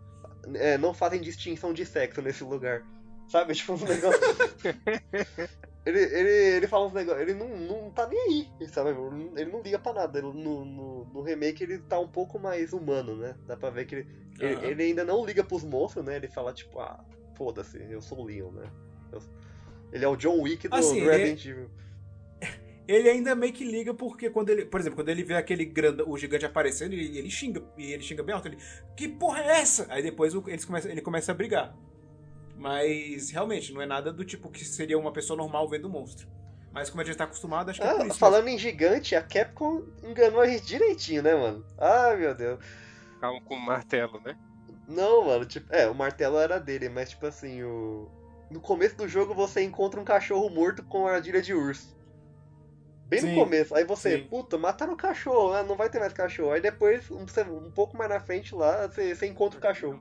é, 0.55 0.79
não 0.79 0.95
fazem 0.95 1.21
distinção 1.21 1.73
de 1.73 1.85
sexo 1.85 2.23
nesse 2.23 2.45
lugar. 2.45 2.85
Sabe? 3.29 3.53
Tipo, 3.55 3.75
um 3.75 3.85
negócio. 3.85 4.21
ele, 5.85 5.99
ele, 6.01 6.31
ele 6.57 6.67
fala 6.67 6.87
uns 6.87 6.93
negócios. 6.93 7.23
Ele 7.23 7.35
não, 7.35 7.49
não 7.49 7.91
tá 7.91 8.07
nem 8.09 8.19
aí, 8.61 8.69
sabe? 8.69 8.91
Ele 9.37 9.51
não 9.51 9.63
liga 9.63 9.79
pra 9.79 9.93
nada. 9.93 10.19
Ele- 10.19 10.29
no, 10.33 10.65
no, 10.65 11.05
no 11.07 11.23
remake 11.23 11.63
ele 11.63 11.79
tá 11.79 11.99
um 11.99 12.09
pouco 12.09 12.39
mais 12.39 12.73
humano, 12.73 13.17
né? 13.17 13.37
Dá 13.47 13.57
pra 13.57 13.71
ver 13.71 13.87
que 13.87 13.95
ele, 13.97 14.09
ele, 14.41 14.55
Aham. 14.55 14.65
ele 14.65 14.83
ainda 14.83 15.05
não 15.05 15.25
liga 15.25 15.45
pros 15.45 15.63
monstros, 15.65 16.05
né? 16.05 16.17
Ele 16.17 16.29
fala, 16.29 16.53
tipo, 16.53 16.79
ah, 16.81 17.05
foda-se, 17.37 17.79
eu 17.91 18.01
sou 18.01 18.21
o 18.21 18.25
Leon, 18.25 18.51
né? 18.51 18.71
Eu- 19.13 19.23
ele 19.93 20.05
é 20.05 20.09
o 20.09 20.17
John 20.17 20.41
Wick 20.43 20.69
do, 20.69 20.75
Assim, 20.77 21.01
do 21.01 21.01
ele 21.01 21.11
é- 21.11 21.17
Resident 21.17 21.45
Evil. 21.47 21.71
ele 22.87 23.09
ainda 23.09 23.35
meio 23.35 23.53
que 23.53 23.65
liga 23.65 23.95
porque 23.95 24.29
quando 24.31 24.51
ele, 24.51 24.65
por 24.67 24.81
exemplo, 24.81 24.97
quando 24.97 25.09
ele 25.11 25.23
vê 25.23 25.35
aquele 25.35 25.65
grande, 25.65 26.03
o 26.03 26.17
gigante 26.19 26.45
aparecendo, 26.45 26.93
ele, 26.93 27.17
ele 27.19 27.31
xinga, 27.31 27.63
e 27.77 27.93
ele 27.93 28.03
xinga 28.03 28.23
bem 28.23 28.35
alto, 28.35 28.49
ele, 28.49 28.59
que 28.97 29.09
porra 29.09 29.41
é 29.41 29.61
essa? 29.61 29.87
Aí 29.89 30.03
depois 30.03 30.35
eles 30.47 30.65
começam, 30.65 30.91
ele 30.91 31.01
começa 31.01 31.33
a 31.33 31.35
brigar. 31.35 31.75
Mas 32.59 33.31
realmente 33.31 33.73
não 33.73 33.81
é 33.81 33.87
nada 33.87 34.13
do 34.13 34.25
tipo 34.25 34.51
que 34.51 34.65
seria 34.65 34.99
uma 34.99 35.13
pessoa 35.13 35.37
normal 35.37 35.69
vendo 35.69 35.87
o 35.87 35.91
monstro. 35.91 36.27
Mas 36.73 36.91
como 36.91 37.01
a 37.01 37.05
gente 37.05 37.17
tá 37.17 37.25
acostumado, 37.25 37.71
acho 37.71 37.81
que 37.81 37.87
é 37.87 37.91
por 37.91 38.03
Ah, 38.03 38.07
isso. 38.07 38.19
falando 38.19 38.49
em 38.49 38.59
gigante, 38.59 39.15
a 39.15 39.23
Capcom 39.23 39.83
enganou 40.03 40.41
a 40.41 40.47
gente 40.49 40.67
direitinho, 40.67 41.23
né, 41.23 41.35
mano? 41.35 41.65
Ai, 41.79 42.17
meu 42.17 42.35
Deus. 42.35 42.59
Calma 43.21 43.41
com 43.43 43.55
o 43.55 43.61
martelo, 43.61 44.21
né? 44.25 44.37
Não, 44.89 45.25
mano, 45.27 45.45
tipo, 45.47 45.73
é, 45.73 45.89
o 45.89 45.95
martelo 45.95 46.39
era 46.39 46.59
dele, 46.59 46.89
mas 46.89 47.11
tipo 47.11 47.27
assim, 47.27 47.63
o. 47.63 48.11
No 48.51 48.61
começo 48.61 48.97
do 48.97 49.07
jogo 49.07 49.35
você 49.35 49.63
encontra 49.63 50.01
um 50.01 50.05
cachorro 50.05 50.49
morto 50.49 50.83
com 50.83 51.07
armadilha 51.07 51.43
de 51.43 51.53
urso. 51.55 51.97
Bem 53.07 53.21
Sim, 53.21 53.29
no 53.29 53.35
começo. 53.35 53.75
Aí 53.75 53.85
você, 53.85 54.19
sim. 54.19 54.29
puta, 54.31 54.59
mataram 54.59 54.93
o 54.95 54.97
cachorro, 54.97 55.53
né? 55.55 55.63
Não 55.63 55.77
vai 55.77 55.89
ter 55.91 55.99
mais 55.99 56.13
cachorro. 56.13 56.53
Aí 56.53 56.61
depois, 56.61 57.11
um, 57.11 57.25
um 57.67 57.71
pouco 57.71 57.97
mais 57.97 58.11
na 58.11 58.21
frente 58.21 58.55
lá, 58.55 58.87
você, 58.87 59.15
você 59.15 59.27
encontra 59.27 59.59
o 59.59 59.63
cachorro. 59.63 60.01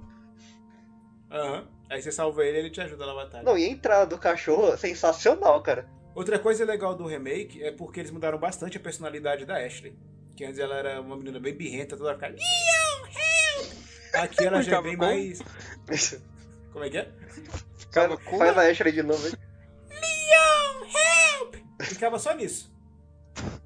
Aham. 1.31 1.67
Aí 1.89 2.01
você 2.01 2.11
salva 2.11 2.43
ele 2.43 2.57
e 2.57 2.59
ele 2.61 2.69
te 2.69 2.81
ajuda 2.81 3.05
na 3.05 3.13
batalha. 3.13 3.43
Não, 3.43 3.57
e 3.57 3.65
a 3.65 3.69
entrada 3.69 4.05
do 4.05 4.17
cachorro 4.17 4.73
é 4.73 4.77
sensacional, 4.77 5.61
cara. 5.61 5.89
Outra 6.13 6.37
coisa 6.39 6.65
legal 6.65 6.95
do 6.95 7.05
remake 7.05 7.63
é 7.63 7.71
porque 7.71 7.99
eles 7.99 8.11
mudaram 8.11 8.37
bastante 8.37 8.77
a 8.77 8.79
personalidade 8.79 9.45
da 9.45 9.57
Ashley. 9.57 9.95
Que 10.35 10.45
antes 10.45 10.59
ela 10.59 10.75
era 10.75 10.99
uma 10.99 11.15
menina 11.15 11.39
bem 11.39 11.53
birrenta, 11.53 11.95
toda 11.95 12.11
ficava 12.11 12.27
Leon, 12.27 13.07
help! 13.07 13.71
Aqui 14.15 14.45
ela 14.45 14.61
já 14.61 14.77
é 14.77 14.81
bem 14.81 14.97
como? 14.97 15.09
mais. 15.09 15.39
Como 16.73 16.85
é 16.85 16.89
que 16.89 16.97
é? 16.97 17.09
Ficava 17.77 18.15
Faz, 18.15 18.27
com 18.27 18.37
faz 18.37 18.57
a 18.57 18.61
Ashley 18.69 18.91
de 18.91 19.01
novo, 19.01 19.27
hein? 19.27 19.33
Ficava 21.81 22.19
só 22.19 22.33
nisso. 22.35 22.71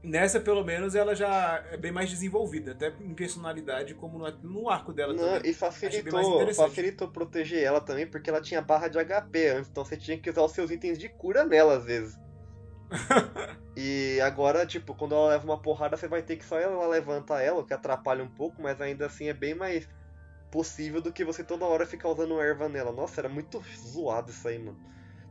Nessa, 0.03 0.39
pelo 0.39 0.63
menos, 0.63 0.95
ela 0.95 1.15
já 1.15 1.63
é 1.71 1.77
bem 1.77 1.91
mais 1.91 2.09
desenvolvida, 2.09 2.71
até 2.71 2.93
em 2.99 3.13
personalidade, 3.13 3.93
como 3.93 4.17
no, 4.41 4.69
arco 4.69 4.91
dela 4.91 5.13
Não, 5.13 5.35
também. 5.35 5.51
e 5.51 5.53
facilitou, 5.53 6.53
facilitou 6.53 7.07
proteger 7.09 7.63
ela 7.63 7.79
também, 7.79 8.07
porque 8.07 8.29
ela 8.29 8.41
tinha 8.41 8.61
barra 8.61 8.87
de 8.87 8.97
HP 8.97 9.47
antes, 9.49 9.69
então 9.69 9.85
você 9.85 9.95
tinha 9.95 10.17
que 10.17 10.29
usar 10.29 10.41
os 10.41 10.51
seus 10.53 10.71
itens 10.71 10.97
de 10.97 11.07
cura 11.07 11.45
nela 11.45 11.77
às 11.77 11.85
vezes. 11.85 12.19
e 13.77 14.19
agora, 14.21 14.65
tipo, 14.65 14.95
quando 14.95 15.13
ela 15.15 15.29
leva 15.29 15.45
uma 15.45 15.61
porrada, 15.61 15.95
você 15.95 16.07
vai 16.07 16.23
ter 16.23 16.35
que 16.35 16.45
só 16.45 16.59
ela 16.59 16.87
levantar 16.87 17.41
ela, 17.41 17.61
o 17.61 17.65
que 17.65 17.73
atrapalha 17.73 18.23
um 18.23 18.29
pouco, 18.29 18.61
mas 18.61 18.81
ainda 18.81 19.05
assim 19.05 19.27
é 19.27 19.33
bem 19.33 19.53
mais 19.53 19.87
possível 20.51 21.01
do 21.01 21.13
que 21.13 21.23
você 21.23 21.43
toda 21.43 21.65
hora 21.65 21.85
ficar 21.85 22.09
usando 22.09 22.41
erva 22.41 22.67
nela. 22.67 22.91
Nossa, 22.91 23.21
era 23.21 23.29
muito 23.29 23.63
zoado 23.87 24.31
isso 24.31 24.47
aí, 24.47 24.59
mano. 24.59 24.79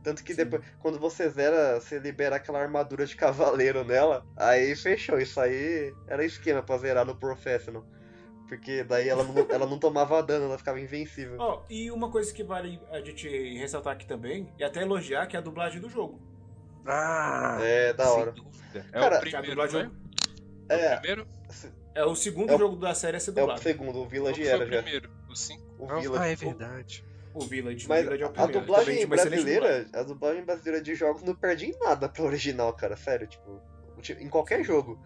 Tanto 0.03 0.23
que 0.23 0.33
Sim. 0.33 0.43
depois, 0.45 0.63
quando 0.79 0.97
você 0.99 1.29
zera, 1.29 1.79
você 1.79 1.99
libera 1.99 2.35
aquela 2.37 2.59
armadura 2.59 3.05
de 3.05 3.15
cavaleiro 3.15 3.83
nela, 3.83 4.25
aí 4.35 4.75
fechou. 4.75 5.19
Isso 5.19 5.39
aí 5.39 5.93
era 6.07 6.25
esquema 6.25 6.63
pra 6.63 6.77
zerar 6.77 7.05
no 7.05 7.15
Professional. 7.15 7.85
Porque 8.47 8.83
daí 8.83 9.07
ela 9.07 9.23
não, 9.23 9.33
ela 9.49 9.65
não 9.65 9.79
tomava 9.79 10.21
dano, 10.21 10.45
ela 10.45 10.57
ficava 10.57 10.79
invencível. 10.79 11.37
Ó, 11.39 11.63
e 11.69 11.89
uma 11.91 12.11
coisa 12.11 12.33
que 12.33 12.43
vale 12.43 12.81
a 12.89 12.99
gente 12.99 13.27
ressaltar 13.57 13.93
aqui 13.93 14.05
também, 14.05 14.51
e 14.59 14.63
até 14.63 14.81
elogiar, 14.81 15.25
que 15.27 15.35
é 15.37 15.39
a 15.39 15.41
dublagem 15.41 15.79
do 15.79 15.87
jogo. 15.87 16.19
Ah! 16.85 17.57
É, 17.61 17.93
da 17.93 18.05
sem 18.05 18.13
hora. 18.13 18.33
É 18.73 18.79
Cara, 18.99 19.17
o 19.17 19.19
primeiro, 19.21 19.61
é? 19.77 19.89
É 20.67 20.75
É, 20.75 20.87
o 20.95 20.99
primeiro? 20.99 21.27
É 21.93 22.05
o 22.05 22.15
segundo 22.15 22.51
É 22.51 22.55
o- 22.55 22.57
jogo 22.57 22.75
da 22.77 22.93
série 22.95 23.17
a 23.17 23.19
ser 23.19 23.31
é 23.31 23.33
o 23.33 23.35
dublado. 23.35 23.61
segundo, 23.61 23.99
o 23.99 24.07
Village 24.07 24.41
foi 24.41 24.49
era 24.49 24.63
o 24.63 24.67
já. 24.67 24.81
primeiro? 24.81 25.09
O 25.29 25.35
5? 25.35 25.63
O 25.79 25.87
Village. 25.87 26.23
ah, 26.23 26.27
é 26.27 26.35
verdade. 26.35 27.05
O 27.33 27.39
Village. 27.41 27.87
Mas 27.87 28.01
o 28.01 28.03
Village 28.03 28.23
é 28.23 28.25
o 28.25 28.29
a 28.29 28.31
primeiro. 28.33 28.59
dublagem 28.59 28.85
Também 28.99 29.15
excelente 29.15 29.43
brasileira, 29.43 29.89
a 29.93 30.03
dublagem 30.03 30.43
brasileira 30.45 30.81
de 30.81 30.95
jogos 30.95 31.23
não 31.23 31.33
perde 31.35 31.65
em 31.67 31.79
nada 31.79 32.09
pro 32.09 32.25
original, 32.25 32.73
cara. 32.73 32.95
Sério, 32.97 33.27
tipo, 33.27 33.61
em 34.19 34.27
qualquer 34.29 34.63
jogo. 34.63 34.99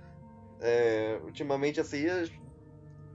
É, 0.62 1.20
ultimamente, 1.24 1.80
assim, 1.80 2.06
é- 2.08 2.28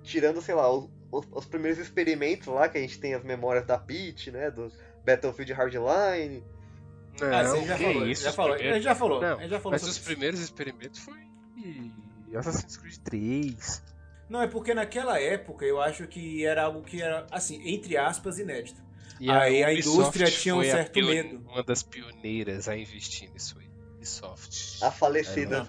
tirando, 0.02 0.40
sei 0.42 0.54
lá, 0.54 0.70
os, 0.72 0.88
os- 1.10 1.26
os 1.32 1.46
primeiros 1.46 1.78
experimentos 1.80 2.46
lá, 2.48 2.68
que 2.68 2.78
a 2.78 2.80
gente 2.80 2.98
tem 3.00 3.14
as 3.14 3.24
memórias 3.24 3.64
da 3.66 3.78
Peach, 3.78 4.30
né, 4.30 4.50
do 4.50 4.70
Battlefield 5.04 5.52
Hardline. 5.52 6.44
Não, 7.20 7.34
Ah, 7.34 7.42
você 7.44 7.66
já 7.66 7.76
falou. 7.78 8.06
isso, 8.06 8.22
já 8.24 8.32
falou. 8.32 8.52
A 8.52 8.54
primeiros- 8.54 8.76
gente 8.76 8.84
já 8.84 8.94
falou. 8.94 9.20
Não, 9.20 9.36
a 9.36 9.40
gente 9.40 9.50
já 9.50 9.58
falou 9.60 9.72
Mas 9.72 9.80
sobre 9.80 9.90
os 9.90 9.96
isso. 9.96 10.06
primeiros 10.06 10.40
experimentos 10.40 11.00
foi 11.00 11.18
Assassin's 12.36 12.76
Creed 12.76 12.96
3. 12.98 13.82
Não, 14.28 14.40
é 14.42 14.46
porque 14.46 14.72
naquela 14.72 15.20
época 15.20 15.64
eu 15.64 15.80
acho 15.80 16.06
que 16.06 16.44
era 16.46 16.62
algo 16.64 16.82
que 16.82 17.02
era, 17.02 17.26
assim, 17.32 17.60
entre 17.68 17.96
aspas, 17.96 18.38
inédito. 18.38 18.80
E 19.18 19.30
Aí 19.30 19.62
a 19.64 19.68
Ubisoft 19.70 19.96
indústria 19.98 20.30
tinha 20.30 20.54
um 20.54 20.60
a 20.60 20.64
certo 20.64 20.92
pione- 20.92 21.14
medo. 21.22 21.48
Uma 21.48 21.62
das 21.62 21.82
pioneiras 21.82 22.68
a 22.68 22.76
investir 22.76 23.30
nisso 23.32 23.56
aí. 23.58 23.68
Ubisoft. 23.96 24.82
A 24.84 24.90
falecida. 24.90 25.66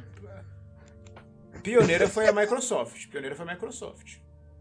Pioneira 1.63 2.07
foi 2.07 2.27
a 2.27 2.31
Microsoft. 2.33 3.07
Pioneira 3.07 3.35
foi 3.35 3.47
a 3.47 3.53
Microsoft. 3.53 4.17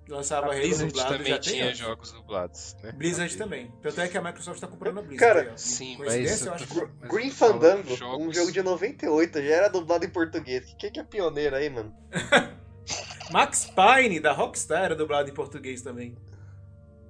Lançava 0.08 0.46
A 0.48 0.50
Blizzard 0.58 0.92
dublado 0.92 1.16
também 1.18 1.38
tinha 1.38 1.72
jogos 1.72 2.10
dublados, 2.10 2.76
né? 2.82 2.90
Blizzard 2.90 3.36
também. 3.36 3.72
Tanto 3.80 4.00
é 4.00 4.08
que 4.08 4.18
a 4.18 4.22
Microsoft 4.22 4.60
tá 4.60 4.66
comprando 4.66 4.98
a 4.98 5.02
Blizzard. 5.02 5.34
Cara, 5.34 5.50
aí. 5.52 5.58
Sim, 5.58 5.96
mas- 5.98 6.44
eu 6.46 6.52
acho 6.52 6.66
que... 6.66 6.74
Gr- 6.74 6.88
Mas 7.00 7.10
Green 7.10 7.30
Fandango, 7.30 7.96
jogos- 7.96 8.26
um 8.26 8.32
jogo 8.32 8.50
de 8.50 8.60
98, 8.60 9.40
já 9.40 9.54
era 9.54 9.68
dublado 9.68 10.04
em 10.04 10.10
português. 10.10 10.74
Quem 10.76 10.90
que 10.90 10.98
é 10.98 11.04
pioneiro 11.04 11.54
aí, 11.54 11.70
mano? 11.70 11.94
Max 13.30 13.66
Payne, 13.66 14.18
da 14.18 14.32
Rockstar, 14.32 14.82
era 14.82 14.96
dublado 14.96 15.30
em 15.30 15.32
português 15.32 15.80
também. 15.80 16.16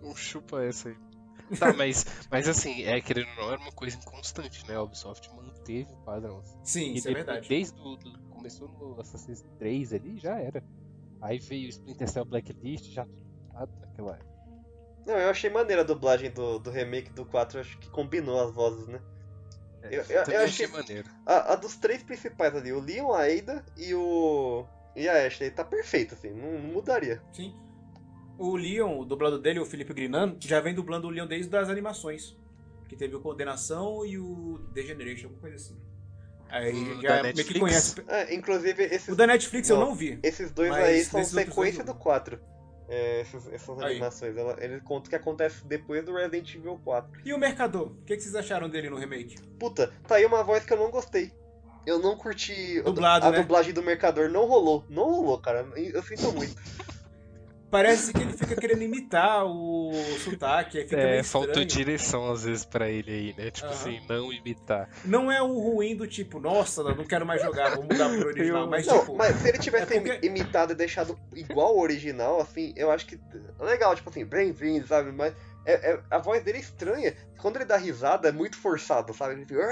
Não 0.03 0.15
chupa 0.15 0.63
essa 0.63 0.91
aí. 0.91 0.97
Tá, 1.59 1.73
mas, 1.73 2.05
mas 2.31 2.49
assim, 2.49 2.85
é 2.85 3.01
querendo 3.01 3.29
ou 3.31 3.37
não, 3.45 3.53
era 3.53 3.61
uma 3.61 3.73
coisa 3.73 3.97
inconstante, 3.97 4.67
né? 4.69 4.77
A 4.77 4.83
Ubisoft 4.83 5.29
manteve 5.35 5.93
o 5.93 5.97
padrão. 6.05 6.43
Sim, 6.65 6.93
E 6.93 6.99
isso 6.99 7.09
é 7.09 7.11
depois, 7.15 7.27
verdade. 7.27 7.49
Desde 7.49 7.81
o. 7.81 7.97
do- 7.97 8.19
começou 8.31 8.69
no 8.69 9.01
Assassin's 9.01 9.43
3 9.59 9.93
ali, 9.93 10.19
já 10.19 10.39
era. 10.39 10.63
Aí 11.21 11.39
veio 11.39 11.67
o 11.67 11.71
Splinter 11.71 12.09
Cell 12.09 12.25
Blacklist, 12.25 12.93
já 12.93 13.05
tudo 13.05 13.71
naquela 13.81 14.13
época. 14.15 14.31
Não, 15.07 15.17
eu 15.19 15.31
achei 15.31 15.51
maneira 15.51 15.83
a 15.83 15.85
dublagem 15.85 16.31
do, 16.31 16.59
do 16.59 16.71
remake 16.71 17.11
do 17.13 17.25
4, 17.27 17.59
acho 17.61 17.79
que 17.79 17.91
combinou 17.91 18.41
as 18.41 18.55
vozes, 18.55 18.87
né? 18.87 19.01
É, 19.83 19.89
Eu- 19.99 20.03
eu- 20.03 20.15
eu 20.17 20.21
achei 20.23 20.37
achei- 20.37 20.67
maneiro. 20.69 21.09
A, 21.27 21.53
a 21.53 21.57
dos 21.57 21.77
três 21.77 22.03
principais 22.03 22.55
ali, 22.55 22.73
o 22.73 22.81
Leon, 22.81 23.13
a 23.13 23.25
Ada 23.25 23.65
e 23.77 23.95
o. 23.95 24.67
E 24.95 25.09
a 25.09 25.27
Ashley, 25.27 25.51
tá 25.51 25.65
perfeito, 25.65 26.15
assim, 26.15 26.31
não, 26.31 26.53
não 26.59 26.73
mudaria. 26.75 27.23
Sim. 27.33 27.55
O 28.41 28.57
Leon, 28.57 29.01
o 29.01 29.05
dublador 29.05 29.39
dele, 29.39 29.61
o 29.61 29.67
Felipe 29.67 29.93
Grinan, 29.93 30.35
já 30.41 30.61
vem 30.61 30.75
dublando 30.75 31.07
o 31.07 31.11
Leon 31.11 31.27
desde 31.27 31.55
as 31.55 31.69
animações. 31.69 32.35
Que 32.89 32.97
teve 32.97 33.15
o 33.15 33.21
Condenação 33.21 34.05
e 34.07 34.17
o 34.17 34.59
Degeneration, 34.73 35.27
alguma 35.27 35.43
coisa 35.43 35.57
assim. 35.57 35.77
Aí 36.49 36.73
O 36.73 37.03
já 37.03 37.23
meio 37.23 37.35
que 37.35 37.61
conhece. 37.61 38.03
É, 38.09 38.35
inclusive, 38.35 38.83
esses, 38.83 39.09
O 39.09 39.15
da 39.15 39.27
Netflix 39.27 39.69
eu 39.69 39.77
Não. 39.77 39.89
não 39.89 39.95
vi. 39.95 40.19
esses 40.23 40.51
dois 40.51 40.73
aí 40.73 41.05
são 41.05 41.23
sequência 41.23 41.85
do 41.85 41.95
4. 41.95 42.41
É, 42.89 43.21
essas, 43.21 43.47
essas 43.53 43.79
animações. 43.79 44.35
Ela, 44.35 44.57
ele 44.59 44.81
conta 44.81 45.07
o 45.07 45.11
que 45.11 45.17
acontece 45.17 45.63
depois 45.67 46.03
do 46.03 46.15
Resident 46.15 46.55
Evil 46.55 46.81
4. 46.83 47.21
E 47.25 47.35
o 47.35 47.39
Mercador? 47.39 47.89
O 47.89 48.05
que, 48.07 48.17
que 48.17 48.23
vocês 48.23 48.35
acharam 48.35 48.71
dele 48.71 48.89
no 48.89 48.97
remake? 48.97 49.37
Puta, 49.59 49.93
tá 50.09 50.15
aí 50.17 50.25
uma 50.25 50.43
voz 50.43 50.65
que 50.65 50.73
eu 50.73 50.79
não 50.79 50.91
gostei. 50.91 51.31
Eu 51.87 51.99
não 51.99 52.17
curti. 52.17 52.81
Dublado, 52.83 53.27
a 53.27 53.31
né? 53.31 53.39
dublagem 53.39 53.73
do 53.73 53.83
Mercador 53.83 54.29
não 54.29 54.47
rolou. 54.47 54.85
Não 54.89 55.05
rolou, 55.05 55.39
cara. 55.39 55.67
Eu 55.77 56.03
sinto 56.03 56.33
muito. 56.33 56.55
Parece 57.71 58.13
que 58.13 58.21
ele 58.21 58.33
fica 58.33 58.57
querendo 58.57 58.83
imitar 58.83 59.45
o 59.47 59.93
sotaque, 60.25 60.79
aí 60.79 60.85
fica 60.85 61.01
É, 61.01 61.21
estranho. 61.21 61.65
direção 61.65 62.31
às 62.33 62.45
vezes 62.45 62.65
pra 62.65 62.89
ele 62.91 63.11
aí, 63.11 63.35
né? 63.39 63.51
Tipo 63.51 63.67
Aham. 63.69 63.75
assim, 63.75 64.01
não 64.09 64.33
imitar. 64.33 64.89
Não 65.05 65.31
é 65.31 65.41
o 65.41 65.59
ruim 65.59 65.95
do 65.95 66.07
tipo, 66.07 66.41
nossa, 66.41 66.83
não 66.83 67.05
quero 67.05 67.25
mais 67.25 67.41
jogar, 67.41 67.77
vou 67.77 67.85
mudar 67.85 68.09
pro 68.09 68.27
original. 68.29 68.63
Eu- 68.63 68.69
Mas 68.71 68.87
Não, 68.87 68.99
tipo, 69.01 69.15
mas 69.17 69.37
se 69.37 69.49
ele 69.49 69.59
tivesse 69.59 69.97
é 69.97 70.01
porque- 70.01 70.27
imitado 70.27 70.73
e 70.73 70.77
deixado 70.77 71.17
igual 71.35 71.69
ao 71.69 71.79
original, 71.79 72.41
assim, 72.41 72.73
eu 72.77 72.91
acho 72.91 73.07
que. 73.07 73.19
Legal, 73.61 73.95
tipo 73.95 74.11
assim, 74.11 74.25
bem-vindo, 74.25 74.87
sabe? 74.87 75.13
Mas 75.13 75.33
é, 75.65 75.93
é- 75.93 76.01
a 76.11 76.19
voz 76.19 76.43
dele 76.43 76.59
é 76.59 76.61
estranha. 76.61 77.15
Quando 77.41 77.57
ele 77.57 77.65
dá 77.65 77.77
risada, 77.79 78.29
é 78.29 78.33
muito 78.33 78.59
forçado, 78.59 79.15
sabe? 79.15 79.33
Ele 79.35 79.47
fica. 79.47 79.63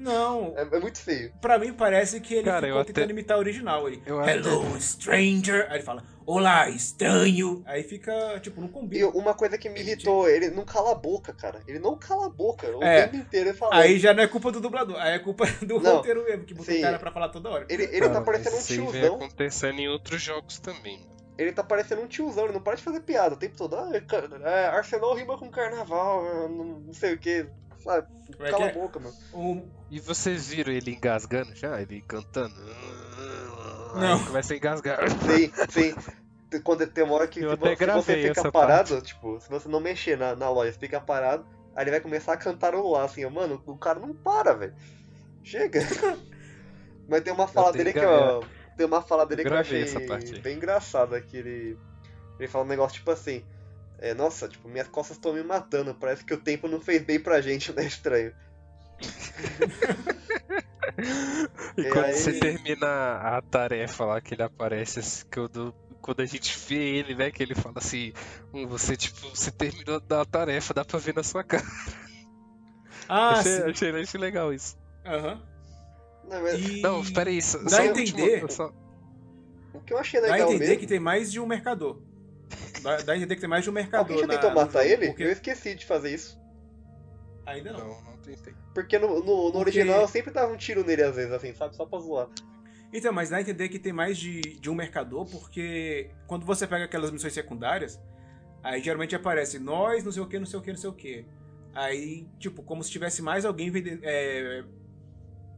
Não. 0.00 0.54
É, 0.56 0.62
é 0.76 0.80
muito 0.80 0.98
feio. 0.98 1.32
Pra 1.40 1.58
mim 1.58 1.72
parece 1.74 2.18
que 2.20 2.34
ele 2.34 2.44
Cara, 2.44 2.66
ficou 2.66 2.80
eu 2.80 2.84
tentando 2.84 3.04
até- 3.04 3.12
imitar 3.12 3.36
o 3.36 3.40
original. 3.40 3.86
Ele, 3.88 4.02
Eu 4.06 4.22
Hello, 4.22 4.80
stranger. 4.80 5.66
Aí 5.68 5.76
ele 5.76 5.82
fala, 5.84 6.02
olá, 6.24 6.68
estranho. 6.70 7.62
Aí 7.66 7.82
fica, 7.82 8.40
tipo, 8.40 8.58
não 8.60 8.68
E 8.68 8.72
combina. 8.72 9.08
uma 9.08 9.34
coisa 9.34 9.58
que 9.58 9.68
me 9.68 9.80
irritou, 9.80 10.26
ele 10.28 10.48
não 10.50 10.64
cala 10.64 10.92
a 10.92 10.94
boca, 10.94 11.34
cara. 11.34 11.60
Ele 11.68 11.78
não 11.78 11.96
cala 11.98 12.26
a 12.26 12.30
boca 12.30 12.66
o 12.74 12.82
É. 12.82 13.02
tempo 13.06 13.16
inteiro 13.16 13.50
ele 13.50 13.56
fala. 13.58 13.74
Aí 13.76 13.98
já 13.98 14.14
não 14.14 14.22
é 14.22 14.26
culpa 14.26 14.50
do 14.50 14.60
dublador, 14.60 14.96
aí 14.98 15.12
é 15.14 15.18
culpa 15.18 15.44
do 15.60 15.78
Não, 15.80 15.96
roteiro 15.96 16.24
mesmo, 16.24 16.44
que 16.44 16.54
botou 16.54 16.74
o 16.74 16.80
cara 16.80 16.98
pra 16.98 17.12
falar 17.12 17.28
toda 17.28 17.50
hora. 17.50 17.66
Ele, 17.68 17.84
ele 17.84 18.00
Cara, 18.00 18.12
tá 18.14 18.20
parecendo 18.22 18.50
um 18.56 18.58
mas 18.58 18.70
isso 18.70 18.90
tiozão. 18.92 19.16
acontecendo 19.16 19.78
em 19.78 19.88
outros 19.88 20.22
jogos 20.22 20.58
também. 20.58 21.06
Ele 21.36 21.52
tá 21.52 21.64
parecendo 21.64 22.02
um 22.02 22.06
tiozão, 22.06 22.44
ele 22.44 22.52
não 22.52 22.60
para 22.62 22.76
de 22.76 22.82
fazer 22.82 23.00
piada 23.00 23.34
o 23.34 23.38
tempo 23.38 23.56
todo. 23.56 23.74
Ah, 23.76 23.90
é, 23.92 24.66
Arsenal 24.66 25.14
rima 25.14 25.36
com 25.36 25.50
carnaval, 25.50 26.24
é, 26.26 26.48
não, 26.48 26.92
sei 26.92 27.14
o 27.14 27.18
que. 27.18 27.46
Sabe? 27.82 28.06
Como 28.36 28.46
é 28.46 28.50
Cala 28.50 28.64
que 28.64 28.70
a 28.70 28.72
é? 28.72 28.72
boca, 28.72 29.00
mano. 29.00 29.14
O- 29.32 29.68
E 29.90 30.00
vocês 30.00 30.48
viram 30.48 30.72
ele 30.72 30.92
engasgando 30.92 31.54
já? 31.54 31.80
Ele 31.80 32.00
cantando? 32.02 32.54
Não. 33.94 34.14
Aí 34.16 34.24
começa 34.24 34.54
a 34.54 34.56
engasgar. 34.56 34.98
Sim, 35.10 35.52
sim. 35.68 35.94
Tem- 36.50 36.62
Quando 36.62 36.86
tem 36.86 37.04
uma 37.04 37.14
hora 37.14 37.26
que 37.28 37.40
Eu 37.40 37.56
você, 37.56 38.28
fica 38.28 38.50
parado, 38.50 39.00
tipo, 39.02 39.40
se 39.40 39.48
você 39.48 39.68
não 39.68 39.80
mexer 39.80 40.16
na, 40.16 40.36
na 40.36 40.48
loja, 40.50 40.72
você 40.72 40.78
fica 40.78 41.00
parado, 41.00 41.44
aí 41.74 41.84
ele 41.84 41.90
vai 41.90 42.00
começar 42.00 42.32
a 42.32 42.36
cantarolar, 42.36 43.04
assim, 43.04 43.24
ó, 43.24 43.30
mano, 43.30 43.60
o 43.66 43.76
cara 43.76 43.98
não 43.98 44.14
para, 44.14 44.54
velho. 44.54 44.74
Chega. 45.42 45.80
Mas 47.08 47.22
tem 47.22 47.32
uma 47.32 47.46
fala 47.46 47.72
dele 47.72 47.92
que, 47.92 48.00
que 48.00 48.06
ó. 48.06 48.42
Tem 48.76 48.86
uma 48.86 49.02
fala 49.02 49.24
dele 49.26 49.42
Eu 49.42 49.46
que 49.46 49.52
eu 49.52 49.58
achei 49.58 49.82
essa 49.82 50.00
parte 50.00 50.40
bem 50.40 50.56
engraçada, 50.56 51.20
que 51.20 51.36
ele. 51.36 51.78
Ele 52.38 52.48
fala 52.48 52.64
um 52.64 52.68
negócio 52.68 52.98
tipo 52.98 53.10
assim. 53.10 53.44
É, 53.98 54.12
nossa, 54.12 54.48
tipo, 54.48 54.68
minhas 54.68 54.88
costas 54.88 55.16
estão 55.16 55.32
me 55.32 55.42
matando. 55.42 55.94
Parece 55.94 56.24
que 56.24 56.34
o 56.34 56.40
tempo 56.40 56.66
não 56.68 56.80
fez 56.80 57.02
bem 57.02 57.20
pra 57.20 57.40
gente, 57.40 57.72
né? 57.76 57.84
Estranho. 57.84 58.32
E 61.76 61.80
E 61.82 61.84
quando 61.90 62.04
aí- 62.04 62.12
você 62.14 62.38
termina 62.38 63.16
a 63.16 63.42
tarefa 63.42 64.04
lá, 64.04 64.20
que 64.20 64.34
ele 64.34 64.42
aparece, 64.44 65.00
assim, 65.00 65.24
quando, 65.32 65.74
quando 66.00 66.20
a 66.20 66.26
gente 66.26 66.56
vê 66.68 66.76
ele, 66.98 67.14
né, 67.16 67.30
que 67.32 67.42
ele 67.42 67.54
fala 67.54 67.74
assim, 67.78 68.12
"Hum, 68.52 68.66
você, 68.68 68.96
tipo, 68.96 69.28
você 69.28 69.50
terminou 69.50 69.98
da 70.00 70.24
tarefa, 70.24 70.72
dá 70.72 70.84
pra 70.84 70.98
ver 71.00 71.14
na 71.14 71.22
sua 71.24 71.42
cara. 71.42 71.64
Ah, 73.08 73.38
achei, 73.40 73.52
sim. 73.56 73.62
achei, 73.70 74.02
achei 74.02 74.20
legal 74.20 74.52
isso. 74.52 74.76
Aham. 75.04 75.42
Não, 76.28 76.42
mas 76.42 76.54
E 76.60 76.80
Não, 76.80 77.04
peraí, 77.12 77.40
só, 77.42 77.58
dá 77.58 77.68
só 77.70 77.80
a 77.82 77.84
um 77.84 77.88
último- 77.88 78.20
entender- 78.20 78.50
só- 78.52 78.72
o 79.74 79.80
que 79.80 79.92
eu 79.92 79.98
achei 79.98 80.20
Dá 80.20 80.28
a 80.28 80.32
legal 80.32 80.48
entender 80.48 80.64
mesmo. 80.66 80.80
que 80.80 80.86
tem 80.86 81.00
mais 81.00 81.30
de 81.32 81.40
um 81.40 81.46
mercador. 81.46 82.00
Dá, 82.82 82.96
dá 82.98 83.12
a 83.12 83.16
entender 83.16 83.34
que 83.34 83.40
tem 83.40 83.50
mais 83.50 83.64
de 83.64 83.70
um 83.70 83.72
mercador. 83.72 84.00
Alguém 84.00 84.18
já 84.18 84.26
na- 84.26 84.32
tentou 84.34 84.50
no 84.50 84.56
matar 84.56 84.86
ele? 84.86 85.08
porque- 85.08 85.22
Eu 85.24 85.30
esqueci 85.30 85.74
de 85.74 85.84
fazer 85.86 86.14
isso. 86.14 86.38
Ainda 87.46 87.72
não. 87.72 87.80
Não, 87.88 88.02
não 88.02 88.16
tentei. 88.18 88.54
Porque 88.74 88.98
no, 88.98 89.08
no, 89.08 89.20
no 89.20 89.52
Porque- 89.52 89.58
original 89.58 90.00
eu 90.02 90.08
sempre 90.08 90.32
dava 90.32 90.52
um 90.52 90.56
tiro 90.56 90.84
nele 90.84 91.02
às 91.02 91.14
vezes, 91.16 91.32
assim, 91.32 91.52
sabe? 91.54 91.76
Só 91.76 91.84
pra 91.84 91.98
zoar. 91.98 92.28
Então, 92.92 93.12
mas 93.12 93.30
dá 93.30 93.36
a 93.38 93.40
entender 93.40 93.68
que 93.68 93.78
tem 93.78 93.92
mais 93.92 94.16
de, 94.16 94.40
de 94.40 94.70
um 94.70 94.74
mercador, 94.74 95.26
porque 95.26 96.10
quando 96.26 96.46
você 96.46 96.66
pega 96.66 96.84
aquelas 96.84 97.10
missões 97.10 97.32
secundárias, 97.32 98.00
aí 98.62 98.80
geralmente 98.80 99.14
aparece 99.16 99.58
nós, 99.58 100.04
não 100.04 100.12
sei 100.12 100.22
o 100.22 100.26
que, 100.26 100.38
não 100.38 100.46
sei 100.46 100.58
o 100.58 100.62
que, 100.62 100.70
não 100.70 100.78
sei 100.78 100.90
o 100.90 100.92
que. 100.92 101.26
Aí, 101.74 102.26
tipo, 102.38 102.62
como 102.62 102.84
se 102.84 102.90
tivesse 102.90 103.20
mais 103.20 103.44
alguém 103.44 103.68
vendendo. 103.70 104.00
é, 104.04 104.64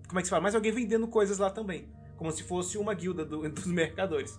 Como 0.08 0.18
é 0.18 0.22
que 0.22 0.26
se 0.26 0.30
fala? 0.30 0.42
Mais 0.42 0.54
alguém 0.54 0.72
vendendo 0.72 1.06
coisas 1.08 1.38
lá 1.38 1.50
também. 1.50 1.88
Como 2.16 2.30
se 2.32 2.42
fosse 2.42 2.78
uma 2.78 2.94
guilda 2.94 3.24
do- 3.24 3.46
dos 3.50 3.66
mercadores. 3.66 4.38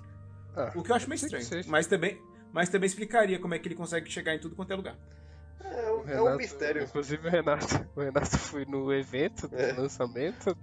Ah, 0.55 0.71
O 0.75 0.83
que 0.83 0.91
eu 0.91 0.95
acho 0.95 1.07
meio 1.09 1.17
estranho. 1.17 1.43
seja. 1.43 1.69
Mas 1.69 1.87
também, 1.87 2.19
mas 2.51 2.69
também 2.69 2.87
explicaria 2.87 3.39
como 3.39 3.53
é 3.53 3.59
que 3.59 3.67
ele 3.67 3.75
consegue 3.75 4.09
chegar 4.11 4.33
em 4.33 4.39
tudo 4.39 4.55
quanto 4.55 4.71
é 4.71 4.75
lugar. 4.75 4.97
É, 5.63 5.91
O 5.91 5.99
um- 5.99 6.03
é 6.03 6.07
Renato- 6.07 6.29
um 6.29 6.37
mistério. 6.37 6.83
Inclusive 6.83 7.27
o 7.27 7.31
Renato, 7.31 7.65
o 7.95 8.01
Renato 8.01 8.37
foi 8.37 8.65
no 8.65 8.91
evento 8.93 9.47
do 9.47 9.55
É. 9.57 9.73
lançamento. 9.73 10.57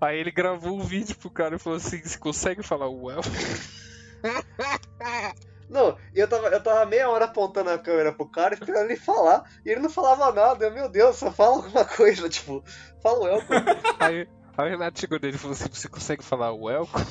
Aí 0.00 0.18
ele 0.18 0.32
gravou 0.32 0.76
um 0.76 0.82
vídeo 0.82 1.16
pro 1.16 1.30
cara 1.30 1.54
e 1.54 1.58
falou 1.58 1.76
assim: 1.76 2.02
você 2.02 2.18
consegue 2.18 2.62
falar 2.62 2.88
o 2.88 3.04
well? 3.04 3.20
Não, 5.68 5.96
e 6.14 6.20
eu 6.20 6.28
tava, 6.28 6.48
eu 6.48 6.62
tava 6.62 6.86
meia 6.86 7.08
hora 7.08 7.24
apontando 7.24 7.70
a 7.70 7.78
câmera 7.78 8.12
pro 8.12 8.28
cara, 8.28 8.54
esperando 8.54 8.84
ele 8.84 8.96
falar, 8.96 9.44
e 9.64 9.70
ele 9.70 9.80
não 9.80 9.90
falava 9.90 10.32
nada. 10.32 10.66
Eu, 10.66 10.72
meu 10.72 10.88
Deus, 10.88 11.16
só 11.16 11.32
fala 11.32 11.56
alguma 11.56 11.84
coisa, 11.84 12.28
tipo, 12.30 12.62
fala 13.02 13.20
o 13.20 13.28
Elton. 13.28 13.54
Aí, 13.98 14.28
aí 14.56 14.66
o 14.66 14.70
Renato 14.70 15.00
chegou 15.00 15.18
nele 15.20 15.36
e 15.36 15.38
falou 15.38 15.54
assim: 15.54 15.68
você 15.72 15.88
consegue 15.88 16.22
falar 16.22 16.52
o 16.52 16.64
welcome? 16.64 17.04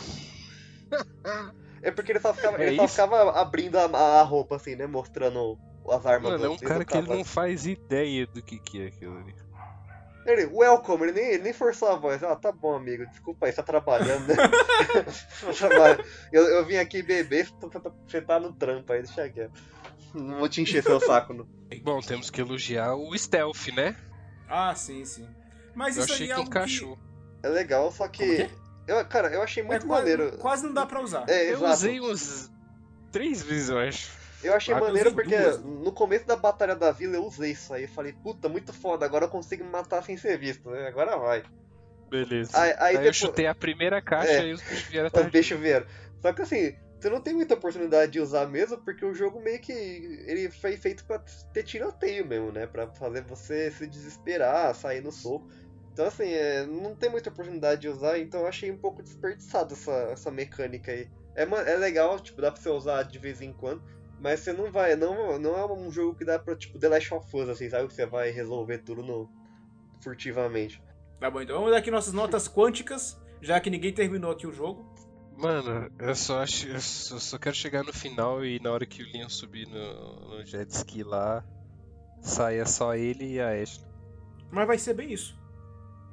É 1.82 1.92
porque 1.92 2.12
ele 2.12 2.20
só 2.20 2.34
ficava, 2.34 2.58
É 2.64 2.68
ele 2.68 2.78
só 2.78 2.88
ficava 2.88 3.32
abrindo 3.40 3.78
a, 3.78 3.86
a 3.86 4.24
roupa, 4.24 4.56
assim, 4.56 4.76
né? 4.76 4.88
Mostrando 4.88 5.58
as 5.90 6.06
armas 6.06 6.32
Mano, 6.32 6.38
do 6.40 6.46
é 6.46 6.50
um 6.50 6.58
cara 6.58 6.84
que 6.84 6.98
ele 6.98 7.08
não 7.08 7.24
faz 7.24 7.68
ideia 7.68 8.26
do 8.26 8.42
que, 8.42 8.60
que 8.60 8.82
é 8.82 8.88
aquilo 8.88 9.18
ali. 9.20 9.36
Ele, 10.26 10.46
welcome, 10.46 11.04
ele 11.04 11.12
nem, 11.12 11.26
ele 11.34 11.44
nem 11.44 11.54
forçou 11.54 11.88
a 11.88 11.96
voz. 11.96 12.24
Ah, 12.24 12.36
tá 12.36 12.52
bom, 12.52 12.76
amigo, 12.76 13.06
desculpa 13.06 13.46
aí, 13.46 13.52
você 13.52 13.58
tá 13.58 13.64
trabalhando, 13.64 14.28
né? 14.28 14.36
eu, 16.32 16.44
eu 16.48 16.66
vim 16.66 16.78
aqui 16.78 17.04
beber, 17.04 17.48
você 18.08 18.22
tá 18.22 18.40
no 18.40 18.52
trampo 18.54 18.92
aí, 18.92 19.04
deixa 19.04 19.30
quieto. 19.30 19.54
Não 20.16 20.40
vou 20.40 20.50
te 20.50 20.62
encher 20.62 20.82
seu 20.82 21.00
saco, 21.00 21.34
não. 21.34 21.48
Bom, 21.84 22.00
temos 22.00 22.30
que 22.30 22.42
elogiar 22.42 22.96
o 22.96 23.16
stealth, 23.18 23.68
né? 23.76 23.96
Ah, 24.48 24.74
sim, 24.74 25.04
sim. 25.06 25.28
Mas 25.76 25.98
Eu 25.98 26.04
isso 26.06 26.14
achei 26.14 26.28
aí 26.28 26.32
é 26.32 26.36
que 26.36 26.42
encaixou. 26.42 26.98
É 27.44 27.50
legal, 27.50 27.92
só 27.92 28.08
que. 28.08 28.26
que 28.26 28.42
é? 28.42 28.50
Eu, 28.88 29.06
cara, 29.06 29.28
eu 29.30 29.42
achei 29.42 29.62
muito 29.64 29.86
é, 29.86 29.90
maneiro. 29.90 30.38
quase 30.38 30.64
não 30.66 30.74
dá 30.74 30.86
pra 30.86 31.02
usar. 31.02 31.26
É, 31.28 31.50
Eu 31.50 31.58
exato. 31.58 31.74
usei 31.74 32.00
uns 32.00 32.52
três 33.12 33.42
vezes, 33.44 33.70
eu 33.70 33.78
acho. 33.80 34.12
Eu 34.46 34.54
achei 34.54 34.74
Ah, 34.74 34.78
eu 34.80 34.84
maneiro 34.86 35.14
porque 35.14 35.38
duas. 35.38 35.64
no 35.64 35.92
começo 35.92 36.26
da 36.26 36.36
Batalha 36.36 36.76
da 36.76 36.92
Vila 36.92 37.16
eu 37.16 37.24
usei 37.26 37.52
isso 37.52 37.74
aí. 37.74 37.84
Eu 37.84 37.90
falei, 37.90 38.14
puta, 38.14 38.48
muito 38.50 38.72
foda, 38.74 39.06
agora 39.06 39.26
eu 39.26 39.30
consigo 39.30 39.64
me 39.64 39.70
matar 39.70 40.04
sem 40.04 40.16
ser 40.18 40.38
visto, 40.38 40.70
né? 40.70 40.88
Agora 40.88 41.18
vai. 41.18 41.44
Beleza. 42.10 42.52
Aí- 42.60 42.72
aí 42.72 42.78
Aí, 42.80 42.94
eu 42.96 43.00
depois- 43.00 43.16
chutei 43.18 43.48
a 43.48 43.56
primeira 43.56 44.02
caixa 44.02 44.32
É. 44.32 44.48
e 44.48 44.54
os 44.54 44.62
bichos 44.62 44.84
vieram 44.90 45.08
Os 45.08 45.12
atrás. 45.14 45.26
mim. 45.26 45.32
bichos 45.32 45.60
vieram. 45.60 45.86
Só 46.22 46.32
que 46.34 46.42
assim, 46.42 46.76
você 47.00 47.10
não 47.10 47.20
tem 47.22 47.34
muita 47.34 47.56
oportunidade 47.56 48.12
de 48.12 48.20
usar 48.20 48.46
mesmo, 48.48 48.78
porque 48.78 49.04
o 49.06 49.14
jogo 49.14 49.42
meio 49.42 49.60
que. 49.60 49.72
Ele 49.72 50.50
foi 50.52 50.78
feito 50.78 51.04
pra 51.06 51.20
ter 51.54 51.64
tiroteio 51.64 52.26
mesmo, 52.26 52.52
né? 52.52 52.68
Pra 52.68 52.88
fazer 52.88 53.22
você 53.24 53.72
se 53.72 53.88
desesperar, 53.88 54.74
sair 54.76 55.02
no 55.02 55.12
soco. 55.12 55.48
Então 55.92 56.06
assim, 56.08 56.30
é, 56.30 56.66
não 56.66 56.94
tem 56.96 57.10
muita 57.10 57.30
oportunidade 57.30 57.82
de 57.82 57.90
usar, 57.90 58.20
então 58.20 58.42
eu 58.42 58.48
achei 58.48 58.70
um 58.70 58.78
pouco 58.78 59.02
desperdiçado 59.02 59.74
essa, 59.74 59.92
essa 60.12 60.30
mecânica 60.32 60.92
aí. 60.92 61.08
É, 61.36 61.44
é 61.44 61.76
legal, 61.78 62.20
tipo, 62.20 62.42
dá 62.42 62.52
pra 62.52 62.62
você 62.62 62.70
usar 62.70 63.04
de 63.04 63.18
vez 63.18 63.42
em 63.42 63.52
quando, 63.54 63.82
mas 64.20 64.40
você 64.40 64.54
não 64.54 64.72
vai. 64.72 64.96
Não, 64.96 65.38
não 65.40 65.58
é 65.58 65.66
um 65.72 65.92
jogo 65.92 66.16
que 66.16 66.26
dá 66.26 66.38
pra, 66.40 66.56
tipo, 66.56 66.80
The 66.80 66.90
Last 66.90 67.14
of 67.14 67.38
Us, 67.38 67.50
assim, 67.50 67.70
sabe? 67.70 67.88
Que 67.88 67.94
você 67.94 68.06
vai 68.06 68.32
resolver 68.32 68.80
tudo 68.80 69.02
no, 69.04 69.30
furtivamente. 70.02 70.82
Tá 71.20 71.30
bom, 71.30 71.42
então 71.42 71.58
vamos 71.58 71.72
dar 71.72 71.78
aqui 71.78 71.90
nossas 71.90 72.14
notas 72.14 72.48
quânticas, 72.48 73.18
já 73.42 73.60
que 73.60 73.70
ninguém 73.70 73.94
terminou 73.94 74.32
aqui 74.32 74.46
o 74.46 74.52
jogo. 74.54 74.86
Mano, 75.38 75.92
eu 76.00 76.16
só 76.16 76.42
acho. 76.42 76.68
Eu 76.68 76.80
só, 76.80 77.20
só 77.20 77.38
quero 77.38 77.56
chegar 77.56 77.84
no 77.84 77.92
final 77.94 78.44
e 78.46 78.60
na 78.62 78.72
hora 78.72 78.86
que 78.86 79.04
o 79.04 79.12
Leon 79.12 79.28
subir 79.30 79.68
no, 79.68 80.30
no 80.30 80.46
jet 80.46 80.70
ski 80.72 81.04
lá, 81.04 81.44
saia 82.22 82.66
só 82.66 82.96
ele 82.96 83.34
e 83.34 83.42
a 83.42 83.50
Ashley. 83.62 83.86
Mas 84.50 84.68
vai 84.68 84.78
ser 84.78 84.94
bem 84.94 85.12
isso. 85.12 85.38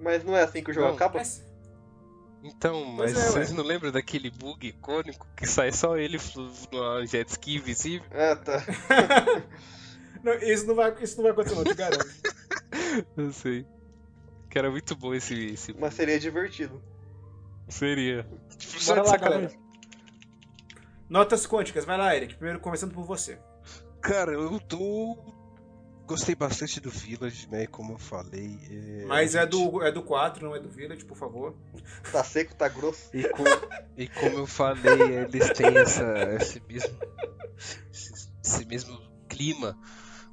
Mas 0.01 0.25
não 0.25 0.37
é 0.37 0.43
assim 0.43 0.63
que 0.65 0.71
o 0.73 0.75
jogo 0.75 0.89
Não. 0.89 0.95
acaba? 0.95 1.19
Mas- 1.19 1.45
Então, 2.43 2.85
mas 2.85 3.15
é, 3.15 3.19
ué. 3.19 3.31
vocês 3.31 3.53
não 3.53 3.63
lembram 3.63 3.93
daquele 3.93 4.31
bug 4.31 4.67
icônico 4.67 5.27
que 5.37 5.47
sai 5.47 5.71
só 5.71 5.97
ele 5.97 6.19
no 6.73 7.07
jet 7.07 7.29
ski 7.29 7.57
invisível? 7.57 8.07
Ah, 8.11 8.35
tá. 8.35 8.65
não, 10.25 10.35
isso, 10.35 10.67
não 10.67 10.75
vai, 10.75 10.95
isso 11.01 11.17
não 11.17 11.23
vai 11.23 11.33
acontecer, 11.33 11.55
não, 11.55 11.65
te 11.65 11.75
garanto. 11.75 12.07
Eu 13.17 13.33
sei. 13.33 13.65
Que 14.51 14.59
era 14.59 14.71
muito 14.71 14.97
bom 14.97 15.15
esse. 15.15 15.53
esse... 15.53 15.73
Mas 15.75 15.95
seria 15.95 16.19
divertido. 16.19 16.83
Seria. 17.69 18.27
Tipo, 18.59 18.83
só 18.83 18.95
Bora 18.95 19.03
de 19.03 19.09
lá, 19.09 19.15
sacanagem. 19.15 19.49
galera. 19.49 19.63
Notas 21.09 21.47
quânticas, 21.47 21.85
vai 21.85 21.97
lá, 21.97 22.17
Eric. 22.17 22.35
Primeiro 22.35 22.61
começando 22.61 22.93
por 22.93 23.05
você. 23.05 23.39
Cara, 24.01 24.33
eu 24.33 24.59
tô. 24.61 25.17
Gostei 26.07 26.35
bastante 26.35 26.81
do 26.81 26.91
Village, 26.91 27.49
né? 27.51 27.67
Como 27.67 27.93
eu 27.95 27.99
falei. 27.99 28.59
é, 28.71 29.05
Mas 29.07 29.35
é 29.35 29.47
do, 29.47 29.83
é 29.83 29.91
do 29.91 30.03
4, 30.03 30.45
não 30.47 30.55
é 30.55 30.61
do 30.61 30.69
Village, 30.69 31.05
por 31.05 31.17
favor. 31.17 31.57
Tá 32.11 32.23
seco, 32.25 32.55
tá 32.55 32.69
grosso. 32.69 33.09
E, 33.17 33.23
com- 33.29 33.45
e 33.97 34.09
como 34.09 34.39
eu 34.41 34.47
falei, 34.47 35.01
eles 35.25 35.51
têm 35.51 35.77
essa, 35.79 36.05
esse, 36.41 36.61
mesmo, 36.69 36.99
esse, 37.93 38.29
esse 38.45 38.65
mesmo 38.67 38.99
clima, 39.29 39.79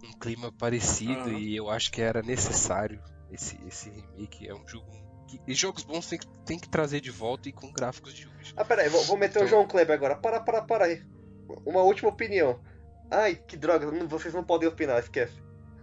um 0.04 0.12
clima 0.20 0.52
parecido, 0.52 1.12
Aham. 1.30 1.38
e 1.38 1.56
eu 1.56 1.70
acho 1.70 1.92
que 1.92 2.02
era 2.02 2.22
necessário 2.22 3.02
esse, 3.32 3.58
esse 3.68 3.90
remake. 3.90 4.48
É 4.48 4.54
um 4.54 4.68
jogo. 4.68 4.88
Que, 5.28 5.40
e 5.48 5.54
jogos 5.54 5.84
bons 5.84 6.08
tem 6.08 6.18
que, 6.20 6.28
tem 6.46 6.60
que 6.60 6.68
trazer 6.68 7.00
de 7.00 7.12
volta 7.12 7.48
e 7.48 7.52
com 7.54 7.72
gráficos 7.72 8.14
de 8.14 8.28
hoje. 8.28 8.54
Ah, 8.58 8.66
peraí, 8.66 8.90
vou, 8.90 9.04
vou 9.06 9.18
meter 9.18 9.38
o 9.38 9.42
Então- 9.44 9.48
João 9.48 9.68
Kleber 9.68 9.96
agora. 9.96 10.16
Para, 10.16 10.40
para, 10.42 10.62
para 10.64 10.86
aí. 10.86 11.04
Uma 11.66 11.84
última 11.84 12.10
opinião. 12.10 12.60
Ai, 13.12 13.36
que 13.36 13.56
droga, 13.56 13.88
vocês 14.08 14.34
não 14.34 14.44
podem 14.44 14.68
opinar, 14.68 15.00
esquece. 15.00 15.34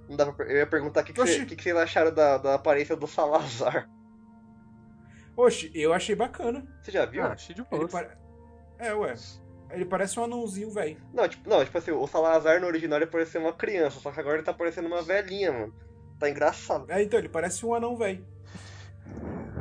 Não 0.09 0.17
dá 0.17 0.31
pra, 0.33 0.47
eu 0.47 0.57
ia 0.59 0.67
perguntar 0.67 1.01
o 1.01 1.05
que, 1.05 1.13
que, 1.13 1.21
Oxi. 1.21 1.35
cê- 1.41 1.47
que 1.47 1.57
que 1.57 1.63
vocês 1.63 1.77
acharam 1.77 2.13
da, 2.15 2.39
da 2.39 2.55
aparência 2.55 2.95
do 2.97 3.07
Salazar. 3.07 3.89
Oxe, 5.37 5.71
eu 5.75 5.93
achei 5.93 6.15
bacana. 6.15 6.67
Você 6.81 6.91
já 6.91 7.05
viu? 7.05 7.23
Ah, 7.23 7.33
achei 7.33 7.55
de 7.55 7.63
boa. 7.63 7.89
pare... 7.89 8.09
É, 8.79 8.95
ué. 8.95 9.15
Ele 9.71 9.85
parece 9.85 10.19
um 10.21 10.25
anãozinho, 10.25 10.71
velho. 10.71 10.97
Não, 11.13 11.29
tipo, 11.29 11.49
não, 11.51 11.65
tipo 11.65 11.77
assim, 11.77 11.91
o 11.91 12.07
Salazar 12.07 12.61
no 12.61 12.67
original 12.67 12.99
ele 12.99 13.07
parecia 13.11 13.41
uma 13.41 13.53
criança, 13.53 13.99
só 14.01 14.11
que 14.13 14.21
agora 14.21 14.37
ele 14.37 14.45
tá 14.45 14.55
parecendo 14.55 14.87
uma 14.87 15.03
velhinha, 15.03 15.53
mano. 15.53 15.75
Tá 16.19 16.31
engraçado. 16.31 16.91
É, 16.91 17.03
então, 17.03 17.19
ele 17.19 17.29
parece 17.29 17.67
um 17.67 17.75
anão, 17.75 17.97
velho. 17.97 18.25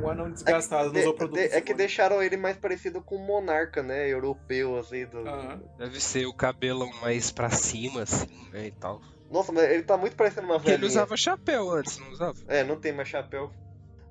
Um 0.02 0.08
anão 0.08 0.30
desgastado, 0.30 0.88
De- 0.90 0.94
não 0.94 1.00
usou 1.00 1.12
de- 1.12 1.18
produto. 1.18 1.38
é 1.40 1.60
que 1.60 1.74
deixaram 1.74 2.22
ele 2.22 2.36
mais 2.36 2.56
parecido 2.56 3.02
com 3.02 3.16
um 3.16 3.26
monarca, 3.26 3.82
né? 3.82 4.08
Europeu, 4.08 4.78
assim. 4.78 5.04
Do... 5.06 5.24
Deve 5.76 6.00
ser 6.00 6.24
o 6.26 6.32
cabelão 6.32 6.90
mais 7.00 7.30
pra 7.32 7.50
cima, 7.50 8.02
assim, 8.02 8.48
né? 8.52 8.66
E 8.66 8.70
tal. 8.70 9.00
Nossa, 9.30 9.52
mas 9.52 9.70
ele 9.70 9.82
tá 9.82 9.96
muito 9.96 10.16
parecendo 10.16 10.46
uma 10.46 10.56
Porque 10.56 10.70
ele 10.70 10.82
velhinha. 10.82 10.90
usava 10.90 11.16
chapéu 11.16 11.70
antes, 11.70 11.98
não 11.98 12.10
usava? 12.10 12.36
É, 12.48 12.62
não 12.64 12.76
tem 12.76 12.92
mais 12.92 13.08
chapéu. 13.08 13.52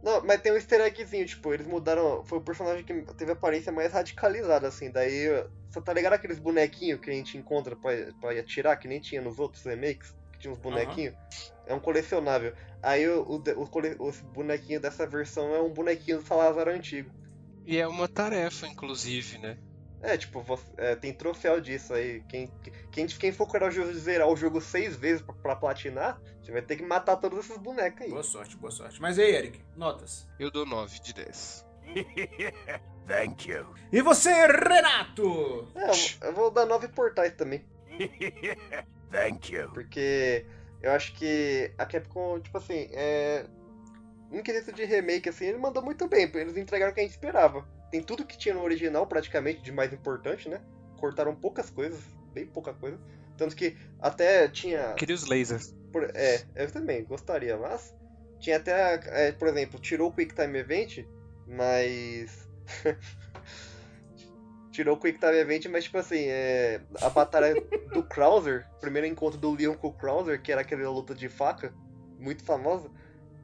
Não, 0.03 0.23
mas 0.23 0.41
tem 0.41 0.51
um 0.51 0.55
easter 0.55 0.81
eggzinho, 0.81 1.25
tipo, 1.25 1.53
eles 1.53 1.65
mudaram. 1.65 2.23
Foi 2.25 2.37
o 2.37 2.41
personagem 2.41 2.83
que 2.83 2.93
teve 3.15 3.31
a 3.31 3.33
aparência 3.33 3.71
mais 3.71 3.91
radicalizada, 3.91 4.67
assim. 4.67 4.91
Daí, 4.91 5.27
você 5.69 5.81
tá 5.81 5.91
ligado 5.93 6.13
aqueles 6.13 6.37
bonequinhos 6.37 6.99
que 6.99 7.09
a 7.09 7.13
gente 7.13 7.37
encontra 7.37 7.75
pra, 7.75 7.91
pra 8.21 8.31
atirar, 8.39 8.77
que 8.77 8.87
nem 8.87 8.99
tinha 8.99 9.21
nos 9.21 9.39
outros 9.39 9.63
remakes? 9.63 10.13
Que 10.33 10.39
tinha 10.39 10.53
uns 10.53 10.59
bonequinhos? 10.59 11.15
É 11.65 11.73
um 11.73 11.79
colecionável. 11.79 12.53
Aí 12.83 13.07
o, 13.07 13.23
o, 13.23 14.07
o 14.07 14.11
bonequinho 14.31 14.79
dessa 14.79 15.07
versão 15.07 15.55
é 15.55 15.61
um 15.61 15.73
bonequinho 15.73 16.19
do 16.19 16.27
Salazar 16.27 16.67
antigo. 16.67 17.09
E 17.65 17.77
é 17.77 17.87
uma 17.87 18.07
tarefa, 18.07 18.67
inclusive, 18.67 19.39
né? 19.39 19.57
É, 20.07 20.17
tipo, 20.17 20.39
você- 20.41 20.63
é, 20.77 20.95
tem 20.95 21.11
troféu 21.11 21.59
disso 21.59 21.93
aí. 21.93 22.21
Quem, 22.29 22.51
quem, 22.91 23.07
quem 23.07 23.31
for 23.31 23.47
corajoso 23.47 23.91
de 23.91 23.97
zerar 23.99 24.27
o 24.27 24.35
jogo 24.35 24.61
seis 24.61 24.95
vezes 24.95 25.21
pra, 25.23 25.33
pra 25.33 25.55
platinar, 25.55 26.21
você 26.41 26.51
vai 26.51 26.61
ter 26.61 26.75
que 26.75 26.83
matar 26.83 27.15
todos 27.17 27.39
esses 27.39 27.57
bonecos 27.57 28.01
aí. 28.01 28.09
Boa 28.11 28.21
sorte, 28.23 28.55
boa 28.55 28.69
sorte. 28.71 29.01
Mas 29.01 29.17
e 29.17 29.21
aí, 29.23 29.35
Eric? 29.35 29.59
Notas. 29.75 30.27
Eu 30.39 30.51
dou 30.51 30.65
9 30.65 30.99
de 30.99 31.13
10. 31.13 31.65
Thank 33.07 33.49
you. 33.49 33.65
E 33.91 34.01
você, 34.01 34.29
Renato? 34.47 35.67
É, 35.75 35.89
eu, 35.89 36.27
eu 36.29 36.33
vou 36.33 36.51
dar 36.51 36.65
nove 36.65 36.87
portais 36.87 37.33
também. 37.33 37.63
Thank 39.11 39.53
you. 39.55 39.69
Porque 39.71 40.45
eu 40.81 40.91
acho 40.91 41.13
que 41.13 41.71
a 41.77 41.85
Capcom, 41.85 42.39
tipo 42.39 42.57
assim, 42.57 42.89
é. 42.91 43.45
Em 44.31 44.41
quesito 44.41 44.71
de 44.73 44.83
remake, 44.85 45.29
assim, 45.29 45.45
ele 45.45 45.57
mandou 45.59 45.81
muito 45.83 46.07
bem, 46.07 46.29
eles 46.33 46.57
entregaram 46.57 46.91
o 46.91 46.95
que 46.95 46.99
a 46.99 47.03
gente 47.03 47.11
esperava. 47.13 47.65
Tem 47.95 48.03
tudo 48.03 48.25
que 48.25 48.37
tinha 48.37 48.53
no 48.53 48.61
original, 48.61 49.07
praticamente, 49.07 49.61
de 49.61 49.71
mais 49.71 49.93
importante, 49.93 50.49
né? 50.49 50.59
Cortaram 50.99 51.33
poucas 51.33 51.69
coisas, 51.69 51.97
bem 52.33 52.45
pouca 52.45 52.73
coisa. 52.73 52.99
Tanto 53.37 53.55
que 53.55 53.77
até 54.01 54.49
tinha. 54.49 54.95
Queria 54.95 55.15
os 55.15 55.25
lasers. 55.25 55.73
por- 55.93 56.11
é, 56.13 56.43
eu 56.57 56.69
também 56.69 57.05
gostaria, 57.05 57.55
mas. 57.57 57.95
Tinha 58.37 58.57
até, 58.57 58.99
é, 59.27 59.31
por 59.31 59.47
exemplo, 59.47 59.79
tirou 59.79 60.09
o 60.09 60.11
Quick 60.11 60.35
Time 60.35 60.59
Event, 60.59 61.05
mas. 61.47 62.49
tirou 64.73 64.97
o 64.97 64.99
Quick 64.99 65.17
Time 65.17 65.37
Event, 65.37 65.67
mas 65.67 65.85
tipo 65.85 65.97
assim, 65.97 66.25
é, 66.27 66.81
a 67.01 67.09
batalha 67.09 67.55
do 67.93 68.03
Krauser, 68.03 68.67
primeiro 68.81 69.07
encontro 69.07 69.39
do 69.39 69.53
Leon 69.55 69.75
com 69.75 69.87
o 69.87 69.93
Krauser, 69.93 70.41
que 70.41 70.51
era 70.51 70.59
aquela 70.59 70.89
luta 70.89 71.15
de 71.15 71.29
faca, 71.29 71.73
muito 72.19 72.43
famosa, 72.43 72.91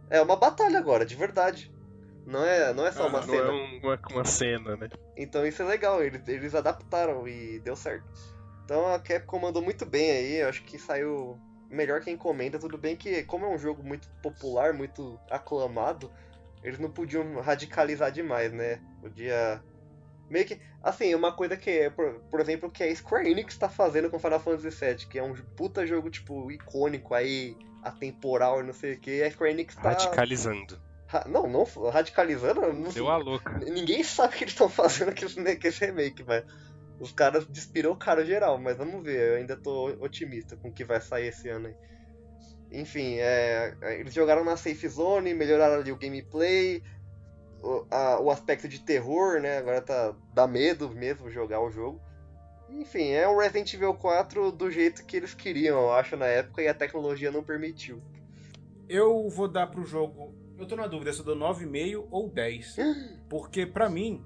é 0.10 0.22
uma 0.22 0.36
batalha 0.36 0.78
agora, 0.78 1.06
de 1.06 1.16
verdade. 1.16 1.72
Não 2.26 2.44
é, 2.46 2.74
não 2.74 2.86
é 2.86 2.92
só 2.92 3.04
Ah, 3.04 3.08
uma 3.08 3.20
não 3.22 3.28
Não 3.28 3.34
cena. 3.34 3.48
é 3.48 3.52
um- 3.52 3.80
uma, 3.84 4.00
uma 4.12 4.26
cena, 4.26 4.78
né? 4.78 4.90
Então 5.18 5.46
isso 5.46 5.62
é 5.62 5.66
legal, 5.66 6.04
eles, 6.04 6.28
eles 6.28 6.54
adaptaram 6.56 7.28
e 7.28 7.60
deu 7.60 7.76
certo. 7.76 8.06
Então 8.66 8.94
a 8.94 9.00
Capcom 9.00 9.40
mandou 9.40 9.62
muito 9.62 9.86
bem 9.86 10.12
aí, 10.12 10.36
eu 10.38 10.48
acho 10.50 10.64
que 10.64 10.78
saiu 10.78 11.40
melhor 11.70 12.02
que 12.02 12.12
encomenda. 12.12 12.60
Tudo 12.60 12.78
bem 12.78 12.96
que, 12.96 13.24
como 13.24 13.46
é 13.46 13.50
um 13.50 13.58
jogo 13.58 13.84
muito 13.84 14.08
popular, 14.22 14.74
muito 14.74 15.20
aclamado, 15.30 16.12
eles 16.64 16.80
não 16.80 16.92
podiam 16.92 17.40
radicalizar 17.42 18.12
demais, 18.12 18.52
né? 18.54 18.80
Podia. 19.02 19.62
Meio 20.30 20.46
que. 20.46 20.60
Assim, 20.82 21.14
uma 21.14 21.32
coisa 21.34 21.58
que, 21.58 21.90
por, 21.92 22.22
por 22.30 22.40
exemplo, 22.40 22.72
que 22.72 22.84
a 22.84 22.96
Square 22.96 23.30
Enix 23.30 23.58
tá 23.58 23.68
fazendo 23.68 24.10
com 24.10 24.18
Final 24.20 24.40
Fantasy 24.40 24.70
VII, 24.70 25.08
que 25.08 25.20
é 25.20 25.24
um 25.24 25.34
puta 25.56 25.86
jogo, 25.86 26.10
tipo, 26.10 26.50
icônico 26.52 27.14
aí, 27.14 27.58
atemporal 27.84 28.62
e 28.62 28.64
não 28.64 28.74
sei 28.74 28.94
o 28.94 29.00
que, 29.00 29.22
a 29.24 29.30
Square 29.30 29.52
Enix 29.54 29.76
tá. 29.76 29.90
Radicalizando. 29.90 30.80
Não, 31.28 31.48
não, 31.48 31.64
radicalizando. 31.90 32.62
Não, 32.74 32.90
Deu 32.90 33.10
a 33.10 33.18
louca. 33.18 33.60
Ninguém 33.60 34.04
sabe 34.04 34.34
o 34.34 34.38
que 34.38 34.44
eles 34.44 34.54
estão 34.54 34.70
fazendo 34.70 35.14
com 35.14 35.26
esse, 35.68 35.86
remake, 35.86 36.24
velho. 36.24 36.46
Os 37.00 37.12
caras 37.12 37.46
despirocaram 37.48 38.24
geral, 38.26 38.60
mas 38.60 38.78
vamos 38.78 39.04
ver, 39.04 39.32
eu 39.32 39.36
ainda 39.38 39.58
tô 39.58 39.88
otimista 40.00 40.56
com 40.56 40.70
o 40.70 40.74
que 40.74 40.86
vai 40.86 41.02
sair 41.02 41.28
esse 41.28 41.50
ano 41.50 41.68
aí. 41.68 41.76
Enfim, 42.72 43.18
é, 43.18 43.76
eles 44.00 44.14
jogaram 44.14 44.46
na 44.46 44.56
Safe 44.56 44.88
Zone, 44.88 45.34
melhoraram 45.34 45.82
ali 45.82 45.92
o 45.92 45.98
gameplay, 45.98 46.82
o, 47.62 47.86
a- 47.92 48.20
o 48.20 48.30
aspecto 48.32 48.68
de 48.68 48.80
terror, 48.80 49.42
né? 49.42 49.58
Agora 49.58 49.82
tá 49.82 50.16
dá 50.34 50.48
medo 50.48 50.90
mesmo 50.90 51.30
jogar 51.30 51.60
o 51.62 51.72
jogo. 51.72 52.02
Enfim, 52.70 53.10
é 53.10 53.28
um 53.28 53.38
Resident 53.38 53.74
Evil 53.74 53.94
4 53.94 54.52
do 54.52 54.72
jeito 54.72 55.06
que 55.06 55.18
eles 55.18 55.34
queriam, 55.34 55.82
eu 55.82 55.92
acho, 55.92 56.16
na 56.16 56.26
época, 56.26 56.62
e 56.62 56.68
a 56.68 56.74
tecnologia 56.74 57.32
não 57.32 57.44
permitiu. 57.44 58.02
Eu 58.88 59.28
vou 59.30 59.48
dar 59.48 59.68
pro 59.68 59.86
jogo. 59.86 60.34
Eu 60.64 60.68
tô 60.68 60.76
na 60.76 60.88
dúvida 60.88 61.12
se 61.12 61.20
eu 61.20 61.26
dou 61.26 61.36
9,5 61.36 62.08
ou 62.12 62.30
10. 62.30 62.76
Porque 63.30 63.66
pra 63.66 63.90
mim. 63.90 64.24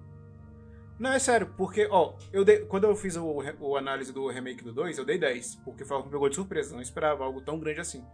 Não, 0.97 1.11
é 1.11 1.19
sério, 1.19 1.53
porque, 1.57 1.87
ó, 1.91 2.13
eu 2.31 2.45
dei, 2.45 2.59
quando 2.59 2.85
eu 2.85 2.95
fiz 2.95 3.17
o, 3.17 3.43
o 3.59 3.75
análise 3.75 4.13
do 4.13 4.27
remake 4.29 4.63
do 4.63 4.71
2, 4.71 4.97
eu 4.97 5.03
dei 5.03 5.17
10. 5.17 5.55
Porque 5.65 5.83
foi 5.83 5.95
algo 5.97 6.07
que 6.07 6.13
me 6.13 6.17
pegou 6.17 6.29
de 6.29 6.35
surpresa, 6.35 6.73
não 6.73 6.81
esperava 6.81 7.25
algo 7.25 7.41
tão 7.41 7.59
grande 7.59 7.81
assim. 7.81 8.05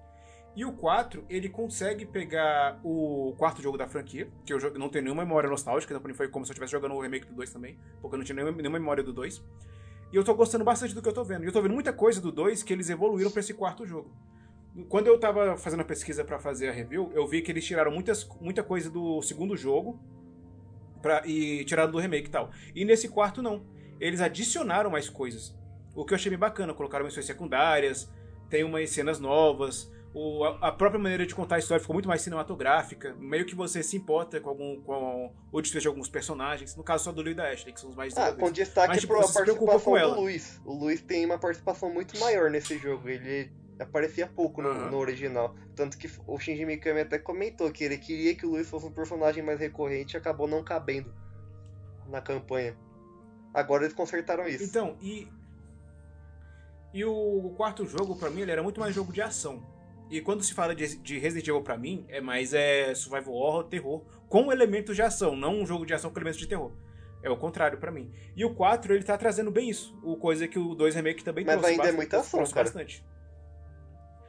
E 0.55 0.65
o 0.65 0.74
4, 0.74 1.24
ele 1.30 1.47
consegue 1.47 2.05
pegar 2.05 2.80
o 2.84 3.34
quarto 3.38 3.61
jogo 3.61 3.78
da 3.78 3.88
franquia, 3.88 4.28
que 4.45 4.51
eu 4.51 4.59
não 4.78 4.89
tenho 4.89 5.05
nenhuma 5.05 5.24
memória 5.24 5.49
nostálgica, 5.49 5.93
então 5.93 6.01
pra 6.01 6.09
mim 6.09 6.17
foi 6.17 6.28
como 6.28 6.43
se 6.45 6.51
eu 6.51 6.53
estivesse 6.53 6.72
jogando 6.72 6.95
o 6.95 6.99
remake 6.99 7.28
do 7.28 7.36
2 7.36 7.53
também, 7.53 7.78
porque 8.01 8.15
eu 8.15 8.17
não 8.17 8.26
tinha 8.26 8.36
nenhuma, 8.36 8.57
nenhuma 8.57 8.80
memória 8.80 9.03
do 9.03 9.13
2. 9.13 9.41
E 10.11 10.15
eu 10.15 10.24
tô 10.24 10.34
gostando 10.34 10.65
bastante 10.65 10.93
do 10.93 11.01
que 11.01 11.07
eu 11.07 11.13
tô 11.13 11.24
vendo. 11.24 11.43
E 11.43 11.47
eu 11.47 11.53
tô 11.53 11.61
vendo 11.61 11.74
muita 11.74 11.93
coisa 11.93 12.19
do 12.19 12.32
2 12.32 12.63
que 12.63 12.74
eles 12.74 12.89
evoluíram 12.89 13.32
pra 13.32 13.39
esse 13.39 13.53
quarto 13.53 13.86
jogo. 13.86 14.11
Quando 14.88 15.07
eu 15.07 15.19
tava 15.19 15.57
fazendo 15.57 15.82
a 15.82 15.86
pesquisa 15.86 16.24
pra 16.24 16.39
fazer 16.39 16.69
a 16.69 16.72
review, 16.72 17.11
eu 17.13 17.28
vi 17.28 17.41
que 17.41 17.51
eles 17.51 17.65
tiraram 17.65 17.91
muitas, 17.91 18.28
muita 18.39 18.63
coisa 18.63 18.89
do 18.89 19.22
segundo 19.22 19.57
jogo 19.57 19.99
pra, 21.01 21.24
e 21.26 21.65
tiraram 21.65 21.91
do 21.91 21.99
remake 21.99 22.28
e 22.28 22.32
tal. 22.32 22.51
E 22.74 22.86
nesse 22.86 23.09
quarto, 23.09 23.41
não. 23.41 23.65
Eles 23.99 24.22
adicionaram 24.22 24.89
mais 24.89 25.09
coisas. 25.09 25.55
O 25.93 26.05
que 26.05 26.13
eu 26.13 26.15
achei 26.15 26.30
bem 26.30 26.39
bacana. 26.39 26.74
Colocaram 26.74 27.05
missões 27.05 27.26
secundárias, 27.26 28.09
tem 28.49 28.63
umas 28.63 28.89
cenas 28.89 29.19
novas. 29.19 29.91
O, 30.13 30.43
a, 30.43 30.67
a 30.67 30.72
própria 30.72 30.99
maneira 30.99 31.26
de 31.26 31.34
contar 31.34 31.55
a 31.55 31.59
história 31.59 31.80
ficou 31.80 31.93
muito 31.93 32.07
mais 32.07 32.22
cinematográfica. 32.22 33.13
Meio 33.19 33.45
que 33.45 33.55
você 33.55 33.84
se 33.84 33.97
importa 33.97 34.39
com, 34.39 34.49
algum, 34.49 34.82
com 34.82 35.34
o 35.51 35.61
desfecho 35.61 35.84
de 35.84 35.88
alguns 35.88 36.09
personagens. 36.09 36.76
No 36.76 36.84
caso 36.84 37.03
só 37.05 37.11
do 37.11 37.22
Lee 37.22 37.32
e 37.32 37.36
da 37.36 37.49
Ashley, 37.49 37.74
que 37.74 37.80
são 37.80 37.89
os 37.89 37.95
mais 37.95 38.17
Ah, 38.17 38.34
com 38.34 38.51
destaque 38.51 38.88
Mas, 38.89 39.01
tipo, 39.01 39.13
preocupa 39.13 39.55
com 39.55 39.65
participação 39.65 40.15
do. 40.15 40.22
Luiz. 40.22 40.61
O 40.65 40.74
Luiz 40.74 41.01
tem 41.01 41.26
uma 41.26 41.38
participação 41.38 41.93
muito 41.93 42.17
maior 42.19 42.49
nesse 42.49 42.78
jogo. 42.78 43.07
Ele 43.07 43.51
aparecia 43.84 44.28
pouco 44.28 44.62
no, 44.62 44.70
Aham. 44.70 44.90
no 44.92 44.98
original. 44.98 45.56
Tanto 45.76 45.98
que 45.98 46.10
o 46.28 46.40
Shinji 46.40 46.66
Mikami 46.66 47.02
até 47.02 47.18
comentou 47.20 47.72
que 47.72 47.84
ele 47.84 47.98
queria 47.98 48.36
que 48.36 48.46
o 48.46 48.52
Luiz 48.52 48.70
fosse 48.70 48.86
um 48.86 48.92
personagem 48.92 49.44
mais 49.44 49.60
recorrente 49.60 50.16
e 50.16 50.18
acabou 50.18 50.48
não 50.48 50.64
cabendo 50.64 51.14
na 52.08 52.22
campanha. 52.22 52.76
Agora 53.54 53.84
eles 53.84 53.94
consertaram 53.96 54.48
isso. 54.48 54.64
Então, 54.64 54.98
e. 55.02 55.28
E 56.94 57.06
o 57.06 57.54
quarto 57.56 57.86
jogo, 57.86 58.16
pra 58.18 58.30
mim, 58.30 58.42
ele 58.42 58.52
era 58.52 58.62
muito 58.64 58.80
mais 58.80 58.94
jogo 58.94 59.14
de 59.14 59.22
ação. 59.22 59.66
E 60.10 60.20
quando 60.20 60.44
se 60.44 60.54
fala 60.54 60.76
de, 60.76 60.98
de 60.98 61.18
Resident 61.18 61.48
Evil, 61.48 61.62
pra 61.62 61.78
mim, 61.78 62.06
é 62.10 62.20
mais 62.20 62.54
é, 62.54 62.94
survival 62.94 63.34
horror, 63.34 63.64
terror, 63.64 64.02
com 64.28 64.52
elementos 64.52 64.94
de 64.96 65.02
ação, 65.02 65.34
não 65.36 65.62
um 65.62 65.66
jogo 65.66 65.86
de 65.86 65.94
ação 65.94 66.12
com 66.12 66.18
elementos 66.20 66.40
de 66.40 66.48
terror. 66.48 66.74
É 67.24 67.30
o 67.30 67.38
contrário 67.38 67.78
pra 67.78 67.92
mim. 67.92 68.12
E 68.36 68.44
o 68.44 68.54
4, 68.54 68.94
ele 68.94 69.04
tá 69.06 69.18
trazendo 69.18 69.50
bem 69.52 69.70
isso. 69.70 69.98
O 70.04 70.18
coisa 70.18 70.48
que 70.50 70.60
o 70.60 70.76
2 70.76 70.96
Remake 70.96 71.24
também 71.24 71.46
Mas 71.46 71.54
trouxe. 71.56 71.70
ainda 71.72 71.84
é 71.84 71.86
bastante- 71.86 71.98
muita 71.98 72.20
ação, 72.20 72.40
cara. 72.46 72.64
bastante. 72.66 73.06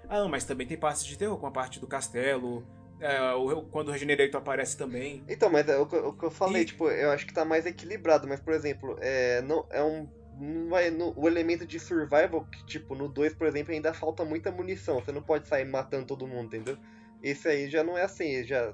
Ah, 0.09 0.29
mas 0.29 0.45
também 0.45 0.67
tem 0.67 0.77
partes 0.77 1.05
de 1.05 1.17
terror, 1.17 1.39
com 1.39 1.47
a 1.47 1.51
parte 1.51 1.81
do 1.81 1.87
castelo. 1.87 2.67
é, 3.01 3.33
o- 3.33 3.63
quando 3.63 3.89
o 3.89 3.91
Regenerator 3.91 4.41
aparece 4.41 4.77
também. 4.77 5.25
Então, 5.29 5.51
mas 5.51 5.69
é 5.69 5.77
o 5.77 5.85
que, 5.87 5.97
o 5.97 6.13
que 6.13 6.25
eu 6.25 6.31
falei, 6.31 6.63
E- 6.63 6.67
tipo, 6.67 6.89
eu 6.89 7.11
acho 7.11 7.27
que 7.27 7.35
tá 7.35 7.45
mais 7.45 7.67
equilibrado, 7.67 8.29
mas, 8.29 8.39
por 8.39 8.53
exemplo, 8.55 8.97
é, 9.01 9.43
não, 9.43 9.67
é 9.73 9.83
um. 9.83 10.09
Não 10.39 10.69
vai, 10.69 10.89
no- 10.89 11.13
o 11.19 11.27
elemento 11.27 11.67
de 11.67 11.81
survival, 11.81 12.45
que, 12.45 12.65
tipo, 12.67 12.95
no 12.95 13.09
2, 13.09 13.35
por 13.35 13.49
exemplo, 13.49 13.73
ainda 13.73 13.93
falta 13.93 14.25
muita 14.25 14.53
munição. 14.53 15.01
Você 15.01 15.11
não 15.11 15.21
pode 15.23 15.49
sair 15.49 15.65
matando 15.65 16.07
todo 16.07 16.29
mundo, 16.29 16.47
entendeu? 16.55 16.79
Esse 17.21 17.49
aí 17.49 17.69
já 17.69 17.83
não 17.83 17.99
é 17.99 18.03
assim, 18.03 18.45
já. 18.45 18.73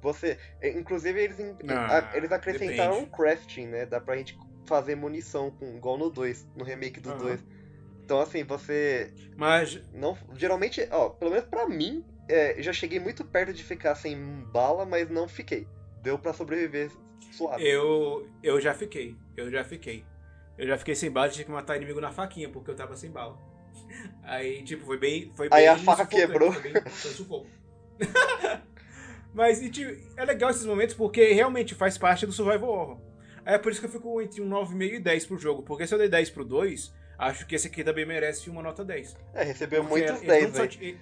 Você. 0.00 0.38
é, 0.62 0.70
Inclusive, 0.70 1.20
eles, 1.20 1.36
Ah, 1.68 2.10
eles 2.14 2.32
acrescentaram 2.32 2.94
depende. 2.94 3.06
um 3.06 3.10
crafting, 3.10 3.66
né? 3.66 3.84
Dá 3.84 4.00
pra 4.00 4.16
gente 4.16 4.38
fazer 4.66 4.94
munição, 4.94 5.50
com, 5.50 5.76
igual 5.76 5.98
no 5.98 6.08
2, 6.10 6.46
no 6.56 6.64
remake 6.64 6.98
do 6.98 7.10
Aham. 7.10 7.18
2. 7.18 7.44
Então, 8.06 8.20
assim, 8.20 8.44
você. 8.44 9.12
Mas 9.36 9.82
Não, 9.92 10.16
geralmente, 10.36 10.86
ó, 10.92 11.08
pelo 11.08 11.32
menos 11.32 11.44
pra 11.48 11.68
mim, 11.68 12.04
é, 12.28 12.62
já 12.62 12.72
cheguei 12.72 13.00
muito 13.00 13.24
perto 13.24 13.52
de 13.52 13.64
ficar 13.64 13.96
sem 13.96 14.16
bala, 14.52 14.86
mas 14.86 15.10
não 15.10 15.26
fiquei. 15.26 15.66
Deu 16.04 16.16
pra 16.16 16.32
sobreviver 16.32 16.92
suave. 17.32 17.66
Eu, 17.66 18.28
eu 18.44 18.60
já 18.60 18.72
fiquei. 18.72 19.16
Eu 19.36 19.50
já 19.50 19.64
fiquei. 19.64 20.04
Eu 20.56 20.68
já 20.68 20.78
fiquei 20.78 20.94
sem 20.94 21.10
bala 21.10 21.26
e 21.26 21.30
tive 21.32 21.46
que 21.46 21.50
matar 21.50 21.76
inimigo 21.76 22.00
na 22.00 22.12
faquinha, 22.12 22.48
porque 22.48 22.70
eu 22.70 22.76
tava 22.76 22.94
sem 22.94 23.10
bala. 23.10 23.36
Aí, 24.22 24.62
tipo, 24.62 24.86
foi 24.86 24.98
bem. 24.98 25.32
Foi 25.34 25.48
Aí 25.50 25.62
bem 25.62 25.68
a 25.68 25.76
faca 25.76 26.06
quebrou. 26.06 26.52
Foi, 26.52 26.62
bem, 26.62 26.82
foi. 27.26 27.46
Mas 29.34 29.58
tipo, 29.68 30.00
é 30.16 30.24
legal 30.24 30.50
esses 30.50 30.64
momentos 30.64 30.94
porque 30.94 31.32
realmente 31.32 31.74
faz 31.74 31.98
parte 31.98 32.24
do 32.24 32.32
Survival 32.32 32.70
Horror. 32.70 33.00
Aí 33.44 33.54
é 33.56 33.58
por 33.58 33.72
isso 33.72 33.80
que 33.80 33.86
eu 33.86 33.90
fico 33.90 34.22
entre 34.22 34.40
um 34.40 34.48
9,5 34.48 34.94
e 34.94 35.00
10 35.00 35.26
pro 35.26 35.38
jogo. 35.38 35.62
Porque 35.64 35.86
se 35.86 35.92
eu 35.92 35.98
dei 35.98 36.08
10 36.08 36.30
pro 36.30 36.44
2, 36.44 36.94
acho 37.18 37.46
que 37.46 37.54
esse 37.54 37.66
aqui 37.68 37.82
também 37.84 38.04
merece 38.06 38.48
uma 38.50 38.62
nota 38.62 38.84
10. 38.84 39.16
É, 39.34 39.42
recebeu 39.44 39.82
Porque 39.84 40.00
muitos 40.00 40.22
ele 40.22 40.26
não 40.42 40.50
10, 40.50 40.56
só 40.56 40.62
velho. 40.66 40.98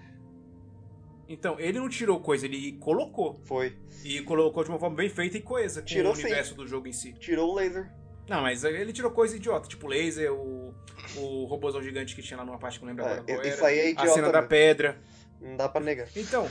Então, 1.26 1.58
ele 1.58 1.78
não 1.78 1.88
tirou 1.88 2.20
coisa, 2.20 2.44
ele 2.44 2.72
colocou. 2.72 3.40
Foi. 3.44 3.76
E 4.04 4.20
colocou 4.22 4.62
de 4.62 4.70
uma 4.70 4.78
forma 4.78 4.96
bem 4.96 5.08
feita 5.08 5.38
e 5.38 5.40
coesa 5.40 5.80
com 5.80 5.86
Tirou 5.86 6.12
o 6.12 6.16
sim. 6.16 6.22
universo 6.24 6.54
do 6.54 6.66
jogo 6.66 6.86
em 6.86 6.92
si. 6.92 7.12
Tirou 7.14 7.50
o 7.52 7.54
laser. 7.54 7.90
Não, 8.28 8.42
mas 8.42 8.62
ele 8.64 8.92
tirou 8.92 9.10
coisa 9.10 9.36
idiota, 9.36 9.68
tipo 9.68 9.86
laser, 9.86 10.32
o, 10.32 10.74
o 11.16 11.44
robôzão 11.44 11.82
gigante 11.82 12.14
que 12.14 12.22
tinha 12.22 12.38
lá 12.38 12.44
numa 12.44 12.58
parte 12.58 12.78
que 12.78 12.84
eu 12.84 12.88
não 12.88 12.94
lembro 12.94 13.04
É, 13.06 13.18
agora 13.18 13.24
qual 13.24 13.42
isso 13.46 13.58
era. 13.58 13.66
aí 13.66 13.78
é 13.78 13.82
a 13.82 13.90
idiota 13.90 14.10
cena 14.12 14.26
da 14.28 14.38
mesmo. 14.38 14.48
pedra. 14.48 14.98
Não 15.40 15.56
dá 15.56 15.68
pra 15.68 15.80
negar. 15.82 16.08
Então, 16.16 16.48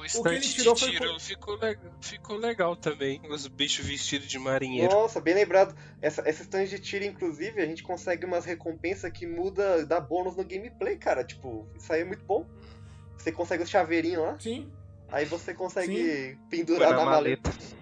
O 0.00 0.28
ele 0.28 0.40
de 0.40 0.54
tirou 0.54 0.76
foi 0.76 0.90
tiro 0.90 1.12
co- 1.12 1.20
ficou, 1.20 1.56
le- 1.56 1.78
ficou 2.00 2.36
legal 2.36 2.76
também. 2.76 3.20
Os 3.30 3.46
bichos 3.46 3.86
vestidos 3.86 4.28
de 4.28 4.38
marinheiro. 4.38 4.92
Nossa, 4.92 5.20
bem 5.20 5.34
lembrado. 5.34 5.74
Essa, 6.00 6.22
essa 6.28 6.42
stand 6.42 6.64
de 6.66 6.78
tiro, 6.78 7.04
inclusive, 7.04 7.60
a 7.60 7.66
gente 7.66 7.82
consegue 7.82 8.24
umas 8.26 8.44
recompensas 8.44 9.10
que 9.12 9.26
muda, 9.26 9.84
dá 9.86 10.00
bônus 10.00 10.36
no 10.36 10.44
gameplay, 10.44 10.96
cara. 10.96 11.24
Tipo, 11.24 11.68
isso 11.74 11.92
aí 11.92 12.00
é 12.00 12.04
muito 12.04 12.24
bom. 12.24 12.46
Você 13.16 13.30
consegue 13.32 13.62
os 13.62 13.68
chaveirinhos 13.68 14.22
lá, 14.22 14.38
sim, 14.40 14.70
aí 15.10 15.24
você 15.26 15.52
consegue 15.52 15.94
Sim. 15.94 16.36
Foi 16.36 16.48
pendurar 16.48 16.90
na 16.90 16.96
na 16.96 17.04
maleta. 17.04 17.50
maleta. 17.50 17.76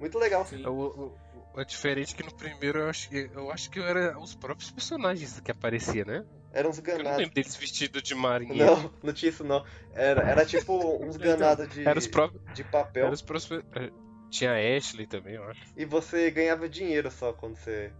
Muito 0.00 0.18
legal. 0.18 0.44
sim. 0.46 0.64
O, 0.66 0.70
o- 0.72 1.18
o- 1.54 1.60
é 1.60 1.64
diferente 1.64 2.14
que 2.14 2.22
no 2.22 2.34
primeiro 2.34 2.80
eu 2.80 2.88
acho, 2.88 3.08
que- 3.08 3.30
eu 3.34 3.50
acho 3.50 3.70
que 3.70 3.78
era 3.80 4.18
os 4.18 4.34
próprios 4.34 4.70
personagens 4.70 5.40
que 5.40 5.50
aparecia, 5.50 6.04
né? 6.04 6.24
Eram 6.52 6.70
uns 6.70 6.78
Eu 6.78 6.84
não 6.84 6.96
ganados. 6.98 7.18
lembro 7.18 7.34
deles 7.34 7.56
vestidos 7.56 8.02
de 8.02 8.14
marinheiro. 8.14 8.64
Não, 8.76 8.90
não 9.04 9.12
tinha 9.12 9.30
isso 9.30 9.44
não. 9.44 9.64
Era, 9.94 10.22
era 10.22 10.46
tipo 10.46 10.74
uns 11.04 11.16
Então, 11.16 11.26
ganados 11.38 11.68
de, 11.68 11.86
Era 11.86 11.98
os 11.98 12.06
próprios. 12.06 12.42
de 12.54 12.64
papel. 12.64 13.04
Era 13.06 13.14
os 13.14 13.22
próprios. 13.22 13.64
é, 13.74 13.90
Tinha 14.30 14.52
a 14.52 14.76
Ashley 14.76 15.06
também, 15.06 15.34
eu 15.34 15.44
acho. 15.44 15.60
E 15.76 15.84
você 15.84 16.30
ganhava 16.30 16.68
dinheiro 16.68 17.10
só 17.10 17.32
quando 17.32 17.56
você, 17.56 17.92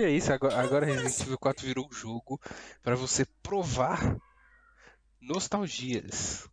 que 0.01 0.05
é 0.05 0.09
isso? 0.09 0.33
Agora, 0.33 0.59
agora 0.59 0.85
Resident 0.85 1.19
Evil 1.21 1.37
4 1.37 1.63
virou 1.63 1.87
um 1.87 1.93
jogo 1.93 2.41
pra 2.81 2.95
você 2.95 3.23
provar 3.43 4.17
nostalgias. 5.19 6.49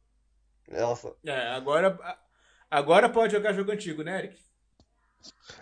Nossa, 0.68 1.14
É, 1.24 1.48
agora, 1.54 1.98
agora 2.70 3.08
pode 3.08 3.32
jogar 3.32 3.54
jogo 3.54 3.72
antigo, 3.72 4.02
né, 4.02 4.18
Eric? 4.18 4.38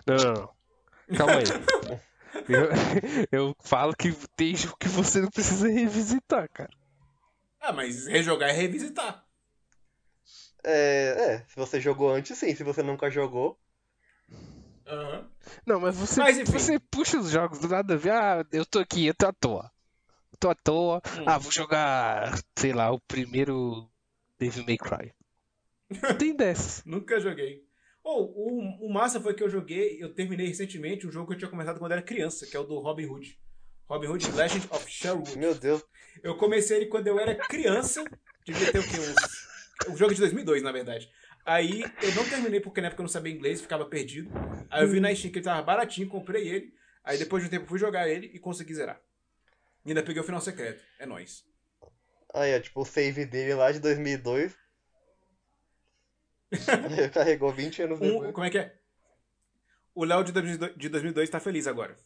Não, 0.05 0.15
não, 0.17 0.33
não. 0.33 1.17
Calma 1.17 1.37
aí. 1.37 1.45
Eu, 2.49 2.69
eu 3.31 3.55
falo 3.61 3.95
que 3.95 4.11
tem 4.35 4.55
jogo 4.55 4.77
que 4.77 4.87
você 4.89 5.21
não 5.21 5.29
precisa 5.29 5.67
revisitar, 5.69 6.47
cara. 6.51 6.69
Ah, 7.59 7.71
mas 7.73 8.05
rejogar 8.05 8.49
é 8.49 8.53
revisitar. 8.53 9.25
é, 10.63 11.33
é, 11.33 11.45
se 11.47 11.55
você 11.55 11.79
jogou 11.79 12.13
antes, 12.13 12.37
sim. 12.37 12.53
Se 12.53 12.63
você 12.63 12.83
nunca 12.83 13.09
jogou, 13.09 13.57
Aham. 14.87 15.29
Não, 15.65 15.79
mas 15.79 15.95
você, 15.95 16.19
Mas, 16.19 16.49
você 16.49 16.79
puxa 16.79 17.19
os 17.19 17.29
jogos 17.29 17.59
do 17.59 17.67
nada 17.67 17.93
a 17.93 17.97
ver. 17.97 18.11
Ah, 18.11 18.45
eu 18.51 18.65
tô 18.65 18.79
aqui, 18.79 19.05
eu 19.05 19.13
tô 19.13 19.27
à 19.27 19.33
toa. 19.33 19.71
Eu 20.31 20.37
tô 20.39 20.49
à 20.49 20.55
toa. 20.55 21.01
Hum. 21.19 21.25
Ah, 21.25 21.37
vou 21.37 21.51
jogar, 21.51 22.39
sei 22.57 22.73
lá, 22.73 22.91
o 22.91 22.99
primeiro 22.99 23.89
Devil 24.39 24.65
May 24.65 24.77
Cry. 24.77 25.13
Não 26.01 26.17
tem 26.17 26.35
dessas. 26.35 26.83
Nunca 26.85 27.19
joguei. 27.19 27.65
Oh, 28.03 28.23
o, 28.23 28.87
o 28.87 28.93
massa 28.93 29.19
foi 29.19 29.33
que 29.33 29.43
eu 29.43 29.49
joguei, 29.49 30.01
eu 30.01 30.13
terminei 30.13 30.47
recentemente 30.47 31.05
um 31.05 31.11
jogo 31.11 31.27
que 31.27 31.33
eu 31.33 31.37
tinha 31.39 31.51
começado 31.51 31.79
quando 31.79 31.91
era 31.91 32.01
criança, 32.01 32.45
que 32.45 32.55
é 32.55 32.59
o 32.59 32.63
do 32.63 32.79
Robin 32.79 33.05
Hood. 33.05 33.37
Robin 33.85 34.07
Hood 34.07 34.31
Legend 34.31 34.67
of 34.71 34.89
Sherwood. 34.89 35.37
meu 35.37 35.53
Deus. 35.53 35.83
Eu 36.23 36.37
comecei 36.37 36.77
ele 36.77 36.85
quando 36.87 37.07
eu 37.07 37.19
era 37.19 37.35
criança, 37.35 38.03
devia 38.45 38.71
ter 38.71 38.79
o 38.79 38.83
quê? 38.83 38.97
Uns... 38.97 39.91
Um 39.91 39.97
jogo 39.97 40.13
de 40.13 40.19
2002, 40.21 40.63
na 40.63 40.71
verdade. 40.71 41.09
Aí 41.47 41.81
eu 42.03 42.13
não 42.13 42.27
terminei 42.29 42.59
porque 42.59 42.81
na 42.81 42.87
época 42.87 43.01
eu 43.01 43.05
não 43.05 43.09
sabia 43.09 43.31
inglês, 43.33 43.61
ficava 43.61 43.85
perdido. 43.85 44.29
Aí 44.69 44.83
eu 44.83 44.89
vi 44.89 44.99
na 44.99 45.15
Steam 45.15 45.31
que 45.31 45.37
ele 45.39 45.45
tava 45.45 45.61
baratinho, 45.61 46.09
comprei 46.09 46.45
ele. 46.45 46.73
Aí 47.05 47.17
depois 47.17 47.41
de 47.41 47.47
um 47.47 47.49
tempo 47.49 47.63
eu 47.63 47.69
fui 47.69 47.79
jogar 47.79 48.09
ele 48.09 48.27
e 48.27 48.37
consegui 48.37 48.75
zerar. 48.75 49.01
E 49.85 49.89
ainda 49.91 50.03
peguei 50.03 50.21
o 50.21 50.25
final 50.25 50.41
secreto. 50.41 50.83
É 50.99 51.05
nóis. 51.05 51.45
Aí, 52.33 52.53
ó, 52.53 52.59
tipo, 52.59 52.81
o 52.81 52.85
save 52.85 53.25
dele 53.25 53.53
lá 53.53 53.71
de 53.71 53.79
2002. 53.79 54.53
Carregou 57.13 57.53
20 57.53 57.81
anos 57.83 57.99
Um- 58.01 58.11
depois. 58.11 58.31
como 58.33 58.45
é 58.45 58.49
que 58.49 58.57
é? 58.57 58.75
O 59.95 60.03
Léo 60.03 60.23
de 60.25 60.33
2002 60.33 60.75
de 60.75 60.89
2002 60.89 61.29
tá 61.29 61.39
feliz 61.39 61.65
agora. 61.65 61.97